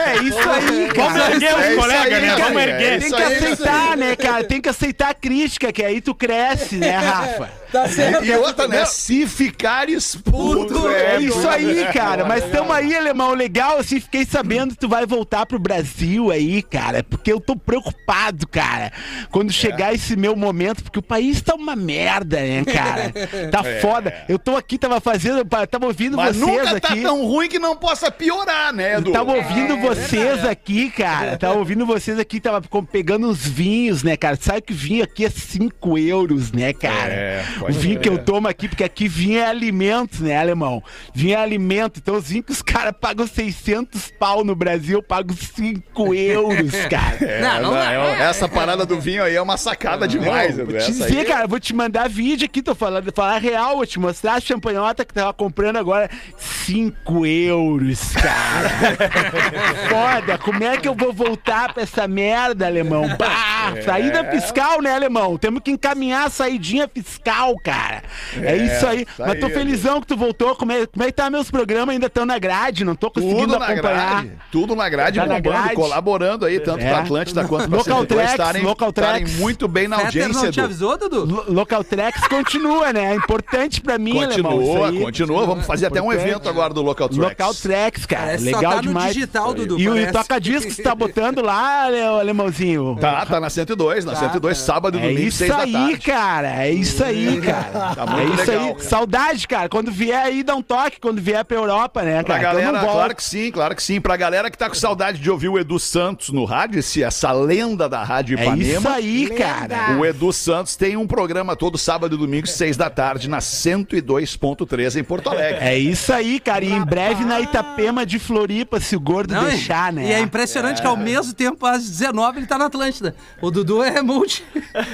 É 0.05 0.17
isso 0.23 0.37
aí, 0.49 0.87
Vamos 0.95 1.13
cara. 1.13 1.31
erguer 1.33 1.49
É 1.51 1.55
os 1.55 1.65
isso 1.67 1.75
colegas, 1.77 2.13
aí, 2.13 2.21
né? 2.21 2.35
Vamos 2.37 2.61
É 2.61 2.69
erguer. 2.69 2.99
Tem 2.99 3.11
que 3.11 3.23
isso 3.23 3.45
aceitar, 3.63 3.97
né, 3.97 4.15
cara? 4.15 4.43
Tem 4.43 4.61
que 4.61 4.69
aceitar 4.69 5.09
a 5.09 5.13
crítica, 5.13 5.71
que 5.71 5.83
aí 5.83 6.01
tu 6.01 6.13
cresce, 6.15 6.75
né, 6.77 6.91
Rafa? 6.97 7.49
Tá 7.71 7.87
certo. 7.87 8.23
E 8.25 8.31
outra, 8.35 8.67
né? 8.67 8.85
Se 8.85 9.25
ficar 9.27 9.89
expulso. 9.89 10.87
É 10.89 11.19
isso 11.19 11.47
aí, 11.49 11.87
cara. 11.91 12.23
Mas 12.25 12.43
tamo 12.51 12.71
aí, 12.71 12.95
alemão. 12.95 13.33
Legal, 13.33 13.79
assim, 13.79 13.99
fiquei 13.99 14.25
sabendo 14.25 14.71
que 14.75 14.79
tu 14.81 14.87
vai 14.87 15.05
voltar 15.07 15.45
pro 15.47 15.57
Brasil 15.57 16.29
aí, 16.29 16.61
cara. 16.61 17.03
Porque 17.03 17.31
eu 17.31 17.39
tô 17.39 17.55
preocupado, 17.55 18.47
cara. 18.47 18.91
Quando 19.31 19.49
É. 19.49 19.53
chegar 19.53 19.93
esse 19.93 20.15
meu 20.15 20.35
momento, 20.35 20.83
porque 20.83 20.99
o 20.99 21.03
país 21.03 21.41
tá 21.41 21.55
uma 21.55 21.75
merda, 21.75 22.39
né, 22.39 22.63
cara? 22.63 23.11
Tá 23.49 23.63
foda. 23.81 24.13
Eu 24.29 24.37
tô 24.37 24.55
aqui, 24.55 24.77
tava 24.77 24.99
fazendo, 25.01 25.43
tava 25.69 25.85
ouvindo 25.87 26.02
É. 26.07 26.09
Mas 26.15 26.35
vocês 26.35 26.57
nunca 26.57 26.79
tá 26.81 26.87
aqui. 26.89 27.01
tão 27.01 27.25
ruim 27.25 27.47
que 27.49 27.59
não 27.59 27.75
possa 27.75 28.11
piorar, 28.11 28.73
né, 28.73 28.97
Edu? 28.97 29.11
Tava 29.11 29.33
ouvindo 29.33 29.77
vocês 29.77 30.43
aqui, 30.45 30.89
cara. 30.89 31.37
Tava 31.37 31.57
ouvindo 31.57 31.85
vocês 31.85 32.17
aqui, 32.19 32.39
tava 32.39 32.61
com- 32.67 32.83
pegando 32.83 33.27
uns 33.29 33.45
vinhos, 33.45 34.03
né, 34.03 34.15
cara? 34.17 34.37
Sabe 34.39 34.61
que 34.61 34.73
vinho 34.73 35.03
aqui 35.03 35.25
é 35.25 35.29
5 35.29 35.97
euros, 35.97 36.51
né, 36.51 36.73
cara? 36.73 37.13
É, 37.13 37.43
o 37.61 37.71
vinho 37.71 37.99
que 37.99 38.09
eu 38.09 38.17
tomo 38.17 38.47
aqui, 38.47 38.67
porque 38.67 38.83
aqui 38.83 39.07
vinho 39.07 39.39
é 39.39 39.45
alimento, 39.45 40.23
né, 40.23 40.37
alemão? 40.37 40.81
Vinho 41.13 41.33
é 41.33 41.41
alimento. 41.41 41.99
Então 42.01 42.15
os 42.15 42.27
vinhos 42.29 42.45
que 42.45 42.51
os 42.51 42.61
caras 42.61 42.93
pagam 42.99 43.27
600 43.27 44.11
pau 44.19 44.43
no 44.43 44.55
Brasil, 44.55 44.99
eu 44.99 45.03
pago 45.03 45.33
5 45.33 46.13
euros, 46.13 46.71
cara. 46.89 47.17
É, 47.21 47.41
Não, 47.41 47.61
não 47.61 47.71
não, 47.71 47.77
é. 47.77 48.19
é- 48.19 48.23
essa 48.23 48.47
parada 48.47 48.85
do 48.85 48.99
vinho 48.99 49.23
aí 49.23 49.35
é 49.35 49.41
uma 49.41 49.57
sacada 49.57 50.07
demais. 50.07 50.55
Vou 50.55 50.63
Edu, 50.65 50.71
te 50.73 50.77
essa 50.77 50.91
dizer, 50.91 51.19
aí- 51.19 51.25
cara, 51.25 51.47
vou 51.47 51.59
te 51.59 51.73
mandar 51.73 52.07
vídeo 52.09 52.45
aqui, 52.45 52.61
tô 52.61 52.73
falando, 52.73 53.11
falar 53.13 53.37
real, 53.37 53.75
vou 53.77 53.85
te 53.85 53.99
mostrar 53.99 54.33
a 54.35 54.39
champanhota 54.39 55.03
que 55.05 55.13
tava 55.13 55.33
comprando 55.33 55.77
agora, 55.77 55.92
5 56.37 57.25
euros, 57.25 58.11
cara. 58.13 58.69
Foda, 59.89 60.37
como 60.37 60.63
é 60.63 60.77
que 60.77 60.87
eu 60.87 60.95
vou 60.95 61.11
voltar 61.13 61.73
pra 61.73 61.83
essa 61.83 62.07
merda, 62.07 62.65
alemão? 62.65 63.07
Bah, 63.17 63.73
saída 63.83 64.23
fiscal, 64.31 64.81
né, 64.81 64.93
alemão? 64.93 65.37
Temos 65.37 65.61
que 65.63 65.71
encaminhar 65.71 66.27
a 66.27 66.29
saidinha 66.29 66.89
fiscal, 66.93 67.55
cara. 67.63 68.03
É, 68.41 68.55
isso 68.57 68.85
aí. 68.87 69.01
isso 69.01 69.11
Mas 69.19 69.39
tô 69.39 69.49
felizão 69.49 69.99
que 70.01 70.07
tu 70.07 70.17
voltou, 70.17 70.55
como 70.55 70.71
é, 70.71 70.85
como 70.85 71.03
é 71.03 71.07
que 71.07 71.13
tá 71.13 71.29
meus 71.29 71.49
programas? 71.51 71.93
Ainda 71.93 72.07
estão 72.07 72.25
na 72.25 72.37
grade, 72.39 72.83
não 72.85 72.95
tô 72.95 73.09
conseguindo 73.11 73.41
Tudo 73.41 73.59
na 73.59 73.65
acompanhar. 73.65 74.11
grade, 74.23 74.31
tudo 74.51 74.75
na 74.75 74.89
grade, 74.89 75.19
Tá 75.19 75.25
na 75.25 75.35
bombando, 75.35 75.57
grade. 75.61 75.75
colaborando 75.75 76.45
aí, 76.45 76.59
tanto 76.59 76.83
É. 76.83 76.89
pra 76.89 76.99
Atlântida 76.99 77.45
quanto 77.45 77.67
pra 77.69 77.77
Local 77.77 77.97
102 77.99 78.07
Tracks, 78.07 78.31
estarem 78.33 78.63
Local 78.63 78.89
estarem 78.89 79.11
Tracks. 79.23 79.39
muito 79.39 79.67
bem 79.67 79.87
na 79.87 79.97
Fetter 79.97 80.23
audiência, 80.23 80.43
não 80.45 80.51
te 80.51 80.61
avisou, 80.61 80.97
Dudu? 80.97 81.25
Lo- 81.25 81.45
Local 81.49 81.83
Tracks 81.83 82.27
continua, 82.27 82.93
né? 82.93 83.11
É 83.13 83.15
importante 83.15 83.81
pra 83.81 83.97
mim, 83.97 84.23
alemão. 84.23 84.61
isso 84.61 84.71
Continua, 84.73 85.01
continua. 85.05 85.45
Vamos 85.45 85.65
fazer 85.65 85.82
até 85.85 86.01
um 86.01 86.11
evento 86.11 86.47
agora 86.49 86.73
do 86.73 86.81
Local 86.81 87.09
Tracks. 87.09 87.29
Local 87.29 87.53
Tracks, 87.55 88.05
cara. 88.05 88.23
Parece 88.25 88.49
só 88.49 88.57
Legal 88.57 88.71
tá 88.71 88.75
no 88.77 88.81
demais. 88.83 89.13
digital, 89.13 89.53
Dudu, 89.53 89.79
E 89.79 89.87
o 89.89 89.93
parece. 89.93 90.11
toca-disco 90.13 90.67
que 90.69 90.73
você 90.75 90.83
tá 90.83 90.95
botando 90.95 91.41
lá, 91.41 91.83
Ale- 91.85 92.01
alemãozinho? 92.01 92.97
Tá, 92.99 93.25
tá 93.25 93.39
na 93.39 93.49
102, 93.49 94.05
na 94.05 94.15
102, 94.15 94.57
sábado 94.57 94.97
e 94.97 95.01
É 95.01 95.03
domingo, 95.09 95.27
isso 95.27 95.37
6 95.39 95.49
da 95.49 95.57
aí, 95.59 95.97
cara. 95.97 96.65
É 96.65 96.71
isso 96.71 97.03
aí, 97.03 97.41
cara. 97.41 97.95
Tá 97.95 98.05
muito 98.05 98.31
é 98.31 98.35
isso 98.35 98.51
legal, 98.51 98.65
aí. 98.67 98.73
cara. 98.75 98.83
Saudade, 98.89 99.47
cara. 99.47 99.69
Quando 99.69 99.91
vier 99.91 100.19
aí, 100.21 100.43
dá 100.43 100.55
um 100.55 100.61
toque. 100.61 100.99
Quando 100.99 101.21
vier 101.21 101.43
pra 101.45 101.57
Europa, 101.57 102.01
né, 102.03 102.23
Pra 102.23 102.39
cara? 102.39 102.59
Então 102.59 102.71
galera, 102.73 102.93
claro 102.93 103.15
que 103.15 103.23
sim, 103.23 103.51
claro 103.51 103.75
que 103.75 103.83
sim. 103.83 103.99
Pra 104.01 104.15
galera 104.17 104.49
que 104.49 104.57
tá 104.57 104.69
com 104.69 104.75
saudade 104.75 105.19
de 105.19 105.29
ouvir 105.29 105.49
o 105.49 105.57
Edu 105.59 105.79
Santos 105.79 106.29
no 106.29 106.45
rádio, 106.45 106.79
esse, 106.79 107.03
essa 107.03 107.31
lenda 107.31 107.87
da 107.89 108.03
Rádio 108.03 108.37
É 108.37 108.41
isso 108.43 108.49
Ipanema. 108.79 108.91
aí, 108.95 109.29
cara. 109.29 109.97
O 109.99 110.05
Edu 110.05 110.31
Santos 110.33 110.75
tem 110.75 110.95
um 110.97 111.07
programa 111.07 111.55
todo 111.55 111.77
sábado 111.77 112.15
e 112.15 112.17
domingo, 112.17 112.47
6 112.47 112.77
da 112.77 112.89
tarde, 112.89 113.29
na 113.29 113.39
102.3 113.41 114.95
em 114.99 115.03
Porto 115.03 115.29
Alegre. 115.29 115.59
É 115.63 115.72
isso 115.77 116.11
aí, 116.13 116.39
cara. 116.39 116.63
E 116.65 116.71
em 116.71 116.83
breve 116.83 117.23
na 117.23 117.39
Itapema 117.39 118.05
de 118.05 118.19
Floripa, 118.19 118.79
se 118.79 118.95
o 118.95 118.99
gordo 118.99 119.33
Não, 119.33 119.47
e- 119.47 119.51
deixar, 119.51 119.91
né? 119.91 120.05
E 120.07 120.11
é 120.13 120.19
impressionante 120.19 120.81
que 120.81 120.87
ao 120.87 120.97
mesmo 120.97 121.33
tempo, 121.33 121.65
às 121.65 121.89
19, 121.89 122.39
ele 122.39 122.47
tá 122.47 122.57
na 122.57 122.65
Atlântida. 122.65 123.15
O 123.41 123.51
Dudu 123.51 123.83
é 123.83 124.01
multi. 124.01 124.43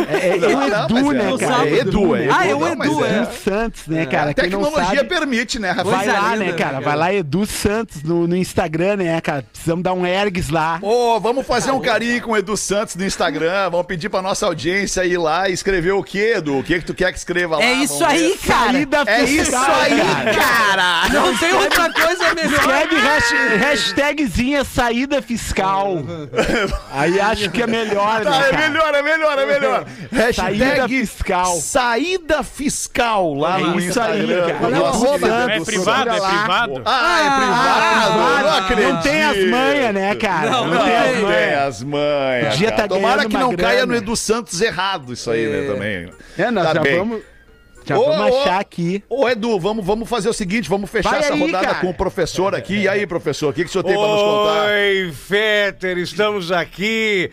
É, 0.09 0.29
é 0.29 0.55
o 0.55 0.59
Não, 0.59 0.85
Edu, 0.85 1.11
né, 1.11 1.33
é, 1.33 1.37
cara? 1.37 1.67
É 1.69 1.73
Edu, 1.79 2.15
é 2.15 2.23
Edu. 2.23 2.33
Ah, 2.33 2.47
é 2.47 2.55
o 2.55 2.59
não, 2.59 2.67
Edu, 2.73 3.05
é. 3.05 3.17
Edu 3.17 3.29
Santos, 3.43 3.87
né, 3.87 4.05
cara? 4.05 4.31
A 4.31 4.33
Quem 4.33 4.49
não 4.49 4.61
tecnologia 4.63 4.97
sabe... 4.97 5.09
permite, 5.09 5.59
né, 5.59 5.71
Rafael? 5.71 5.95
Vai 5.97 6.07
lá, 6.07 6.35
né, 6.35 6.45
né, 6.45 6.53
cara? 6.53 6.57
cara? 6.71 6.79
Vai 6.81 6.95
lá, 6.95 7.13
Edu 7.13 7.45
Santos 7.45 8.03
no, 8.03 8.27
no 8.27 8.35
Instagram, 8.35 8.97
né, 8.97 9.21
cara? 9.21 9.43
Precisamos 9.43 9.83
dar 9.83 9.93
um 9.93 10.05
ergs 10.05 10.49
lá. 10.49 10.79
Ô, 10.81 11.19
vamos 11.19 11.45
fazer 11.45 11.71
um 11.71 11.79
carinho 11.79 12.21
com 12.21 12.31
o 12.31 12.37
Edu 12.37 12.55
Santos 12.57 12.95
no 12.95 13.05
Instagram. 13.05 13.69
Vamos 13.69 13.85
pedir 13.85 14.09
pra 14.09 14.21
nossa 14.21 14.45
audiência 14.45 15.05
ir 15.05 15.17
lá 15.17 15.49
e 15.49 15.53
escrever 15.53 15.91
o 15.91 16.03
quê, 16.03 16.33
Edu? 16.37 16.59
O 16.59 16.63
que 16.63 16.79
que 16.79 16.85
tu 16.85 16.93
quer 16.93 17.11
que 17.11 17.17
escreva 17.17 17.57
lá? 17.57 17.63
É 17.63 17.73
isso 17.73 18.03
aí, 18.03 18.37
cara. 18.45 18.71
Saída 18.71 19.03
É 19.05 19.23
isso 19.23 19.55
aí, 19.55 19.97
cara. 20.35 20.68
Cara. 20.69 21.09
Não 21.09 21.37
tem 21.37 21.53
outra 21.53 21.91
coisa 21.91 22.33
melhor. 22.33 22.53
Escreve 22.53 22.95
hash- 22.95 23.57
hashtagzinha 23.59 24.63
saída 24.63 25.21
fiscal. 25.21 25.97
Aí 26.91 27.19
acho 27.19 27.49
que 27.51 27.61
é 27.61 27.67
melhor, 27.67 28.21
Tá, 28.21 28.29
né, 28.29 28.37
é 28.47 28.51
cara? 28.51 28.69
melhor, 28.69 28.95
é 28.95 29.01
melhor, 29.01 29.39
é 29.39 29.45
melhor. 29.45 29.85
Saída 30.33 30.87
fiscal. 30.87 31.55
Saída 31.55 32.43
fiscal 32.43 33.33
lá 33.33 33.59
É 33.59 33.63
no 33.63 33.79
isso 33.79 33.99
aí, 33.99 34.19
Instagram. 34.21 34.47
cara. 34.59 34.69
Edu 34.69 34.79
nosso 34.79 34.99
Santos, 34.99 35.19
querido 35.19 35.49
É 35.49 35.55
Edu 35.55 35.65
privado, 35.65 36.09
é 36.09 36.13
privado. 36.19 36.81
Ah, 36.85 37.19
é 37.19 37.37
privado? 37.39 38.19
Ah, 38.19 38.41
não 38.43 38.53
acredito. 38.57 38.93
Não 38.93 39.01
tem 39.01 39.23
as 39.23 39.37
manhas, 39.49 39.93
né, 39.93 40.15
cara? 40.15 40.49
Não, 40.49 40.67
Não, 40.67 40.83
tem 40.83 40.95
as 40.97 41.11
tem 41.13 41.21
manhas. 41.23 41.59
as 41.67 41.83
manhas. 41.83 42.59
Cara. 42.59 42.71
tá 42.71 42.87
Tomara 42.87 43.25
que 43.25 43.37
não 43.37 43.55
caia 43.55 43.77
grana. 43.77 43.85
no 43.87 43.95
Edu 43.95 44.15
Santos 44.15 44.59
errado 44.61 45.13
isso 45.13 45.29
aí, 45.31 45.45
né, 45.47 45.67
também. 45.73 46.09
É, 46.37 46.51
nós 46.51 46.67
Tá 46.67 46.73
já 46.75 46.79
bem. 46.81 46.97
vamos... 46.97 47.21
Já 47.89 47.97
Ô, 47.97 48.05
vamos 48.05 48.35
ô, 48.35 48.41
achar 48.41 48.59
aqui. 48.59 49.03
Ô, 49.09 49.27
Edu, 49.27 49.59
vamos, 49.59 49.83
vamos 49.83 50.07
fazer 50.07 50.29
o 50.29 50.33
seguinte, 50.33 50.69
vamos 50.69 50.91
fechar 50.91 51.09
Vai 51.09 51.19
essa 51.21 51.33
aí, 51.33 51.39
rodada 51.39 51.65
cara. 51.65 51.79
com 51.79 51.89
o 51.89 51.93
professor 51.93 52.53
aqui. 52.53 52.81
E 52.81 52.87
aí, 52.87 53.07
professor, 53.07 53.49
o 53.49 53.53
que, 53.53 53.63
que 53.63 53.69
o 53.69 53.71
senhor 53.71 53.83
tem 53.83 53.97
pra 53.97 54.07
nos 54.07 54.21
contar? 54.21 54.65
Oi, 54.67 55.11
Fetter, 55.11 55.97
estamos 55.97 56.51
aqui. 56.51 57.31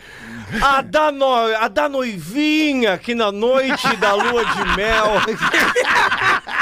A 0.62 0.80
da, 0.80 1.12
no... 1.12 1.26
a 1.26 1.68
da 1.68 1.90
noivinha 1.90 2.94
aqui 2.94 3.14
na 3.14 3.30
noite 3.30 3.96
da 3.96 4.14
lua 4.14 4.46
de 4.46 4.76
mel. 4.76 5.06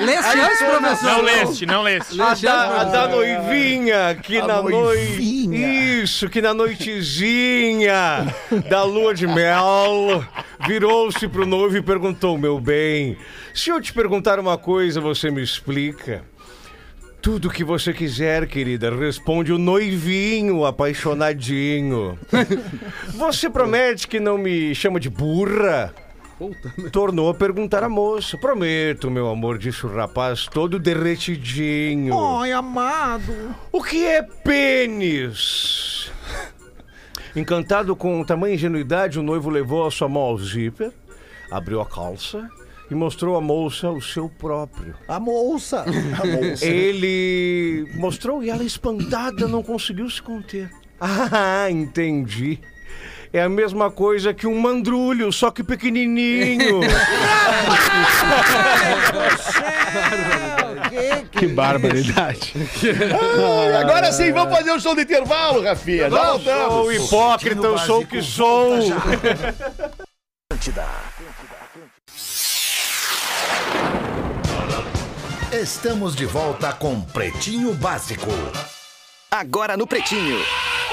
Leste 0.00 0.40
antes, 0.40 0.58
professor. 0.58 1.04
Não 1.12 1.22
leste, 1.22 1.66
não 1.66 1.82
leste. 1.82 2.20
A 2.20 2.34
da, 2.34 2.80
a 2.80 2.84
da 2.84 3.08
noivinha 3.08 4.08
aqui 4.08 4.38
A 4.38 4.46
na 4.46 4.62
noite. 4.62 4.74
noivinha. 4.74 6.02
Isso, 6.02 6.28
que 6.28 6.40
na 6.40 6.54
noitezinha 6.54 8.34
da 8.68 8.82
lua 8.84 9.14
de 9.14 9.26
mel. 9.26 10.24
Virou-se 10.66 11.28
pro 11.28 11.44
noivo 11.46 11.76
e 11.76 11.82
perguntou: 11.82 12.38
Meu 12.38 12.58
bem, 12.58 13.16
se 13.52 13.70
eu 13.70 13.80
te 13.80 13.92
perguntar 13.92 14.38
uma 14.40 14.56
coisa, 14.56 15.00
você 15.00 15.30
me 15.30 15.42
explica? 15.42 16.24
Tudo 17.20 17.50
que 17.50 17.62
você 17.62 17.92
quiser, 17.92 18.48
querida, 18.48 18.90
responde 18.90 19.52
o 19.52 19.58
noivinho 19.58 20.64
apaixonadinho. 20.64 22.18
Você 23.14 23.48
promete 23.48 24.08
que 24.08 24.18
não 24.18 24.36
me 24.36 24.74
chama 24.74 24.98
de 24.98 25.08
burra? 25.08 25.94
Tornou 26.90 27.28
a 27.28 27.34
perguntar 27.34 27.82
a 27.82 27.88
moça. 27.88 28.36
Prometo, 28.38 29.10
meu 29.10 29.28
amor, 29.28 29.58
disse 29.58 29.86
o 29.86 29.94
rapaz, 29.94 30.46
todo 30.46 30.78
derretidinho. 30.78 32.18
Ai, 32.38 32.52
amado. 32.52 33.54
O 33.70 33.82
que 33.82 34.06
é 34.06 34.22
pênis? 34.22 36.10
Encantado 37.34 37.96
com 37.96 38.22
tamanha 38.24 38.54
ingenuidade, 38.54 39.18
o 39.18 39.22
noivo 39.22 39.48
levou 39.48 39.86
a 39.86 39.90
sua 39.90 40.08
mão 40.08 40.22
ao 40.22 40.38
zíper, 40.38 40.92
abriu 41.50 41.80
a 41.80 41.86
calça 41.86 42.48
e 42.90 42.94
mostrou 42.94 43.36
à 43.36 43.40
moça 43.40 43.90
o 43.90 44.02
seu 44.02 44.28
próprio. 44.28 44.94
A 45.08 45.18
moça. 45.18 45.86
Ele 46.60 47.88
mostrou 47.94 48.42
e 48.42 48.50
ela, 48.50 48.62
espantada, 48.62 49.48
não 49.48 49.62
conseguiu 49.62 50.08
se 50.10 50.20
conter. 50.20 50.70
Ah, 51.00 51.70
entendi. 51.70 52.60
É 53.32 53.40
a 53.40 53.48
mesma 53.48 53.90
coisa 53.90 54.34
que 54.34 54.46
um 54.46 54.60
mandrulho, 54.60 55.32
só 55.32 55.50
que 55.50 55.64
pequenininho. 55.64 56.80
que, 61.32 61.46
barbaridade. 61.46 62.52
Ai, 62.54 63.76
agora 63.76 64.12
sim, 64.12 64.30
vamos 64.32 64.54
fazer 64.54 64.72
o 64.72 64.78
show 64.78 64.94
do 64.94 65.00
intervalo, 65.00 65.62
Rafinha. 65.62 66.10
Já 66.10 66.26
Sou 66.26 66.38
voltamos. 66.38 66.94
hipócrita, 66.94 67.66
eu 67.66 67.78
sou 67.78 68.02
o 68.02 68.06
que 68.06 68.20
sou. 68.20 68.78
Estamos 75.50 76.14
de 76.14 76.26
volta 76.26 76.74
com 76.74 77.00
Pretinho 77.00 77.72
Básico. 77.72 78.28
Agora 79.30 79.74
no 79.74 79.86
Pretinho. 79.86 80.38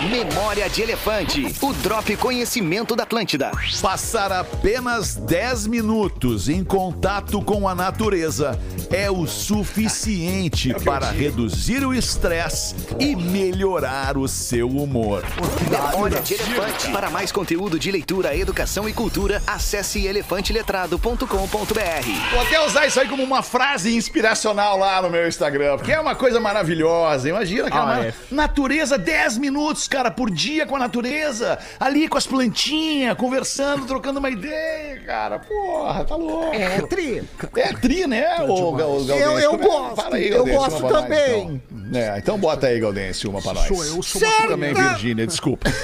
Memória 0.02 0.70
de 0.70 0.82
Elefante. 0.82 1.54
O 1.62 1.74
Drop 1.74 2.16
Conhecimento 2.16 2.96
da 2.96 3.04
Atlântida. 3.04 3.52
Passar 3.82 4.32
apenas 4.32 5.16
10 5.18 5.68
minutos 5.68 6.48
em 6.48 6.64
contato 6.64 7.42
com 7.42 7.68
a 7.68 7.76
natureza 7.76 8.58
é 8.92 9.10
o 9.10 9.28
suficiente 9.28 10.74
para 10.84 11.12
reduzir 11.12 11.86
o 11.86 11.94
estresse 11.94 12.76
e 13.00 13.16
melhorar 13.16 14.18
o 14.18 14.28
seu 14.28 14.68
humor. 14.68 15.24
Memória 15.70 16.20
de 16.22 16.34
Elefante. 16.34 16.90
Para 16.92 17.10
mais 17.10 17.32
conteúdo 17.32 17.78
de 17.78 17.92
leitura, 17.92 18.36
educação 18.36 18.90
e 18.90 18.94
cultura, 18.94 19.42
acesse 19.46 20.06
elefanteletrado.com.br. 20.08 22.32
Vou 22.32 22.42
até 22.42 22.66
usar 22.66 22.88
isso 22.88 23.00
aí 23.00 23.08
como 23.08 23.24
uma 23.24 23.44
frase 23.44 23.96
inspiracional 23.96 24.78
lá 24.78 25.02
no 25.02 25.10
meu 25.10 25.28
Instagram, 25.28 25.78
porque 25.78 25.92
é 25.92 26.00
uma 26.00 26.16
coisa 26.16 26.40
maravilhosa. 26.40 27.30
Imagina, 27.30 27.70
cara, 27.70 27.82
Ah, 27.82 27.86
uma- 28.00 28.06
é. 28.08 28.14
natureza 28.32 28.98
10 28.98 29.38
minutos, 29.38 29.88
cara, 29.88 30.10
por 30.10 30.32
dia 30.32 30.66
com 30.66 30.76
a 30.76 30.80
natureza, 30.80 31.60
ali 31.80 32.08
com 32.08 32.18
as 32.18 32.26
plantinhas, 32.26 33.16
conversando, 33.18 33.86
trocando 33.86 34.20
uma 34.20 34.30
ideia, 34.30 35.00
cara. 35.06 35.40
Porra, 35.40 36.04
tá 36.06 36.16
louco. 36.16 36.54
É, 36.56 36.82
tri. 36.82 37.24
É 37.56 37.74
tri, 37.74 38.08
né, 38.08 38.38
ô, 38.48 38.79
Gal- 38.80 38.90
Gaudêncio? 39.06 39.24
Eu- 39.26 39.40
eu 39.40 39.54
é? 39.54 39.58
gosto, 39.58 39.96
Fala 39.96 40.16
aí, 40.16 40.28
eu 40.30 40.36
Gaudêncio, 40.46 40.60
gosto 40.60 40.80
uma 40.80 40.88
pra 40.90 40.90
nós, 41.02 41.04
também. 41.04 41.62
então. 41.92 42.02
É, 42.02 42.18
então 42.18 42.38
bota 42.38 42.68
aí, 42.68 42.80
Gaudêncio, 42.80 43.30
uma 43.30 43.42
pra 43.42 43.54
nós. 43.54 43.68
Sou 43.68 43.84
eu, 43.84 44.02
sou 44.04 44.22
Certo. 44.22 44.48
Também, 44.48 44.74
Virgínia, 44.74 45.26
desculpa. 45.28 45.70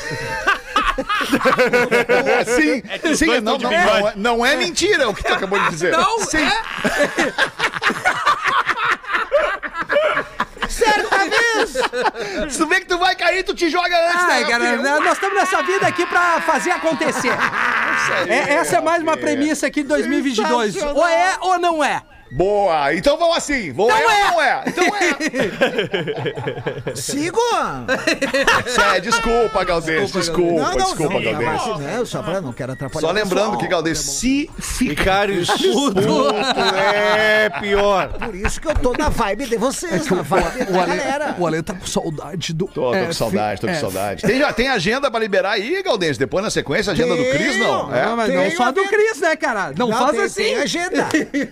sim, 2.45 2.81
os 3.12 3.19
sim, 3.19 3.25
não, 3.41 3.58
não, 3.58 3.69
não, 3.69 3.71
é, 3.73 4.13
não 4.15 4.45
é 4.45 4.55
mentira 4.55 5.10
o 5.10 5.13
que 5.13 5.23
tu 5.23 5.34
acabou 5.34 5.60
de 5.60 5.69
dizer. 5.69 5.91
Não, 5.91 6.19
sim. 6.21 6.38
é. 6.38 6.51
Certa 10.69 11.17
vez. 11.19 12.53
Se 12.53 12.58
tu 12.58 12.67
vê 12.67 12.79
que 12.79 12.86
tu 12.88 12.97
vai 12.97 13.15
cair, 13.15 13.43
tu 13.43 13.53
te 13.53 13.69
joga 13.69 13.95
antes, 14.10 14.23
Ai, 14.23 14.43
né, 14.43 14.49
cara, 14.49 14.65
filho? 14.65 14.81
nós 14.84 15.13
estamos 15.13 15.36
nessa 15.38 15.62
vida 15.63 15.88
aqui 15.88 16.05
pra 16.05 16.41
fazer 16.41 16.71
acontecer. 16.71 17.31
É- 18.27 18.53
essa 18.55 18.77
é 18.77 18.81
mais 18.81 19.01
uma 19.03 19.15
premissa 19.17 19.67
aqui 19.67 19.84
de 19.84 19.89
2022. 19.89 20.75
Ou 20.81 21.08
é 21.08 21.38
ou 21.41 21.60
não 21.60 21.84
é? 21.84 22.01
Boa, 22.31 22.93
então 22.93 23.17
vamos 23.17 23.38
assim. 23.38 23.71
Vou 23.71 23.89
Então 23.89 24.09
é, 24.09 24.13
é. 24.21 24.25
ou 24.25 24.31
não 24.31 24.41
é? 24.41 24.63
Então 24.67 24.85
é. 24.85 24.95
Sigo? 26.95 27.39
É, 28.95 28.99
desculpa, 28.99 29.63
Galdês, 29.63 30.11
desculpa, 30.11 30.19
desculpa, 30.19 30.61
não, 31.13 31.21
Galdês. 31.21 31.65
não, 31.65 31.79
não, 31.79 32.05
só 32.05 32.21
pra 32.23 32.41
não 32.41 32.51
quero 32.51 32.73
atrapalhar. 32.73 33.07
Só 33.07 33.11
o 33.11 33.13
lembrando 33.13 33.41
pessoal. 33.51 33.57
que, 33.59 33.67
Galdês, 33.67 33.99
se 33.99 34.49
ficar... 34.57 35.29
Expulso 35.29 36.35
é 36.75 37.49
pior. 37.59 38.09
Por 38.13 38.35
isso 38.35 38.59
que 38.59 38.67
eu 38.67 38.75
tô 38.75 38.93
na 38.93 39.09
vibe 39.09 39.45
de 39.45 39.57
vocês, 39.57 40.07
na 40.07 40.21
vibe 40.21 40.65
da 40.65 40.85
galera. 40.85 41.35
o 41.37 41.47
Ale 41.47 41.62
tá 41.62 41.73
com 41.73 41.85
saudade 41.85 42.54
do. 42.54 42.67
Tô, 42.67 42.91
tô 42.91 43.06
com 43.06 43.13
saudade, 43.13 43.62
tô 43.62 43.67
com 43.67 43.75
saudade. 43.75 44.23
Tem, 44.23 44.39
já 44.39 44.54
tem 44.54 44.67
agenda 44.67 45.10
pra 45.10 45.19
liberar 45.19 45.52
aí, 45.52 45.81
Galdês? 45.83 46.17
Depois 46.17 46.43
na 46.43 46.50
sequência, 46.50 46.91
a 46.91 46.93
agenda 46.93 47.15
do 47.15 47.23
Cris, 47.23 47.60
não? 47.60 47.95
É? 47.95 48.06
Não, 48.06 48.17
mas 48.17 48.33
não 48.33 48.52
só 48.52 48.71
do 48.71 48.83
Cris, 48.85 49.19
né, 49.19 49.35
cara? 49.35 49.73
Não, 49.77 49.91
faz 49.91 50.12
tem, 50.12 50.21
assim. 50.21 50.43
Tem 50.43 50.56
agenda. 50.56 51.08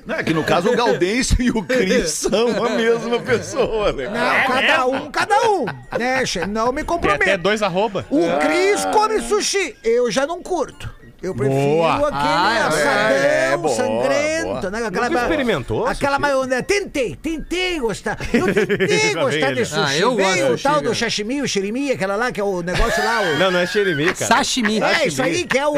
Não, 0.06 0.16
é 0.16 0.24
que 0.24 0.34
no 0.34 0.44
caso 0.44 0.63
o 0.66 0.76
Gaudêncio 0.76 1.42
e 1.42 1.52
o 1.52 1.64
Cris 1.64 2.12
são 2.30 2.64
a 2.66 2.70
mesma 2.72 3.20
pessoa, 3.20 3.92
né? 3.92 4.06
Não, 4.10 4.54
cada 4.54 4.86
um, 4.86 5.12
cada 5.12 5.42
um. 5.50 5.66
Né, 5.98 6.26
che? 6.26 6.46
Não 6.46 6.72
me 6.72 6.84
Tem 6.84 6.96
até 6.96 7.08
comprometo. 7.10 7.44
dois 7.44 7.62
arroba. 7.62 8.06
O 8.10 8.22
Cris 8.40 8.86
come 8.86 9.22
sushi. 9.22 9.76
Eu 9.84 10.10
já 10.12 10.26
não 10.28 10.42
curto. 10.42 10.90
Eu 11.24 11.34
prefiro 11.34 11.58
Boa. 11.58 11.94
aquele 11.94 12.12
Ah, 12.14 12.54
é, 12.54 12.62
assadão, 12.64 12.92
é, 12.92 13.58
boa, 13.58 13.76
sangrento, 13.76 14.46
boa. 14.46 14.70
né? 14.72 14.86
Aquela, 14.88 15.10
Nunca 15.10 15.22
experimentou 15.22 15.88
Aquela 15.88 16.20
maionese. 16.20 16.64
Tentei, 16.64 17.16
tentei 17.16 17.80
gostar. 17.80 18.18
Eu 18.34 18.54
tentei 18.54 19.14
gostar 19.14 19.30
veio, 19.30 19.54
de 19.56 19.60
né? 19.62 19.66
sushi. 19.66 19.80
Ah, 19.82 19.98
eu 19.98 20.16
gosto 20.16 20.34
Veio 20.34 20.54
o 20.54 20.58
tal 20.60 20.76
do 20.80 20.84
cara. 20.84 20.96
sashimi, 20.96 21.42
o 21.42 21.48
shirimi, 21.48 21.92
aquela 21.92 22.18
lá 22.18 22.30
que 22.30 22.42
é 22.42 22.44
o 22.44 22.62
negócio 22.62 23.02
lá. 23.06 23.22
O... 23.22 23.38
Não, 23.40 23.52
não 23.52 23.60
é 23.60 23.66
xerimi, 23.66 24.14
cara. 24.14 24.26
Sashimi. 24.26 24.82
É, 24.84 25.08
isso 25.08 25.24
aí 25.24 25.46
que 25.46 25.58
é 25.58 25.66
o, 25.66 25.74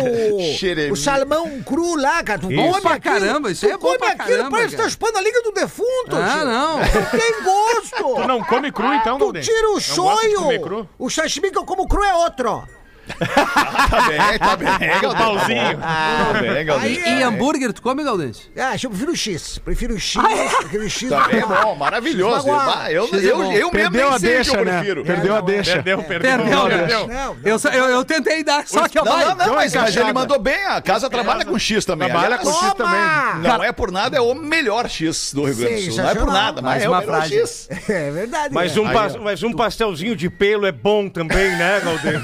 o 0.92 0.96
salmão 0.96 1.62
cru 1.62 1.96
lá, 1.96 2.24
cara. 2.24 2.40
Tu 2.40 2.52
Isso. 2.52 2.64
come 2.72 2.82
Pra 2.82 3.00
caramba, 3.00 3.52
isso 3.52 3.66
aí 3.66 3.72
tu 3.72 3.76
é 3.76 3.78
bom 3.78 3.86
come 3.88 3.98
pra 4.00 4.08
aquilo, 4.10 4.28
caramba, 4.30 4.50
parece 4.58 4.76
que 4.76 4.82
tá 4.82 4.90
chupando 4.90 5.18
a 5.20 5.22
liga 5.22 5.42
do 5.44 5.52
defunto. 5.52 6.16
Ah, 6.16 6.38
tio. 6.38 6.46
não. 6.46 6.80
Não 6.80 7.06
tem 7.20 7.44
gosto. 7.44 8.16
Tu 8.22 8.28
não 8.28 8.44
come 8.44 8.72
cru, 8.72 8.92
então, 8.96 9.20
Tu 9.20 9.34
tira 9.42 9.70
o 9.72 9.80
shoyu. 9.80 10.62
cru? 10.62 10.90
O 10.98 11.08
sashimi 11.10 11.52
que 11.52 11.58
eu 11.60 11.66
como 11.66 11.88
cru 11.88 12.04
é 12.04 12.14
outro. 12.16 12.68
Tá 13.08 14.02
bem, 14.08 14.40
tá 14.40 14.56
bem, 14.56 14.68
Galdês. 15.02 15.14
Pauzinho. 15.14 15.78
Tá 15.78 16.40
bem, 16.42 16.66
Galdês. 16.66 17.06
Aí 17.06 17.20
E 17.20 17.24
hambúrguer, 17.24 17.72
tu 17.74 17.82
come, 17.82 18.04
Galdêncio? 18.04 18.50
Ah, 18.58 18.76
eu 18.82 18.90
prefiro 18.90 19.12
o 19.12 19.16
X. 19.16 19.58
Prefiro 19.60 19.94
o 19.94 20.00
X. 20.00 20.22
Aquele 20.60 20.90
X. 20.90 21.10
Tá 21.10 21.28
bem, 21.28 21.42
bom, 21.42 21.76
maravilhoso. 21.76 22.48
Ah, 22.52 22.92
eu, 22.92 23.08
X 23.08 23.24
é 23.24 23.32
eu, 23.32 23.38
bom. 23.38 23.44
eu, 23.52 23.72
mesmo 23.72 23.72
Perdeu 23.72 24.08
nem 24.08 24.16
a 24.16 24.20
sei 24.20 24.30
o 24.30 24.32
que 24.32 24.36
deixa, 24.36 24.58
eu 24.58 24.66
né? 24.66 24.72
prefiro. 24.78 25.04
Perdeu 25.06 25.36
a 25.36 25.42
deixa. 25.42 25.72
Perdeu, 25.74 26.04
perdeu. 26.04 26.32
Perdeu, 26.38 26.64
perdeu. 26.68 27.08
Não, 27.08 27.38
Eu, 27.44 27.60
só- 27.60 27.70
eu, 27.70 27.86
eu 27.86 28.06
tentei 28.06 28.44
dar, 28.44 28.68
só 28.68 28.88
que 28.88 28.96
Não, 28.98 29.06
vai. 29.06 29.24
não, 29.24 29.30
não, 29.30 29.38
deu 29.38 29.48
uma 29.48 29.56
mas, 29.56 29.74
mas 29.76 29.96
ele 29.96 30.14
mandou 30.14 30.40
bem. 30.40 30.66
A 30.66 30.82
casa 30.82 31.10
trabalha 31.10 31.46
com 31.46 31.58
X 31.60 31.86
também. 31.86 32.10
Trabalha 32.10 32.38
com 32.38 32.52
X 32.52 32.74
também. 32.74 33.00
Não 33.42 33.64
é 33.64 33.72
por 33.72 33.92
nada, 33.92 34.18
é 34.18 34.22
o 34.22 34.34
melhor 34.34 34.90
X 34.90 35.32
do 35.34 35.46
Rio 35.46 35.56
Grande 35.56 35.86
do 35.88 35.94
Sul. 35.94 36.04
Não 36.04 36.10
é 36.10 36.16
por 36.16 36.28
nada, 36.32 36.62
mas 36.62 36.84
é 36.84 36.88
o 36.88 36.92
uma 36.92 37.00
melhor 37.02 37.18
frase. 37.18 37.36
X. 37.40 37.70
É 37.96 38.12
verdade. 38.12 38.54
Mas 38.54 38.76
né? 38.76 38.82
um, 38.82 39.22
mas 39.24 39.44
um 39.44 39.54
pastelzinho 39.54 40.16
de 40.16 40.30
pelo 40.30 40.66
é 40.66 40.72
bom 40.72 41.08
também, 41.08 41.56
né, 41.56 41.80
Galdês? 41.84 42.22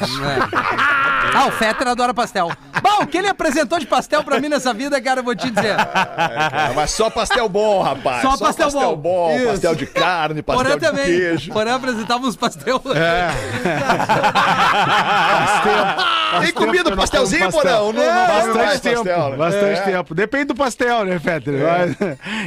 Ah, 1.33 1.45
o 1.47 1.51
Fetter 1.51 1.87
adora 1.87 2.13
pastel. 2.13 2.51
Bom, 2.81 3.03
o 3.03 3.07
que 3.07 3.17
ele 3.17 3.27
apresentou 3.27 3.79
de 3.79 3.85
pastel 3.85 4.21
pra 4.21 4.37
mim 4.39 4.49
nessa 4.49 4.73
vida, 4.73 4.99
cara, 5.01 5.21
eu 5.21 5.23
vou 5.23 5.33
te 5.33 5.49
dizer. 5.49 5.77
Ah, 5.79 6.71
mas 6.75 6.91
só 6.91 7.09
pastel 7.09 7.47
bom, 7.47 7.81
rapaz. 7.81 8.21
Só 8.21 8.37
pastel 8.37 8.97
bom. 8.97 9.33
Isso. 9.37 9.47
pastel 9.47 9.75
de 9.75 9.85
carne, 9.85 10.41
pastel 10.41 10.65
Porã 10.65 10.77
de 10.77 10.85
também. 10.85 11.05
queijo. 11.05 11.53
Porã 11.53 11.75
apresentava 11.75 12.25
uns 12.27 12.35
pastel. 12.35 12.81
Tem 16.41 16.51
comida 16.51 16.89
eu 16.89 16.91
não 16.91 16.97
pastelzinho, 16.97 17.45
pastel. 17.51 17.61
Porão? 17.61 17.93
Não, 17.93 18.03
não, 18.03 18.13
não 18.13 18.27
Bastante 18.27 18.81
tempo, 18.81 18.95
pastel, 19.03 19.29
né? 19.29 19.37
bastante 19.37 19.83
tempo. 19.83 20.15
Depende 20.15 20.45
do 20.45 20.55
pastel, 20.55 21.05
né, 21.05 21.19
Fetter? 21.19 21.53
Mas 21.63 21.95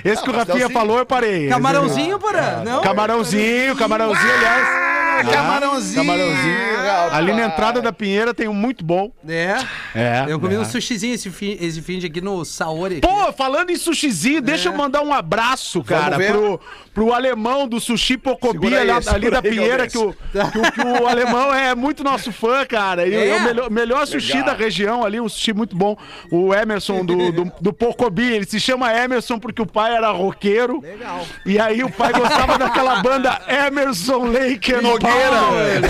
Esse 0.04 0.22
que 0.22 0.30
o 0.30 0.32
Rafinha 0.36 0.68
falou, 0.68 0.98
eu 0.98 1.06
parei. 1.06 1.48
Camarãozinho, 1.48 2.18
Porã? 2.18 2.62
Não? 2.64 2.82
Camarãozinho, 2.82 3.76
camarãozinho, 3.76 4.34
aliás. 4.34 4.83
Ah, 5.20 5.24
camarãozinho. 5.24 5.96
Camarãozinho. 5.96 6.76
rapaz. 6.86 7.14
Ali 7.14 7.32
na 7.32 7.46
entrada 7.46 7.80
da 7.80 7.92
Pinheira 7.92 8.34
tem 8.34 8.48
um 8.48 8.54
muito 8.54 8.84
bom. 8.84 9.12
É. 9.28 9.56
É. 9.94 10.24
Eu 10.28 10.40
comi 10.40 10.54
é. 10.54 10.58
um 10.58 10.64
sushizinho 10.64 11.14
esse 11.14 11.30
fim, 11.30 11.56
esse 11.60 11.80
fim 11.80 11.98
de 11.98 12.06
aqui 12.06 12.20
no 12.20 12.44
Saori. 12.44 13.00
Pô, 13.00 13.32
falando 13.32 13.70
em 13.70 13.76
sushizinho, 13.76 14.40
deixa 14.40 14.68
eu 14.68 14.76
mandar 14.76 15.02
um 15.02 15.12
abraço, 15.12 15.82
cara, 15.82 16.16
pro, 16.16 16.60
pro 16.92 17.12
alemão 17.12 17.66
do 17.68 17.80
Sushi 17.80 18.16
Pocobi 18.16 18.74
ali, 18.74 18.90
ali 18.90 19.30
da 19.30 19.38
aí, 19.38 19.42
Pinheira, 19.50 19.86
que 19.86 19.98
o, 19.98 20.12
que, 20.12 20.38
o, 20.38 20.72
que 20.72 20.80
o 20.80 21.06
alemão 21.06 21.54
é 21.54 21.74
muito 21.74 22.02
nosso 22.02 22.32
fã, 22.32 22.64
cara. 22.64 23.06
E 23.06 23.14
É? 23.14 23.28
é 23.28 23.36
o 23.36 23.42
melhor, 23.42 23.70
melhor 23.70 24.06
sushi 24.06 24.38
Legal. 24.38 24.46
da 24.46 24.52
região 24.54 25.04
ali, 25.04 25.20
um 25.20 25.28
sushi 25.28 25.52
muito 25.52 25.76
bom. 25.76 25.96
O 26.30 26.54
Emerson 26.54 27.04
do, 27.04 27.32
do, 27.32 27.52
do 27.60 27.72
Pocobi, 27.72 28.32
ele 28.32 28.46
se 28.46 28.58
chama 28.60 28.92
Emerson 28.92 29.38
porque 29.38 29.60
o 29.62 29.66
pai 29.66 29.94
era 29.94 30.10
roqueiro. 30.10 30.80
Legal. 30.80 31.26
E 31.44 31.58
aí 31.58 31.82
o 31.84 31.90
pai 31.90 32.12
gostava 32.12 32.58
daquela 32.58 32.96
banda 33.02 33.40
Emerson 33.48 34.24
Lake 34.26 34.72
and 34.72 34.82
Nogueira. 35.08 35.88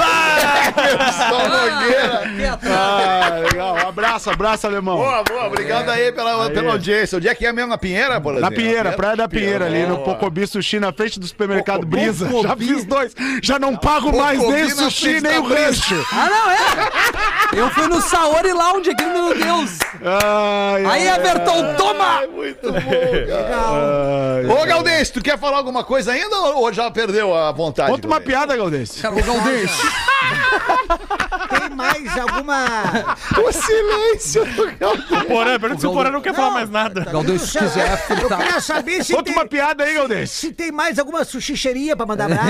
Só 1.12 1.48
Nogueira. 1.48 2.58
Ah, 2.66 3.38
legal. 3.50 3.74
Um 3.74 3.88
abraço, 3.88 4.30
abraço, 4.30 4.66
alemão. 4.66 4.96
Boa, 4.96 5.22
boa. 5.22 5.46
Obrigado 5.46 5.88
aí 5.90 6.12
pela, 6.12 6.50
pela 6.50 6.72
audiência. 6.72 7.16
Onde 7.18 7.28
é 7.28 7.34
que 7.34 7.46
é 7.46 7.52
mesmo? 7.52 7.70
Na 7.70 7.78
Pinheira, 7.78 8.20
por 8.20 8.34
Na? 8.40 8.50
Pinheira, 8.50 8.92
Praia 8.92 9.16
da 9.16 9.28
Pinheira, 9.28 9.66
ali 9.66 9.86
no. 9.86 9.98
Pocobi 9.98 10.46
Sushi, 10.46 10.78
na 10.80 10.92
frente 10.92 11.18
do 11.18 11.26
supermercado 11.26 11.80
Pocobi? 11.86 11.96
Brisa. 12.02 12.28
Já 12.42 12.56
fiz 12.56 12.84
dois. 12.84 13.14
Já 13.42 13.58
não 13.58 13.76
pago 13.76 14.16
mais 14.16 14.38
nem 14.38 14.64
o 14.64 14.70
sushi, 14.70 15.20
nem 15.20 15.38
o 15.38 15.42
rancho. 15.48 15.94
Ah, 16.16 16.28
não, 16.30 16.50
é? 16.50 17.58
Eu 17.60 17.70
fui 17.70 17.86
no 17.88 18.00
Saori 18.00 18.52
Lounge 18.52 18.90
aqui, 18.90 19.04
meu 19.04 19.34
Deus. 19.34 19.78
Ai, 20.04 20.84
Aí, 20.86 21.08
ai, 21.08 21.16
Everton, 21.18 21.74
toma! 21.76 22.22
Muito 22.32 22.72
bom, 22.72 22.80
cara. 22.80 23.56
ai. 23.58 24.46
Ô, 24.46 24.66
Galdês, 24.66 25.10
tu 25.10 25.20
quer 25.22 25.38
falar 25.38 25.58
alguma 25.58 25.82
coisa 25.84 26.12
ainda 26.12 26.36
ou 26.36 26.72
já 26.72 26.90
perdeu 26.90 27.34
a 27.34 27.50
vontade? 27.52 27.90
Conta 27.90 28.06
uma 28.06 28.20
piada, 28.20 28.56
Galdês. 28.56 29.03
Cara, 29.04 29.16
o 29.16 29.22
Galdêncio. 29.22 29.84
Tem 31.50 31.68
mais 31.76 32.16
alguma. 32.16 32.64
O 33.36 33.52
silêncio 33.52 34.46
do 34.46 34.72
Galdês. 34.78 35.24
Porã, 35.24 35.60
pergunta 35.60 35.80
se 35.82 35.86
o 35.86 35.92
Porã 35.92 36.10
não 36.10 36.22
quer 36.22 36.32
falar 36.34 36.50
mais 36.52 36.70
nada. 36.70 37.04
Galdêncio, 37.04 37.46
se 37.46 37.58
quiser 37.58 37.92
Eu 37.92 37.96
fritar. 37.98 38.38
queria 38.38 38.60
saber 38.62 39.04
se 39.04 39.12
Conta 39.12 39.24
tem, 39.24 39.34
uma 39.34 39.44
piada 39.44 39.84
aí, 39.84 39.92
Galdês. 39.92 40.30
se 40.30 40.52
tem 40.54 40.72
mais 40.72 40.98
alguma 40.98 41.22
sushicheria 41.22 41.94
pra 41.94 42.06
mandar 42.06 42.24
abraço. 42.32 42.48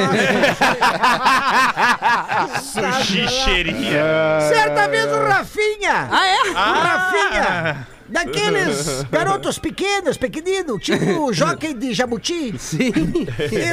Sushi 3.03 3.27
cheirinha. 3.29 4.05
Certa 4.49 4.87
vez 4.87 5.07
o 5.13 5.25
Rafinha. 5.25 6.09
Ah, 6.09 6.27
é? 6.29 6.41
O 6.51 6.55
Rafinha. 6.55 7.89
Daqueles 8.09 9.03
garotos 9.11 9.59
pequenos, 9.59 10.17
pequenino, 10.17 10.79
tipo 10.79 11.05
o 11.27 11.33
jockey 11.33 11.75
de 11.75 11.95
jabuti. 11.95 12.55
Sim. 12.59 12.93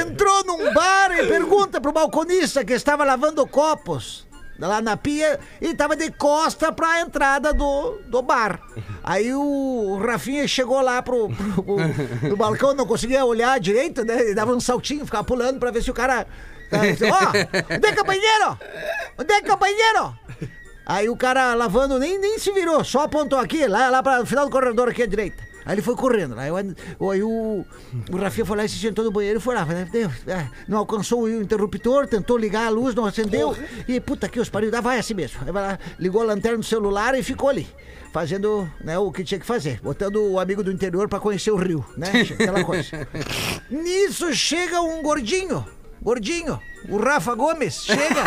Entrou 0.02 0.44
num 0.46 0.74
bar 0.74 1.12
e 1.12 1.28
pergunta 1.28 1.80
pro 1.82 1.92
balconista 1.92 2.64
que 2.64 2.74
estava 2.74 3.04
lavando 3.04 3.46
copos 3.46 4.26
lá 4.60 4.80
na 4.80 4.96
pia 4.96 5.40
e 5.60 5.68
estava 5.70 5.96
de 5.96 6.12
costa 6.12 6.72
pra 6.72 7.02
entrada 7.02 7.52
do, 7.52 8.00
do 8.08 8.22
bar. 8.22 8.60
Aí 9.04 9.34
o 9.34 9.98
Rafinha 10.06 10.48
chegou 10.48 10.80
lá 10.82 11.02
pro, 11.02 11.30
pro, 11.30 11.64
pro- 11.64 12.30
no 12.30 12.38
balcão, 12.38 12.74
não 12.76 12.86
conseguia 12.86 13.26
olhar 13.26 13.60
direito, 13.60 14.06
né? 14.06 14.22
Ele 14.22 14.36
dava 14.36 14.54
um 14.54 14.60
saltinho, 14.60 15.04
ficava 15.04 15.24
pulando 15.24 15.60
pra 15.60 15.72
ver 15.72 15.82
se 15.82 15.90
o 15.90 15.94
cara. 15.96 16.28
Ó, 16.72 17.76
onde 17.76 17.88
é 17.88 17.92
que 17.92 18.00
é 18.00 18.02
o 18.02 18.06
banheiro? 18.06 18.60
Onde 19.18 19.34
é 19.34 19.42
que 19.42 19.50
é 19.50 19.54
o 19.54 19.58
banheiro? 19.58 20.16
Aí 20.92 21.08
o 21.10 21.16
cara 21.16 21.54
lavando 21.54 21.98
nem, 21.98 22.20
nem 22.20 22.38
se 22.38 22.52
virou, 22.52 22.84
só 22.84 23.04
apontou 23.04 23.40
aqui, 23.40 23.66
lá, 23.66 23.90
lá 23.90 24.04
para 24.04 24.22
o 24.22 24.26
final 24.26 24.46
do 24.46 24.52
corredor 24.52 24.90
aqui 24.90 25.04
à 25.04 25.06
direita. 25.06 25.42
Aí 25.64 25.76
ele 25.76 25.82
foi 25.84 25.96
correndo. 25.96 26.38
Aí, 26.40 26.50
o- 27.00 27.10
aí 27.12 27.22
o, 27.24 27.64
o 28.12 28.18
Rafinha 28.18 28.44
foi 28.46 28.58
lá 28.58 28.66
e 28.66 28.70
se 28.70 28.80
sentou 28.80 29.06
no 29.06 29.12
banheiro 29.12 29.38
e 29.40 29.42
foi 29.42 29.54
lá. 29.56 29.64
né? 29.64 29.88
É, 30.28 30.48
Não 30.68 30.80
alcançou 30.80 31.22
o 31.22 31.30
interruptor, 31.42 32.08
tentou 32.08 32.36
ligar 32.36 32.66
a 32.66 32.70
luz, 32.70 32.94
não 32.96 33.06
acendeu. 33.06 33.56
E 33.88 34.00
puta 34.02 34.28
que 34.28 34.40
os 34.40 34.50
pariu, 34.50 34.72
dá, 34.72 34.82
vai 34.82 34.98
assim 35.00 35.14
mesmo. 35.14 35.40
Aí 35.46 35.52
vai 35.52 35.62
lá, 35.64 35.80
ligou 36.00 36.22
a 36.24 36.26
lanterna 36.26 36.58
do 36.58 36.64
celular 36.64 37.18
e 37.18 37.22
ficou 37.24 37.48
ali. 37.50 37.68
Fazendo 38.12 38.70
né, 38.84 38.98
o 38.98 39.12
que 39.12 39.24
tinha 39.24 39.40
que 39.40 39.46
fazer, 39.46 39.80
botando 39.82 40.18
o 40.18 40.40
amigo 40.40 40.62
do 40.64 40.72
interior 40.72 41.08
pra 41.08 41.20
conhecer 41.20 41.52
o 41.52 41.56
rio, 41.56 41.86
né? 41.96 42.08
Aquela 42.34 42.64
coisa. 42.66 43.08
Nisso 43.70 44.34
chega 44.34 44.82
um 44.82 45.02
gordinho, 45.02 45.66
gordinho, 46.02 46.60
o 46.90 46.98
Rafa 46.98 47.36
Gomes, 47.36 47.84
chega. 47.84 48.24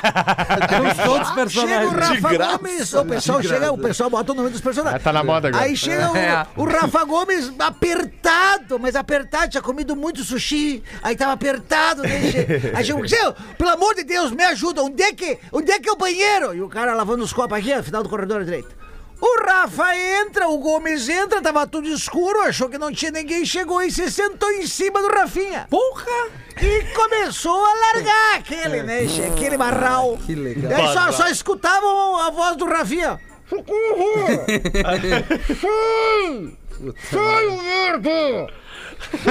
Temos 0.68 0.96
todos 0.96 1.28
os 1.28 1.52
Chega 1.52 1.86
o 1.86 1.92
personagens. 1.92 1.92
Rafa 2.22 2.56
Gomes. 2.58 2.92
O 2.94 3.04
pessoal 3.04 3.42
chega, 3.42 3.72
o 3.72 3.78
pessoal 3.78 4.08
bota 4.10 4.32
o 4.32 4.34
nome 4.34 4.50
dos 4.50 4.60
personagens. 4.60 5.02
Tá 5.02 5.12
na 5.12 5.22
moda 5.22 5.48
agora. 5.48 5.64
Aí 5.64 5.76
chega 5.76 6.04
É. 6.18 6.46
o, 6.56 6.62
o 6.62 6.64
Rafa 6.64 7.04
Gomes 7.04 7.52
apertado, 7.58 8.78
mas 8.78 8.96
apertado, 8.96 9.50
tinha 9.50 9.62
comido 9.62 9.94
muito 9.94 10.24
sushi. 10.24 10.82
Aí 11.02 11.14
tava 11.16 11.32
apertado, 11.32 12.02
né? 12.02 12.20
che- 12.30 12.72
Aí 12.74 12.84
chegou, 12.84 13.06
"Seu, 13.06 13.34
pelo 13.58 13.70
amor 13.70 13.94
de 13.94 14.04
Deus, 14.04 14.30
me 14.30 14.44
ajuda, 14.44 14.82
onde 14.82 15.02
é, 15.02 15.12
que, 15.12 15.38
onde 15.52 15.70
é 15.70 15.78
que 15.78 15.88
é 15.88 15.92
o 15.92 15.96
banheiro? 15.96 16.54
E 16.54 16.62
o 16.62 16.68
cara 16.68 16.94
lavando 16.94 17.22
os 17.22 17.32
copos 17.32 17.58
aqui, 17.58 17.74
no 17.74 17.82
final 17.82 18.02
do 18.02 18.08
corredor 18.08 18.40
à 18.40 18.44
direita. 18.44 18.80
O 19.20 19.42
Rafa 19.44 19.94
entra, 19.96 20.48
o 20.48 20.58
Gomes 20.58 21.08
entra, 21.08 21.42
tava 21.42 21.66
tudo 21.66 21.88
escuro, 21.88 22.40
achou 22.40 22.68
que 22.68 22.78
não 22.78 22.90
tinha 22.92 23.10
ninguém, 23.10 23.44
chegou 23.44 23.82
e 23.82 23.90
se 23.90 24.10
sentou 24.10 24.50
em 24.52 24.66
cima 24.66 25.00
do 25.02 25.08
Rafinha. 25.08 25.66
Porra! 25.68 26.28
E 26.60 26.82
começou 26.94 27.64
a 27.64 27.74
largar 27.74 28.34
aquele, 28.36 28.82
né? 28.82 29.06
che- 29.06 29.22
Aquele 29.24 29.56
marral. 29.56 30.18
Que 30.24 30.34
legal. 30.34 30.70
Daí 30.70 30.92
só, 30.92 31.12
só 31.12 31.28
escutavam 31.28 32.16
a 32.16 32.30
voz 32.30 32.56
do 32.56 32.64
Rafinha. 32.66 33.20
Socorro! 33.48 34.46
Sai, 37.10 37.46
o 37.46 37.56
verde! 37.58 38.52
E 39.22 39.30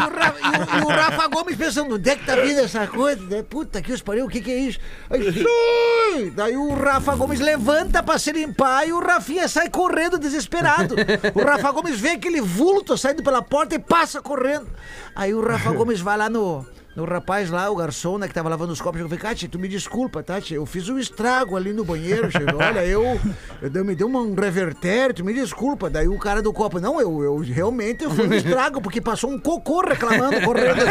o, 0.00 0.10
Ra- 0.10 0.34
e 0.38 0.48
o- 0.48 0.78
e 0.78 0.84
o 0.84 0.88
Rafa 0.88 1.26
Gomes 1.28 1.56
pensando, 1.56 1.94
onde 1.96 2.10
é 2.10 2.16
que 2.16 2.24
tá 2.24 2.36
vindo 2.36 2.60
essa 2.60 2.86
coisa? 2.86 3.22
Daí, 3.26 3.42
Puta 3.42 3.82
que 3.82 3.92
os 3.92 4.02
pariu, 4.02 4.26
o 4.26 4.28
que 4.28 4.40
que 4.40 4.50
é 4.50 4.58
isso? 4.58 4.78
Aí, 5.10 5.22
sai! 5.32 6.30
Daí 6.30 6.56
o 6.56 6.74
Rafa 6.74 7.14
Gomes 7.14 7.40
levanta 7.40 8.02
pra 8.02 8.18
se 8.18 8.32
limpar 8.32 8.86
e 8.86 8.92
o 8.92 9.00
Rafinha 9.00 9.48
sai 9.48 9.68
correndo 9.68 10.18
desesperado. 10.18 10.94
O 11.34 11.42
Rafa 11.44 11.70
Gomes 11.72 11.98
vê 12.00 12.10
aquele 12.10 12.40
vulto 12.40 12.96
saindo 12.96 13.22
pela 13.22 13.42
porta 13.42 13.74
e 13.74 13.78
passa 13.78 14.20
correndo. 14.22 14.66
Aí 15.14 15.34
o 15.34 15.46
Rafa 15.46 15.70
Gomes 15.72 16.00
vai 16.00 16.16
lá 16.16 16.28
no... 16.28 16.66
No 16.98 17.04
rapaz 17.04 17.48
lá, 17.48 17.70
o 17.70 17.76
garçom, 17.76 18.18
né, 18.18 18.26
que 18.26 18.34
tava 18.34 18.48
lavando 18.48 18.72
os 18.72 18.80
copos, 18.80 19.00
eu 19.00 19.08
falei, 19.08 19.22
Tati, 19.22 19.46
tu 19.46 19.56
me 19.56 19.68
desculpa, 19.68 20.20
Tati, 20.20 20.54
eu 20.54 20.66
fiz 20.66 20.88
um 20.88 20.98
estrago 20.98 21.56
ali 21.56 21.72
no 21.72 21.84
banheiro, 21.84 22.28
chefe. 22.28 22.44
Olha, 22.52 22.84
eu, 22.84 23.20
eu 23.62 23.70
dei- 23.70 23.84
me 23.84 23.94
deu 23.94 24.08
um 24.08 24.34
revertério, 24.34 25.14
tu 25.14 25.24
me 25.24 25.32
desculpa. 25.32 25.88
Daí 25.88 26.08
o 26.08 26.18
cara 26.18 26.42
do 26.42 26.52
copo, 26.52 26.80
não, 26.80 27.00
eu, 27.00 27.22
eu 27.22 27.38
realmente 27.38 28.02
eu 28.02 28.10
fui 28.10 28.26
um 28.26 28.34
estrago, 28.34 28.80
porque 28.82 29.00
passou 29.00 29.30
um 29.30 29.38
cocô 29.38 29.80
reclamando, 29.80 30.40
correndo. 30.40 30.74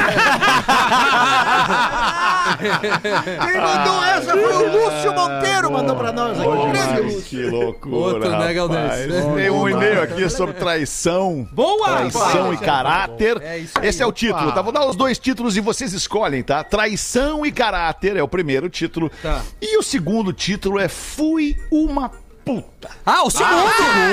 Quem 2.57 3.61
mandou 3.61 4.03
essa 4.05 4.31
foi 4.31 4.53
o 4.53 4.71
Lúcio 4.71 5.13
Monteiro, 5.13 5.71
mandou 5.71 5.95
pra 5.97 6.13
nós 6.13 6.37
aqui. 6.39 7.21
Que 7.23 7.43
loucura. 7.49 7.95
Outro, 7.97 8.29
né. 8.31 8.53
Galdês? 8.53 9.25
Tem 9.35 9.49
um 9.49 9.67
e-mail 9.67 10.01
aqui 10.03 10.29
sobre 10.29 10.53
traição. 10.55 11.45
Boa! 11.51 11.97
Traição 11.97 12.53
e 12.53 12.57
caráter. 12.57 13.41
É 13.41 13.57
isso 13.59 13.77
aí. 13.77 13.87
Esse 13.89 14.01
é 14.01 14.05
o 14.05 14.11
título, 14.13 14.53
tá? 14.53 14.61
Vou 14.61 14.71
dar 14.71 14.85
os 14.87 14.95
dois 14.95 15.19
títulos 15.19 15.57
e 15.57 15.59
vocês 15.59 15.96
escolhem, 15.97 16.43
tá? 16.43 16.63
Traição 16.63 17.45
e 17.45 17.51
caráter 17.51 18.15
é 18.15 18.23
o 18.23 18.27
primeiro 18.27 18.69
título. 18.69 19.11
Tá. 19.21 19.41
E 19.61 19.77
o 19.77 19.83
segundo 19.83 20.31
título 20.31 20.79
é 20.79 20.87
Fui 20.87 21.55
uma 21.71 22.11
puta. 22.47 22.89
Ah, 23.05 23.23
o 23.23 23.29
segundo! 23.29 23.55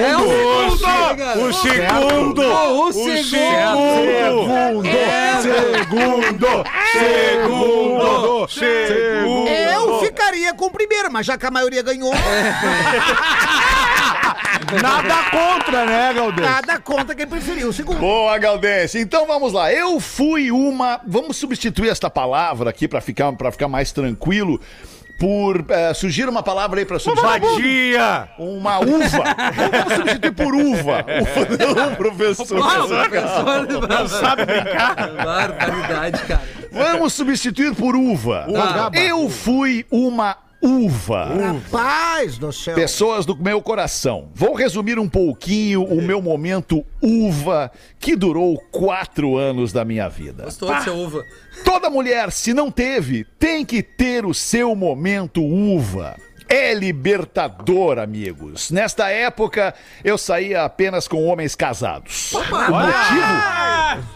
é 0.03 0.16
o 0.16 0.76
segundo! 0.76 1.41
O 1.41 1.53
segundo! 1.53 2.43
O 2.43 2.93
segundo! 2.93 3.24
Segundo! 5.41 6.49
Segundo! 6.93 8.49
Segundo! 8.49 9.49
Eu 9.49 10.01
ficaria 10.01 10.53
com 10.53 10.66
o 10.66 10.70
primeiro, 10.70 11.12
mas 11.12 11.26
já 11.26 11.39
que 11.39 11.47
a 11.47 11.51
maioria 11.51 11.82
ganhou, 11.82 12.12
Nada 14.82 15.14
contra, 15.30 15.85
né, 15.87 16.12
Galdês? 16.14 16.49
nada 16.49 16.80
conta 16.80 17.14
quem 17.14 17.26
preferiu 17.26 17.68
o 17.68 17.72
segundo. 17.72 17.99
Boa, 17.99 18.37
Galdense. 18.39 18.99
Então 18.99 19.26
vamos 19.26 19.53
lá. 19.53 19.72
Eu 19.72 20.01
fui 20.01 20.51
uma. 20.51 21.01
Vamos 21.07 21.37
substituir 21.37 21.89
esta 21.91 22.11
palavra 22.11 22.70
aqui 22.70 22.89
para 22.89 23.01
ficar, 23.01 23.32
pra 23.32 23.51
ficar 23.53 23.68
mais 23.68 23.93
tranquilo. 23.93 24.61
Por. 25.18 25.64
eh, 25.68 25.95
surgir 25.95 26.28
uma 26.28 26.43
palavra 26.43 26.80
aí 26.80 26.85
pra 26.85 26.99
substituir. 26.99 27.97
Vadia! 27.97 28.28
Uma 28.37 28.80
uva. 28.80 29.24
Vamos 29.55 29.95
substituir 29.95 30.32
por 30.32 30.55
uva. 30.55 31.07
Uva 31.22 31.74
não, 31.74 31.95
professor. 31.95 32.59
Não 33.89 34.09
sabe 34.09 34.45
brincar? 34.45 34.97
Barbaridade, 35.24 36.22
cara. 36.24 36.43
Vamos 36.72 37.12
substituir 37.12 37.74
por 37.76 37.95
uva. 37.95 38.47
Tá. 38.53 38.91
Eu 38.93 39.30
fui 39.30 39.87
uma 39.89 40.37
uva. 40.65 41.53
Rapaz 41.53 42.39
do 42.39 42.51
céu. 42.51 42.75
Pessoas 42.75 43.27
do 43.27 43.37
meu 43.37 43.61
coração. 43.61 44.31
Vou 44.35 44.55
resumir 44.55 44.99
um 44.99 45.09
pouquinho 45.09 45.85
o 45.85 46.01
meu 46.01 46.23
momento 46.23 46.85
uva 47.03 47.71
que 48.01 48.17
durou 48.17 48.57
quatro 48.71 49.37
anos 49.37 49.73
da 49.73 49.85
minha 49.85 50.09
vida. 50.09 50.45
Gostou 50.45 50.75
de 50.75 50.85
ser 50.85 50.91
uva. 50.91 51.23
Toda 51.65 51.91
mulher, 51.91 52.33
se 52.33 52.55
não 52.55 52.71
teve, 52.71 53.25
tem 53.39 53.65
que 53.65 53.83
ter 53.83 54.25
o 54.25 54.33
seu 54.33 54.75
momento 54.75 55.45
uva. 55.45 56.17
É 56.49 56.73
libertador, 56.73 57.99
amigos. 57.99 58.71
Nesta 58.71 59.09
época, 59.11 59.75
eu 60.03 60.17
saía 60.17 60.62
apenas 60.65 61.07
com 61.09 61.25
homens 61.27 61.55
casados. 61.55 62.33
o 62.33 62.71
motivo? 62.71 64.09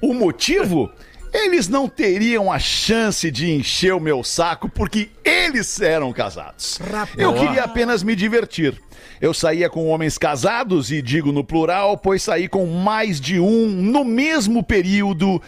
O 0.00 0.14
motivo? 0.14 0.90
Eles 1.34 1.66
não 1.66 1.88
teriam 1.88 2.50
a 2.52 2.60
chance 2.60 3.28
de 3.28 3.50
encher 3.50 3.92
o 3.92 3.98
meu 3.98 4.22
saco 4.22 4.68
porque 4.68 5.10
eles 5.24 5.80
eram 5.80 6.12
casados. 6.12 6.78
Eu 7.18 7.34
queria 7.34 7.64
apenas 7.64 8.04
me 8.04 8.14
divertir. 8.14 8.80
Eu 9.20 9.34
saía 9.34 9.68
com 9.68 9.88
homens 9.88 10.16
casados, 10.16 10.92
e 10.92 11.02
digo 11.02 11.32
no 11.32 11.42
plural, 11.42 11.98
pois 11.98 12.22
saí 12.22 12.46
com 12.48 12.66
mais 12.66 13.20
de 13.20 13.40
um 13.40 13.66
no 13.66 14.04
mesmo 14.04 14.62
período 14.62 15.42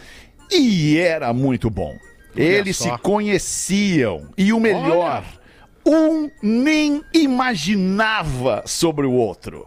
e 0.51 0.97
era 0.97 1.31
muito 1.31 1.69
bom. 1.69 1.95
Eles 2.35 2.77
se 2.77 2.97
conheciam 2.99 4.29
e 4.37 4.51
o 4.51 4.59
melhor, 4.59 5.23
um 5.85 6.29
nem 6.41 7.01
imaginava 7.13 8.61
sobre 8.65 9.05
o 9.05 9.13
outro. 9.13 9.65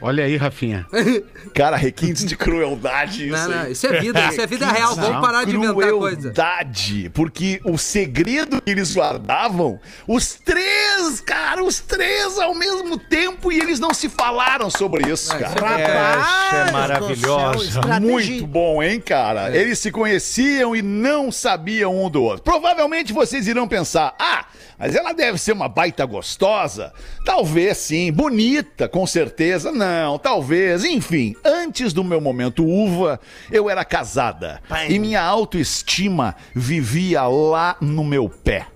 Olha 0.00 0.24
aí, 0.24 0.36
Rafinha. 0.36 0.86
Cara, 1.54 1.76
requintes 1.76 2.24
de 2.24 2.36
crueldade 2.36 3.28
isso 3.28 3.36
Não, 3.36 3.48
não, 3.48 3.62
aí. 3.62 3.72
isso 3.72 3.86
é 3.86 4.00
vida, 4.00 4.28
isso 4.28 4.40
é 4.40 4.46
vida 4.46 4.70
real. 4.70 4.94
Vamos 4.94 5.20
parar 5.20 5.44
de 5.44 5.56
inventar 5.56 5.90
coisa. 5.90 6.16
Crueldade, 6.16 7.10
porque 7.12 7.60
o 7.64 7.76
segredo 7.76 8.62
que 8.62 8.70
eles 8.70 8.94
guardavam, 8.94 9.80
os 10.06 10.34
três, 10.34 11.20
cara, 11.20 11.64
os 11.64 11.80
três 11.80 12.38
ao 12.38 12.54
mesmo 12.54 12.96
tempo 12.96 13.50
e 13.50 13.58
eles 13.58 13.80
não 13.80 13.92
se 13.92 14.08
falaram 14.08 14.70
sobre 14.70 15.10
isso, 15.10 15.36
cara. 15.36 16.68
É 16.68 16.70
maravilhosa. 16.70 17.58
céu, 17.58 17.62
estratégia. 17.64 18.00
Muito 18.00 18.46
bom, 18.46 18.82
hein, 18.82 19.00
cara? 19.00 19.56
Eles 19.56 19.78
se 19.78 19.90
conheciam 19.90 20.76
e 20.76 20.82
não 20.82 21.32
sabiam 21.32 22.04
um 22.04 22.08
do 22.08 22.22
outro. 22.22 22.42
Provavelmente 22.42 23.12
vocês 23.12 23.48
irão 23.48 23.66
pensar: 23.66 24.14
ah, 24.18 24.46
mas 24.78 24.94
ela 24.94 25.12
deve 25.12 25.38
ser 25.38 25.52
uma 25.52 25.68
baita 25.68 26.04
gostosa. 26.06 26.92
Talvez 27.24 27.76
sim, 27.78 28.12
bonita, 28.12 28.88
com 28.88 29.06
certeza. 29.06 29.72
Não, 29.72 29.87
talvez. 30.22 30.84
Enfim, 30.84 31.34
antes 31.44 31.92
do 31.92 32.04
meu 32.04 32.20
momento 32.20 32.64
uva, 32.64 33.20
eu 33.50 33.68
era 33.68 33.84
casada. 33.84 34.60
E 34.88 34.98
minha 34.98 35.22
autoestima 35.22 36.34
vivia 36.54 37.22
lá 37.22 37.76
no 37.80 38.04
meu 38.04 38.28
pé. 38.28 38.66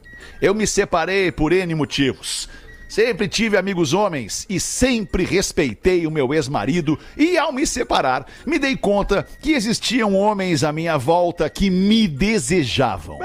Eu 0.41 0.55
me 0.55 0.67
separei 0.67 1.31
por 1.31 1.53
N 1.53 1.75
motivos. 1.75 2.49
Sempre 2.89 3.27
tive 3.27 3.57
amigos 3.57 3.95
homens 3.95 4.45
e 4.51 4.61
sempre 4.61 5.25
respeitei 5.25 6.07
o 6.07 6.11
meu 6.11 6.35
ex-marido. 6.35 6.99
E 7.17 7.39
ao 7.39 7.51
me 7.51 7.67
separar, 7.67 8.27
me 8.45 8.59
dei 8.59 8.77
conta 8.77 9.27
que 9.41 9.53
existiam 9.53 10.15
homens 10.15 10.63
à 10.63 10.73
minha 10.73 10.99
volta 10.99 11.49
que 11.49 11.71
me 11.71 12.07
desejavam. 12.07 13.19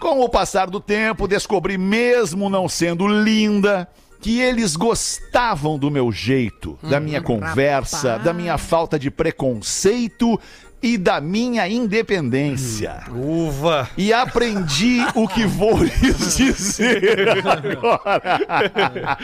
Com 0.00 0.18
o 0.20 0.28
passar 0.28 0.68
do 0.68 0.80
tempo, 0.80 1.28
descobri, 1.28 1.78
mesmo 1.78 2.50
não 2.50 2.68
sendo 2.68 3.06
linda, 3.06 3.88
que 4.24 4.40
eles 4.40 4.74
gostavam 4.74 5.78
do 5.78 5.90
meu 5.90 6.10
jeito, 6.10 6.78
da 6.82 6.98
minha 6.98 7.20
conversa, 7.20 8.18
da 8.18 8.32
minha 8.32 8.56
falta 8.56 8.98
de 8.98 9.10
preconceito 9.10 10.40
e 10.82 10.96
da 10.96 11.20
minha 11.20 11.68
independência. 11.68 13.04
Uva! 13.10 13.86
E 13.98 14.14
aprendi 14.14 15.00
o 15.14 15.28
que 15.28 15.44
vou 15.44 15.76
lhes 15.76 16.38
dizer 16.38 17.36
agora. 17.46 19.18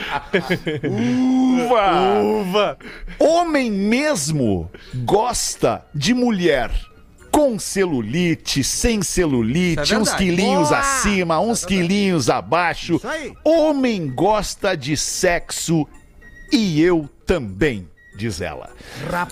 Uva! 0.85 2.21
Uva! 2.21 2.79
Homem 3.19 3.71
mesmo 3.71 4.71
gosta 4.97 5.83
de 5.95 6.13
mulher. 6.13 6.71
Com 7.31 7.59
celulite, 7.59 8.63
sem 8.65 9.03
celulite, 9.03 9.95
é 9.95 9.99
uns 9.99 10.13
quilinhos 10.15 10.69
Boa! 10.69 10.81
acima, 10.81 11.41
uns 11.41 11.65
quilinhos 11.65 12.29
abaixo. 12.29 13.01
Homem 13.45 14.09
gosta 14.13 14.77
de 14.77 14.97
sexo 14.97 15.87
e 16.53 16.81
eu 16.83 17.09
também, 17.25 17.89
diz 18.17 18.41
ela. 18.41 18.71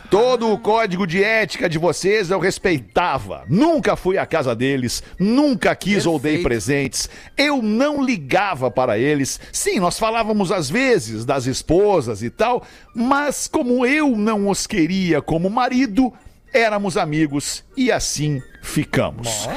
Todo 0.09 0.53
o 0.53 0.59
código 0.59 1.07
de 1.07 1.23
ética 1.23 1.69
de 1.69 1.77
vocês 1.77 2.31
eu 2.31 2.39
respeitava. 2.39 3.45
Nunca 3.49 3.97
fui 3.97 4.17
à 4.17 4.25
casa 4.25 4.55
deles, 4.55 5.03
nunca 5.19 5.75
quis 5.75 6.07
ou 6.07 6.19
dei 6.19 6.35
Perfeito. 6.35 6.49
presentes. 6.49 7.11
Eu 7.37 7.61
não 7.61 8.03
ligava 8.03 8.71
para 8.71 8.97
eles. 8.97 9.41
Sim, 9.53 9.81
nós 9.81 9.99
falávamos 9.99 10.53
às 10.53 10.71
vezes 10.71 11.25
das 11.25 11.47
esposas 11.47 12.23
e 12.23 12.31
tal, 12.31 12.65
mas 12.95 13.49
como 13.49 13.85
eu 13.85 14.17
não 14.17 14.49
os 14.49 14.67
queria 14.67 15.21
como 15.21 15.51
marido, 15.51 16.13
éramos 16.53 16.97
amigos 16.97 17.65
e 17.77 17.91
assim 17.91 18.43
ficamos. 18.63 19.49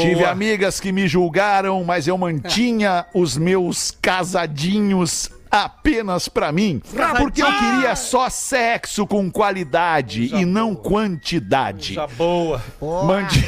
Tive 0.00 0.24
amigas 0.24 0.80
que 0.80 0.92
me 0.92 1.06
julgaram, 1.06 1.82
mas 1.84 2.06
eu 2.06 2.16
mantinha 2.18 3.06
os 3.14 3.36
meus 3.36 3.90
casadinhos 3.90 5.30
apenas 5.50 6.28
pra 6.28 6.50
mim, 6.50 6.80
porque 7.18 7.42
eu 7.42 7.52
queria 7.58 7.94
só 7.94 8.30
sexo 8.30 9.06
com 9.06 9.30
qualidade 9.30 10.34
e 10.34 10.46
não 10.46 10.74
quantidade. 10.74 11.94
Coisa 11.94 12.14
boa. 12.16 12.62
Manti... 13.04 13.44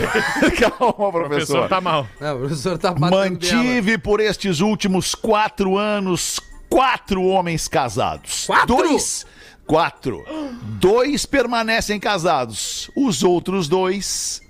Calma, 0.58 0.94
O 0.96 1.12
professor 1.12 1.28
professor. 1.28 1.68
tá 1.68 1.80
mal. 1.80 2.06
Não, 2.18 2.36
o 2.36 2.38
professor 2.38 2.78
tá 2.78 2.94
dela. 2.94 3.10
Mantive 3.10 3.98
por 3.98 4.18
estes 4.20 4.60
últimos 4.60 5.14
quatro 5.14 5.76
anos 5.76 6.40
quatro 6.72 7.22
homens 7.22 7.68
casados. 7.68 8.46
Quatro? 8.46 8.76
Dois. 8.76 9.26
Quatro. 9.72 10.22
Dois 10.78 11.24
permanecem 11.24 11.98
casados. 11.98 12.90
Os 12.94 13.22
outros 13.22 13.68
dois. 13.68 14.42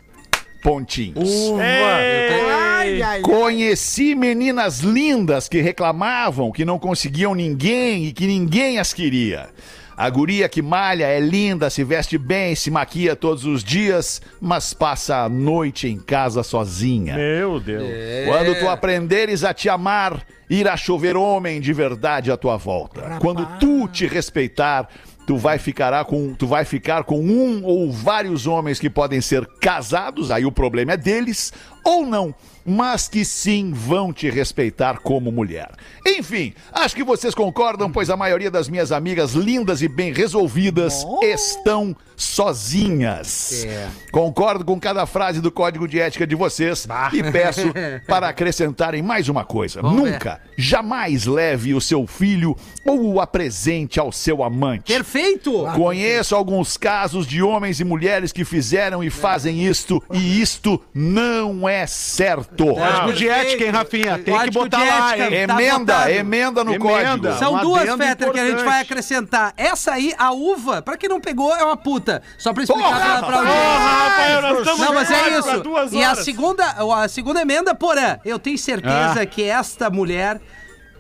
Pontinhos. 0.61 1.31
Ai, 1.61 3.01
ai, 3.01 3.21
Conheci 3.21 4.17
meninas 4.17 4.81
lindas 4.81 5.49
que 5.49 5.61
reclamavam 5.61 6.51
que 6.51 6.65
não 6.65 6.77
conseguiam 6.77 7.37
ninguém 7.37 8.07
e 8.07 8.13
que 8.13 8.27
ninguém 8.27 8.81
as 8.81 8.93
queria. 8.93 9.49
A 9.97 10.11
guria 10.11 10.49
que 10.49 10.61
malha 10.61 11.05
é 11.05 11.21
linda, 11.21 11.71
se 11.71 11.85
veste 11.85 12.19
bem, 12.19 12.57
se 12.57 12.71
maquia 12.73 13.15
todos 13.15 13.45
os 13.45 13.63
dias, 13.63 14.21
mas 14.41 14.75
passa 14.75 15.19
a 15.19 15.29
noite 15.29 15.87
em 15.87 16.01
casa 16.01 16.43
sozinha. 16.43 17.15
Meu 17.15 17.61
Deus. 17.61 17.85
Quando 18.27 18.59
tu 18.59 18.69
aprenderes 18.69 19.45
a 19.45 19.55
te 19.55 19.69
amar, 19.69 20.27
irá 20.51 20.77
chover 20.77 21.17
homem 21.17 21.61
de 21.61 21.73
verdade 21.73 22.31
à 22.31 22.37
tua 22.37 22.57
volta. 22.57 23.19
Quando 23.21 23.47
tu 23.59 23.87
te 23.87 24.07
respeitar, 24.07 24.89
tu 25.27 25.37
vai 25.37 25.59
ficar 25.59 26.05
com, 26.05 26.35
tu 26.35 26.47
vai 26.47 26.65
ficar 26.65 27.05
com 27.05 27.21
um 27.21 27.65
ou 27.65 27.91
vários 27.91 28.47
homens 28.47 28.79
que 28.79 28.91
podem 28.91 29.21
ser 29.21 29.47
casados, 29.61 30.31
aí 30.31 30.45
o 30.45 30.53
problema 30.53 30.93
é 30.93 30.97
deles, 30.97 31.53
ou 31.85 32.07
não, 32.07 32.35
mas 32.65 33.09
que 33.09 33.25
sim 33.25 33.73
vão 33.73 34.13
te 34.13 34.31
respeitar 34.31 34.99
como 34.99 35.33
mulher. 35.33 35.71
Enfim, 36.07 36.55
acho 36.73 36.95
que 36.95 37.05
vocês 37.05 37.35
concordam, 37.35 37.91
pois 37.91 38.11
a 38.11 38.17
maioria 38.17 38.51
das 38.51 38.69
minhas 38.69 38.93
amigas 38.93 39.33
lindas 39.33 39.83
e 39.83 39.89
bem 39.89 40.13
resolvidas 40.13 41.05
estão 41.23 41.97
sozinhas. 42.17 43.67
Concordo 44.11 44.65
com 44.65 44.79
cada 44.79 45.05
frase 45.07 45.41
do 45.41 45.51
código 45.51 45.89
de 45.89 45.99
ética 45.99 46.27
de 46.27 46.35
vocês 46.35 46.87
e 47.13 47.23
peço 47.31 47.73
para 48.07 48.29
acrescentarem 48.29 49.03
mais 49.03 49.29
uma 49.29 49.45
coisa. 49.45 49.83
Nunca, 49.83 50.41
jamais 50.57 51.27
leve 51.27 51.75
o 51.75 51.81
seu 51.81 52.07
filho 52.07 52.57
ou 52.87 53.15
o 53.15 53.21
apresente 53.21 53.99
ao 53.99 54.13
seu 54.13 54.43
amante. 54.43 54.93
Perfeito! 54.93 55.65
Conheço 55.75 56.35
alguns 56.35 56.77
casos 56.77 57.27
de 57.27 57.43
homens 57.43 57.81
e 57.81 57.85
mulheres 57.85 58.33
que 58.33 58.45
fizeram 58.45 59.03
e 59.03 59.11
fazem 59.11 59.65
isto, 59.65 60.03
e 60.13 60.41
isto 60.41 60.81
não 60.95 61.69
é 61.69 61.87
certo. 61.87 62.52
Código 62.57 63.13
de 63.13 63.29
ética, 63.29 63.65
hein, 63.65 63.71
Rafinha? 63.71 64.15
Tem 64.17 64.25
que 64.25 64.31
Código 64.31 64.53
botar 64.65 64.79
de 64.79 64.85
lá, 64.89 65.19
hein? 65.19 65.47
Tá 65.47 65.55
Emenda, 65.55 65.79
votado. 65.95 66.11
emenda 66.11 66.65
no 66.65 66.75
Emenda. 66.75 66.89
código. 67.19 67.39
São 67.39 67.55
Um 67.55 67.61
duas, 67.61 67.91
Fetter, 67.97 68.31
que 68.33 68.41
a 68.41 68.47
gente 68.51 68.65
vai 68.65 68.81
acrescentar. 68.83 69.53
Essa 69.57 69.93
aí, 69.93 70.15
a 70.19 70.33
uva, 70.33 70.83
pra 70.83 70.97
quem 70.97 71.09
não 71.09 71.21
pegou, 71.21 71.55
é 71.57 71.65
uma 71.65 71.77
puta. 71.77 72.23
Só 72.39 72.53
pra 72.53 72.63
explicar 72.63 72.89
Porra, 72.89 73.01
pra, 73.01 73.27
pra 73.27 73.37
audiência. 73.39 73.79
Rafael, 73.79 74.43
nós 74.43 74.59
estamos 74.59 74.81
Não, 74.81 74.95
mas 74.95 75.11
é 75.11 75.39
isso. 75.39 75.63
E 75.97 76.05
a 76.05 76.15
segunda, 76.15 76.65
a 77.03 77.09
segunda 77.09 77.41
emenda, 77.43 77.75
porã, 77.75 78.19
eu 78.25 78.39
tenho 78.39 78.59
certeza 78.59 79.25
que 79.27 79.43
esta 79.43 79.91
mulher, 79.91 80.41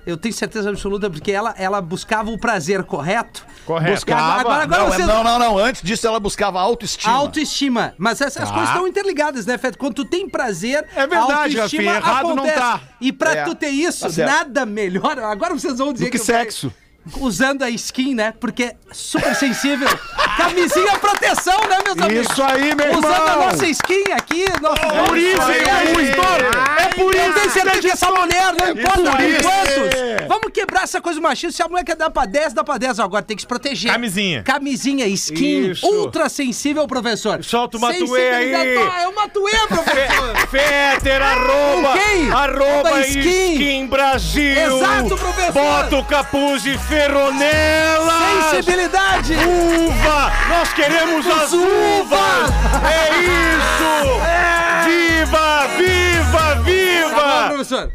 eu 0.07 0.16
tenho 0.16 0.34
certeza 0.34 0.68
absoluta, 0.70 1.09
porque 1.09 1.30
ela, 1.32 1.55
ela 1.57 1.80
buscava 1.80 2.30
o 2.30 2.38
prazer 2.38 2.82
correto. 2.84 3.44
Correto. 3.64 3.92
Buscava. 3.94 4.40
Agora, 4.40 4.62
agora 4.64 4.80
Não, 4.82 4.86
é- 4.88 4.90
vocês... 4.96 5.07
não, 5.07 5.22
não, 5.24 5.38
não. 5.38 5.59
Antes 5.59 5.82
disso, 5.82 6.07
ela 6.07 6.18
buscava 6.18 6.61
autoestima. 6.61 7.12
Autoestima. 7.14 7.94
Mas 7.96 8.20
essas 8.20 8.50
coisas 8.50 8.68
estão 8.68 8.86
interligadas, 8.88 9.46
né, 9.46 9.57
Feto? 9.59 9.78
Quando 9.78 9.94
tu 9.94 10.05
tem 10.05 10.28
prazer, 10.28 10.84
É 10.96 11.07
verdade, 11.07 11.59
autoestima 11.61 11.92
Rafinha, 11.92 11.94
errado 11.96 12.22
não 12.28 12.32
acontece. 12.44 12.59
tá. 12.59 12.80
E 13.00 13.12
pra 13.12 13.34
É, 13.36 13.44
tu 13.44 13.55
ter 13.55 13.68
isso, 13.70 14.12
tá 14.12 14.26
nada 14.26 14.66
melhor. 14.66 15.18
Agora 15.18 15.55
vocês 15.55 15.78
vão 15.78 15.92
dizer 15.92 16.07
Do 16.07 16.11
que 16.11 16.18
eu- 16.18 16.24
sexo. 16.24 16.72
Usando 17.18 17.62
a 17.62 17.70
skin, 17.70 18.14
né? 18.14 18.32
Porque 18.38 18.62
é 18.64 18.76
super 18.92 19.34
sensível. 19.34 19.88
Camisinha 20.36 20.96
proteção, 20.98 21.59
né, 21.68 21.78
meus 21.84 21.98
amigos? 21.98 22.30
Isso 22.30 22.42
aí, 22.42 22.74
meu 22.76 22.92
Usando 22.96 23.12
a 23.12 23.18
irmão. 23.32 23.46
nossa 23.48 23.66
skin 23.66 24.05
aqui, 24.12 24.44
nosso 24.61 25.07
Por 25.07 25.18
isso, 25.18 25.42
é, 25.42 25.59
é, 25.59 25.61
é, 25.61 26.03
estouro. 26.03 26.44
É 26.78 26.88
por 26.94 27.14
eu 27.14 27.22
isso 27.24 27.34
tenho 27.34 27.50
certeza 27.50 27.80
que 27.80 27.90
essa 27.90 28.11
mulher, 28.11 28.55
não 28.57 28.70
importa 28.70 29.11
por 29.11 29.20
isso. 29.20 29.42
quantos. 29.42 30.28
Vamos 30.28 30.53
quebrar 30.55 30.82
essa 30.84 31.00
coisa 31.00 31.20
machista. 31.20 31.53
Se 31.57 31.62
a 31.62 31.68
mulher 31.68 31.84
quer 31.84 31.96
dar 31.96 32.09
pra 32.09 32.24
10, 32.24 32.53
dá 32.53 32.62
pra 32.62 32.78
10. 32.78 33.00
Agora 33.00 33.22
tem 33.22 33.36
que 33.36 33.42
se 33.42 33.48
proteger. 33.48 33.90
Camisinha. 33.90 34.42
Camisinha, 34.44 35.07
skin, 35.09 35.70
Isso. 35.72 35.86
ultra 35.86 36.28
sensível, 36.28 36.86
professor. 36.86 37.42
Solta 37.42 37.78
o 37.78 37.80
Matuê 37.80 38.30
aí. 38.30 38.55
Ah, 38.55 39.03
é 39.03 39.09
o 39.09 39.14
Matuê, 39.14 39.53
professor. 39.68 40.36
Arroba, 41.22 41.92
quem? 41.98 42.30
arroba 42.30 42.88
Arroba 42.88 43.00
skin. 43.07 43.53
skin. 43.53 43.86
Brasil. 43.86 44.57
Exato, 44.78 45.16
professor. 45.16 45.53
Bota 45.53 45.96
o 45.96 46.05
capuz 46.05 46.62
de 46.62 46.78
ferronela. 46.93 48.51
Sensibilidade. 48.51 49.34
Uva! 49.34 50.30
Nós 50.51 50.72
queremos 50.74 51.26
as 51.26 51.53
uvas! 51.53 52.51
É 52.84 53.18
isso! 53.18 53.93
Viva, 54.84 55.66
viva, 55.78 56.38
Tá 56.38 56.55
bom, 56.57 56.62
viva! 56.64 57.49
professor. 57.49 57.93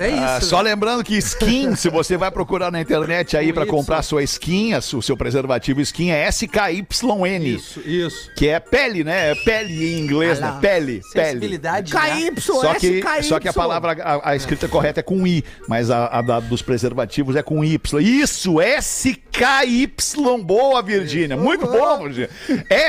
É 0.00 0.08
isso. 0.08 0.22
Ah, 0.24 0.40
só 0.40 0.60
lembrando 0.60 1.04
que 1.04 1.14
skin, 1.16 1.76
se 1.76 1.88
você 1.90 2.16
vai 2.16 2.30
procurar 2.30 2.70
na 2.70 2.80
internet 2.80 3.36
aí 3.36 3.52
pra 3.52 3.64
Y. 3.64 3.70
comprar 3.70 4.02
sua 4.02 4.22
skin, 4.22 4.72
a 4.74 4.78
o 4.78 5.02
seu 5.02 5.16
preservativo 5.16 5.80
skin 5.82 6.10
é 6.10 6.26
SKYN. 6.28 7.44
Isso, 7.44 7.80
isso. 7.84 8.30
Que 8.34 8.48
é 8.48 8.58
pele, 8.58 9.04
né? 9.04 9.32
É 9.32 9.34
pele 9.34 9.94
em 9.94 10.00
inglês, 10.00 10.40
né? 10.40 10.56
Pele, 10.60 11.02
pele. 11.12 11.26
Sensibilidade. 11.26 11.94
né? 11.94 12.00
KY, 12.30 12.40
Só 12.40 12.74
que, 12.74 12.86
SKY. 13.00 13.22
só 13.24 13.38
que 13.38 13.48
a 13.48 13.52
palavra, 13.52 13.92
a, 14.02 14.30
a 14.30 14.36
escrita 14.36 14.66
correta 14.68 15.00
é 15.00 15.02
com 15.02 15.26
I, 15.26 15.44
mas 15.68 15.90
a, 15.90 16.06
a 16.06 16.40
dos 16.40 16.62
preservativos 16.62 17.36
é 17.36 17.42
com 17.42 17.62
Y. 17.62 18.00
Isso, 18.00 18.56
SKY. 18.60 19.92
Boa, 20.42 20.82
Virgínia. 20.82 21.36
Muito 21.36 21.66
bom, 21.66 22.04
Virgínia. 22.04 22.30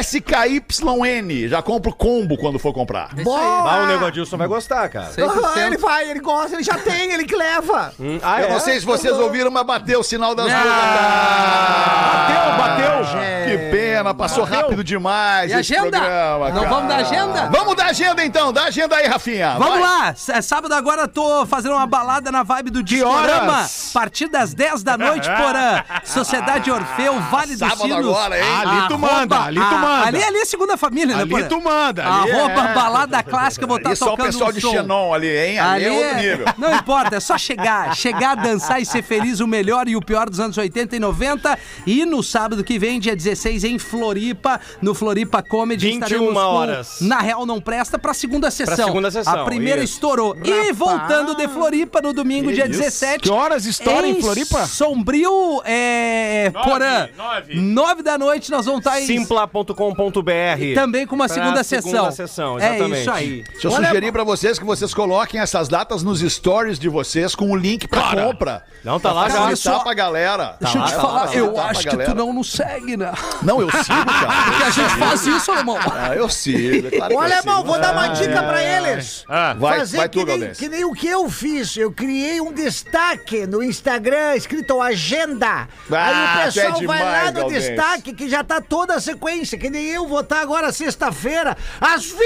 SKYN. 0.01 1.47
Já 1.47 1.61
compro 1.61 1.93
combo 1.93 2.37
quando 2.37 2.57
for 2.57 2.73
comprar. 2.73 3.13
Boa! 3.15 3.39
Ah, 3.41 3.83
o 3.83 3.87
Negodilson 3.87 4.37
vai 4.37 4.47
gostar, 4.47 4.87
cara. 4.89 5.11
100%. 5.11 5.23
Aham, 5.23 5.67
ele 5.67 5.77
vai, 5.77 6.09
ele 6.09 6.19
gosta, 6.19 6.55
ele 6.55 6.63
já 6.63 6.77
tem, 6.77 7.00
ele 7.09 7.23
que 7.25 7.35
leva. 7.35 7.93
Ah, 8.21 8.41
Eu 8.41 8.49
não 8.49 8.59
sei 8.59 8.79
se 8.79 8.85
vocês 8.85 9.17
ouviram, 9.17 9.49
mas 9.49 9.65
bateu 9.65 10.01
o 10.01 10.03
sinal 10.03 10.35
das. 10.35 10.47
Bateu, 10.51 10.69
bateu. 10.71 12.10
Pena, 14.03 14.13
passou 14.13 14.43
rápido 14.43 14.83
demais 14.83 15.51
E 15.51 15.53
a 15.53 15.57
agenda? 15.57 15.89
programa, 15.99 16.49
Não 16.49 16.55
cara. 16.63 16.69
vamos 16.69 16.89
dar 16.89 16.95
agenda? 16.97 17.49
Vamos 17.51 17.75
dar 17.75 17.85
agenda 17.87 18.25
então, 18.25 18.51
dá 18.51 18.63
agenda 18.65 18.95
aí, 18.95 19.07
Rafinha. 19.07 19.55
Vamos 19.57 19.79
Vai. 19.79 19.81
lá! 19.81 20.07
S- 20.09 20.41
Sábado 20.41 20.73
agora 20.73 21.07
tô 21.07 21.45
fazendo 21.45 21.73
uma 21.75 21.85
balada 21.85 22.31
na 22.31 22.43
vibe 22.43 22.71
do 22.71 22.81
Discorama. 22.83 23.53
horas? 23.53 23.91
A 23.95 23.99
partir 23.99 24.27
das 24.27 24.53
10 24.53 24.83
da 24.83 24.97
noite, 24.97 25.27
Porã. 25.29 25.83
Sociedade 26.03 26.71
Orfeu, 26.71 27.19
Vale 27.21 27.51
dos 27.51 27.59
Sábado 27.59 27.81
Sinos. 27.81 27.97
agora, 27.99 28.37
hein? 28.39 28.45
Ali 28.65 28.87
tu 28.87 28.97
manda, 28.97 29.41
ali 29.43 29.59
tu 29.59 29.65
Ah, 29.65 29.77
manda. 29.77 30.07
Ali, 30.07 30.23
ali 30.23 30.37
é 30.39 30.45
segunda 30.45 30.77
família, 30.77 31.15
né, 31.15 31.21
Ali 31.21 31.29
Porã? 31.31 31.47
tu 31.47 31.61
manda, 31.61 32.03
ali 32.07 32.31
Arroba 32.31 32.61
é. 32.69 32.73
balada 32.73 33.23
clássica, 33.23 33.67
vou 33.67 33.77
estar 33.77 33.91
E 33.93 33.95
só 33.95 34.05
o 34.05 34.09
tocando 34.11 34.25
pessoal 34.27 34.49
um 34.49 34.53
de 34.53 34.61
som. 34.61 34.71
Xenon 34.71 35.13
ali, 35.13 35.27
hein? 35.37 35.59
Ali, 35.59 35.85
Ali 35.85 35.85
é 35.85 35.91
outro 35.91 36.07
é- 36.19 36.21
nível. 36.31 36.45
Não 36.57 36.73
importa, 36.75 37.15
é 37.17 37.19
só 37.19 37.37
chegar. 37.37 37.95
Chegar, 37.95 38.35
dançar 38.35 38.81
e 38.81 38.85
ser 38.85 39.03
feliz, 39.03 39.39
o 39.39 39.47
melhor 39.47 39.87
e 39.87 39.95
o 39.95 40.01
pior 40.01 40.29
dos 40.29 40.39
anos 40.39 40.57
80 40.57 40.95
e 40.95 40.99
90. 40.99 41.57
E 41.85 42.05
no 42.05 42.21
sábado 42.23 42.63
que 42.63 42.77
vem, 42.79 42.99
dia 42.99 43.15
16, 43.15 43.63
em 43.63 43.77
Floripa, 43.91 44.59
no 44.81 44.95
Floripa 44.95 45.43
Comedy, 45.43 45.85
21 45.87 46.03
estaremos 46.05 46.33
com 46.33 46.39
horas. 46.39 46.97
Na 47.01 47.19
Real 47.19 47.45
Não 47.45 47.59
Presta 47.59 47.99
pra 47.99 48.13
segunda 48.13 48.49
sessão. 48.49 48.85
segunda 48.87 49.11
sessão, 49.11 49.41
A 49.41 49.43
primeira 49.45 49.83
isso. 49.83 49.93
estourou. 49.95 50.35
E 50.43 50.71
voltando 50.71 51.35
de 51.35 51.47
Floripa 51.49 52.01
no 52.01 52.13
domingo, 52.13 52.51
dia 52.53 52.67
17. 52.67 53.19
Que 53.23 53.29
horas 53.29 53.65
estoura 53.65 54.07
em 54.07 54.19
Floripa? 54.21 54.65
Sombrio, 54.65 55.61
é... 55.65 56.49
Nove, 56.53 56.69
Porã. 56.69 57.09
nove. 57.17 57.55
Nove 57.55 58.01
da 58.03 58.17
noite 58.17 58.49
nós 58.49 58.65
vamos 58.65 58.79
estar 58.79 58.99
em... 59.01 59.05
Simpla.com.br. 59.05 60.73
Também 60.75 61.05
com 61.05 61.15
uma 61.15 61.25
Pra 61.27 61.33
segunda 61.35 61.63
segunda 61.63 62.11
sessão. 62.11 62.11
sessão, 62.11 62.59
É 62.59 62.69
exatamente. 62.75 63.01
isso 63.01 63.11
aí. 63.11 63.43
Deixa 63.51 63.67
eu 63.67 63.71
sugerir 63.71 64.11
pra 64.11 64.23
vocês 64.23 64.57
que 64.57 64.65
vocês 64.65 64.93
coloquem 64.93 65.39
essas 65.41 65.67
datas 65.67 66.03
nos 66.03 66.19
stories 66.21 66.79
de 66.79 66.89
vocês 66.89 67.35
com 67.35 67.51
o 67.51 67.55
link 67.55 67.87
pra 67.87 68.15
compra. 68.15 68.63
Não, 68.83 68.99
tá 68.99 69.11
lá 69.11 69.25
Pra 69.29 69.49
já. 69.49 69.55
só- 69.55 69.79
pra 69.79 69.93
galera. 69.93 70.55
Deixa 70.59 70.77
eu 70.77 70.81
Tá 70.81 70.87
te 70.87 70.95
lá, 70.95 71.01
falar, 71.01 71.19
facilitar 71.27 71.47
eu 71.47 71.53
pra 71.53 71.63
acho 71.65 71.87
que 71.89 71.97
tu 71.97 72.15
não 72.15 72.33
nos 72.33 72.51
segue, 72.51 72.97
né? 72.97 73.11
Não, 73.43 73.61
eu 73.61 73.69
sigo, 73.83 74.05
cara. 74.05 74.43
Porque 74.51 74.63
a 74.63 74.69
gente 74.69 74.95
faz 74.97 75.25
isso, 75.27 75.51
alemão. 75.51 75.77
Ah, 75.79 76.15
eu 76.15 76.29
sigo, 76.29 76.87
é 76.87 76.91
claro 76.91 77.15
Ô, 77.15 77.19
alemão, 77.19 77.57
sigo. 77.57 77.67
vou 77.67 77.79
dar 77.79 77.91
uma 77.93 78.07
dica 78.09 78.43
pra 78.43 78.63
eles. 78.63 79.23
Ah, 79.27 79.53
Vai, 79.57 79.79
Fazer 79.79 79.97
vai 79.97 80.09
que, 80.09 80.19
tu, 80.19 80.25
nem, 80.25 80.51
que 80.53 80.69
nem 80.69 80.85
o 80.85 80.93
que 80.93 81.07
eu 81.07 81.29
fiz. 81.29 81.75
Eu 81.77 81.91
criei 81.91 82.41
um 82.41 82.51
destaque 82.51 83.45
no 83.45 83.63
Instagram 83.63 84.35
escrito 84.35 84.81
Agenda. 84.81 85.67
Ah, 85.91 86.07
Aí 86.07 86.13
o 86.13 86.33
tu 86.33 86.39
é 86.39 86.45
pessoal 86.45 86.71
vai 86.71 86.79
demais, 86.79 87.03
lá 87.03 87.31
no 87.31 87.49
destaque 87.49 88.13
que 88.13 88.29
já 88.29 88.43
tá 88.43 88.59
toda 88.61 88.95
a 88.95 89.01
sequência. 89.01 89.57
Que 89.57 89.69
nem 89.69 89.85
eu 89.85 90.07
vou 90.07 90.21
estar 90.21 90.41
agora 90.41 90.71
sexta-feira, 90.71 91.55
às 91.79 92.05
20 92.05 92.17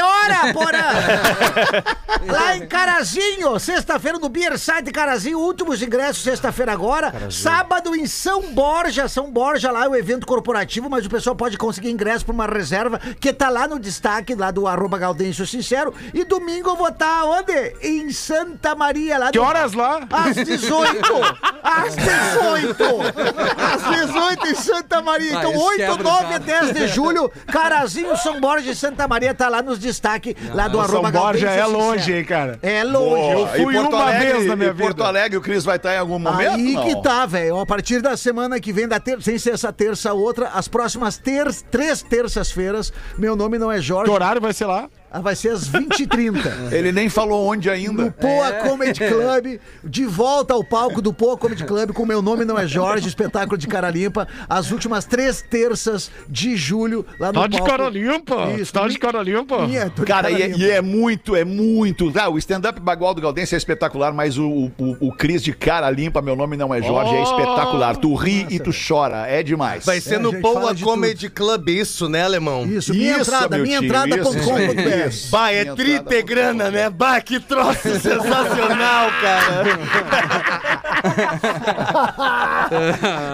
horas, 0.00 0.52
porra! 0.52 2.26
lá 2.26 2.56
em 2.56 2.66
Carazinho, 2.66 3.58
sexta-feira 3.58 4.18
no 4.18 4.28
Beer 4.28 4.58
Site 4.58 4.90
Carazinho, 4.90 5.38
últimos 5.38 5.82
ingressos 5.82 6.22
sexta-feira 6.22 6.72
agora. 6.72 7.12
Sábado 7.30 7.94
em 7.94 8.06
São 8.06 8.42
Borja, 8.52 9.08
São 9.08 9.30
Borja 9.30 9.70
lá, 9.70 9.88
o 9.88 9.94
evento 9.96 10.26
corporativo 10.26 10.76
motivo, 10.76 10.90
mas 10.96 11.04
o 11.06 11.10
pessoal 11.10 11.36
pode 11.36 11.58
conseguir 11.58 11.90
ingresso 11.90 12.24
pra 12.24 12.32
uma 12.34 12.46
reserva 12.46 12.98
que 13.20 13.32
tá 13.32 13.48
lá 13.50 13.68
no 13.68 13.78
destaque, 13.78 14.34
lá 14.34 14.50
do 14.50 14.66
arroba 14.66 14.96
Gaudêncio 14.98 15.46
Sincero. 15.46 15.92
E 16.14 16.24
domingo 16.24 16.70
eu 16.70 16.76
vou 16.76 16.88
estar 16.88 17.24
onde? 17.24 17.52
Em 17.82 18.10
Santa 18.10 18.74
Maria, 18.74 19.18
lá 19.18 19.26
Que 19.30 19.38
do- 19.38 19.44
horas 19.44 19.72
lá? 19.74 20.00
Às 20.10 20.36
18! 20.36 20.98
Às 21.62 21.94
18! 21.96 22.84
Às 23.56 24.06
18 24.06 24.46
em 24.48 24.54
Santa 24.54 25.02
Maria. 25.02 25.36
Ah, 25.36 25.38
Então, 25.40 25.50
esse 25.52 25.60
8, 25.62 25.76
quebra 25.76 26.02
9 26.02 26.26
já. 26.28 26.36
e 26.36 26.38
10 26.38 26.72
de 26.74 26.88
julho, 26.88 27.30
Carazinho, 27.46 28.16
São 28.16 28.40
Borja 28.40 28.70
e 28.70 28.74
Santa 28.74 29.06
Maria 29.06 29.34
tá 29.34 29.48
lá 29.48 29.60
nos 29.62 29.78
destaques, 29.78 30.34
lá 30.54 30.68
do 30.68 30.78
São 30.78 30.84
arroba 30.84 31.10
Borja 31.10 31.48
é 31.50 31.56
Gaudêncio 31.58 31.78
longe, 31.86 32.12
hein, 32.14 32.24
cara? 32.24 32.58
É 32.62 32.82
longe. 32.84 33.34
Pô, 33.34 33.46
fui 33.48 33.74
e 33.74 33.76
Porto 33.78 33.94
uma 33.94 34.02
Alegre- 34.04 34.32
vez 34.32 34.46
na 34.46 34.56
minha 34.56 34.70
e 34.70 34.74
Porto 34.74 34.96
vida. 34.96 35.08
Alegre, 35.08 35.36
o 35.36 35.40
Cris 35.40 35.64
vai 35.64 35.76
estar 35.76 35.94
em 35.94 35.98
algum 35.98 36.18
momento? 36.18 36.52
Aí 36.54 36.72
não? 36.72 36.84
que 36.84 37.02
tá, 37.02 37.26
velho. 37.26 37.58
A 37.60 37.66
partir 37.66 38.00
da 38.00 38.16
semana 38.16 38.58
que 38.60 38.72
vem, 38.72 38.86
da 38.88 38.98
ter... 39.00 39.20
sem 39.22 39.38
ser 39.38 39.50
essa 39.54 39.72
terça 39.72 40.12
outra, 40.12 40.48
as 40.54 40.68
próximas 40.68 40.85
ter... 41.22 41.52
três 41.70 42.02
terças-feiras, 42.02 42.92
meu 43.18 43.34
nome 43.34 43.58
não 43.58 43.70
é 43.70 43.80
Jorge, 43.80 44.10
Que 44.10 44.14
horário 44.14 44.40
vai 44.40 44.52
ser 44.52 44.66
lá? 44.66 44.88
Ah, 45.10 45.20
vai 45.20 45.34
ser 45.36 45.50
às 45.50 45.68
20h30. 45.70 46.72
Ele 46.72 46.92
nem 46.92 47.08
falou 47.08 47.46
onde 47.46 47.70
ainda. 47.70 48.04
No 48.04 48.12
Poa 48.12 48.52
Comedy 48.52 48.98
Club, 49.00 49.58
de 49.84 50.04
volta 50.04 50.52
ao 50.54 50.62
palco 50.64 51.00
do 51.00 51.12
Poa 51.12 51.36
Comedy 51.36 51.64
Club, 51.64 51.92
com 51.92 52.04
meu 52.04 52.20
nome 52.20 52.44
não 52.44 52.58
é 52.58 52.66
Jorge, 52.66 53.08
espetáculo 53.08 53.56
de 53.56 53.66
cara 53.66 53.88
limpa, 53.90 54.26
as 54.48 54.70
últimas 54.70 55.04
três 55.04 55.40
terças 55.42 56.10
de 56.28 56.56
julho, 56.56 57.04
lá 57.18 57.28
no 57.32 57.40
Tá 57.40 57.46
de 57.46 57.56
palco. 57.58 57.70
cara 57.70 57.88
limpa. 57.88 58.50
Isso, 58.58 58.72
Tá 58.72 58.86
de 58.88 58.98
cara 58.98 59.22
limpa. 59.22 59.66
Minha, 59.66 59.88
tô 59.90 60.02
de 60.02 60.06
Cara, 60.06 60.30
e 60.30 60.42
é, 60.42 60.46
limpa. 60.48 60.58
e 60.60 60.70
é 60.70 60.80
muito, 60.82 61.36
é 61.36 61.44
muito. 61.44 62.12
Ah, 62.18 62.28
o 62.28 62.36
stand-up 62.38 62.78
bagual 62.80 63.14
do 63.14 63.20
Galdense 63.20 63.54
é 63.54 63.58
espetacular, 63.58 64.12
mas 64.12 64.36
o, 64.38 64.46
o, 64.48 64.72
o- 64.78 65.08
o 65.08 65.12
Cris 65.12 65.42
de 65.42 65.52
cara 65.52 65.88
limpa, 65.90 66.20
meu 66.20 66.34
nome 66.36 66.56
não 66.56 66.74
é 66.74 66.82
Jorge, 66.82 67.14
é 67.14 67.22
espetacular. 67.22 67.96
Tu 67.96 68.14
ri 68.14 68.46
e 68.50 68.58
tu 68.58 68.70
chora, 68.72 69.26
é 69.26 69.42
demais. 69.42 69.84
Vai 69.84 70.00
ser 70.00 70.16
É, 70.16 70.18
no 70.18 70.40
Poa 70.40 70.74
de 70.74 70.82
Comedy 70.84 71.28
Club 71.30 71.68
isso, 71.68 72.08
né, 72.08 72.22
alemão? 72.24 72.66
Isso, 72.66 72.92
minha 72.92 73.12
Isso, 73.12 73.22
entrada, 73.30 73.58
minha 73.58 73.78
entrada.com.br. 73.78 74.95
isso. 74.96 75.30
Bah, 75.30 75.52
é 75.52 75.64
trita 75.74 76.14
e 76.14 76.22
grana, 76.22 76.70
né? 76.70 76.90
Bah, 76.90 77.20
que 77.20 77.40
troço 77.40 77.88
sensacional, 78.00 79.10
cara. 79.20 79.64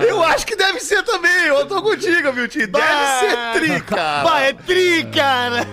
Eu 0.06 0.22
acho 0.22 0.46
que 0.46 0.56
deve 0.56 0.80
ser 0.80 1.02
também, 1.02 1.46
eu 1.46 1.66
tô 1.66 1.82
contigo, 1.82 2.32
viu, 2.32 2.48
tio? 2.48 2.66
Deve 2.66 2.86
ser 3.20 3.36
tri, 3.54 3.80
cara. 3.80 4.24
Bah, 4.24 4.40
é 4.40 4.52
tri, 4.52 5.04
cara. 5.04 5.66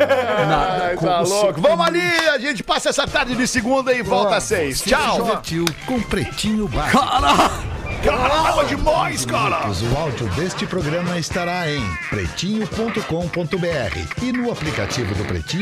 Ai, 0.82 0.96
tá 0.96 1.22
louco. 1.22 1.62
Vamos 1.62 1.86
ali, 1.86 2.02
a 2.30 2.38
gente 2.38 2.64
passa 2.64 2.90
essa 2.90 3.08
tarde 3.08 3.36
de 3.36 3.48
segunda 3.48 3.94
e 3.94 4.02
volta 4.02 4.38
às 4.38 4.44
seis. 4.44 4.82
Tchau. 4.82 5.22
Divertiu 5.22 5.66
com 5.86 6.02
Pretinho 6.02 6.68
Básico. 6.68 7.00
Caramba, 8.04 8.64
demais, 8.64 9.26
cara. 9.26 9.68
O 9.68 9.98
áudio 9.98 10.28
deste 10.30 10.66
programa 10.66 11.20
estará 11.20 11.70
em 11.70 11.84
pretinho.com.br 12.10 14.24
e 14.24 14.32
no 14.32 14.52
aplicativo 14.52 15.14
do 15.16 15.26
Pretinho. 15.26 15.50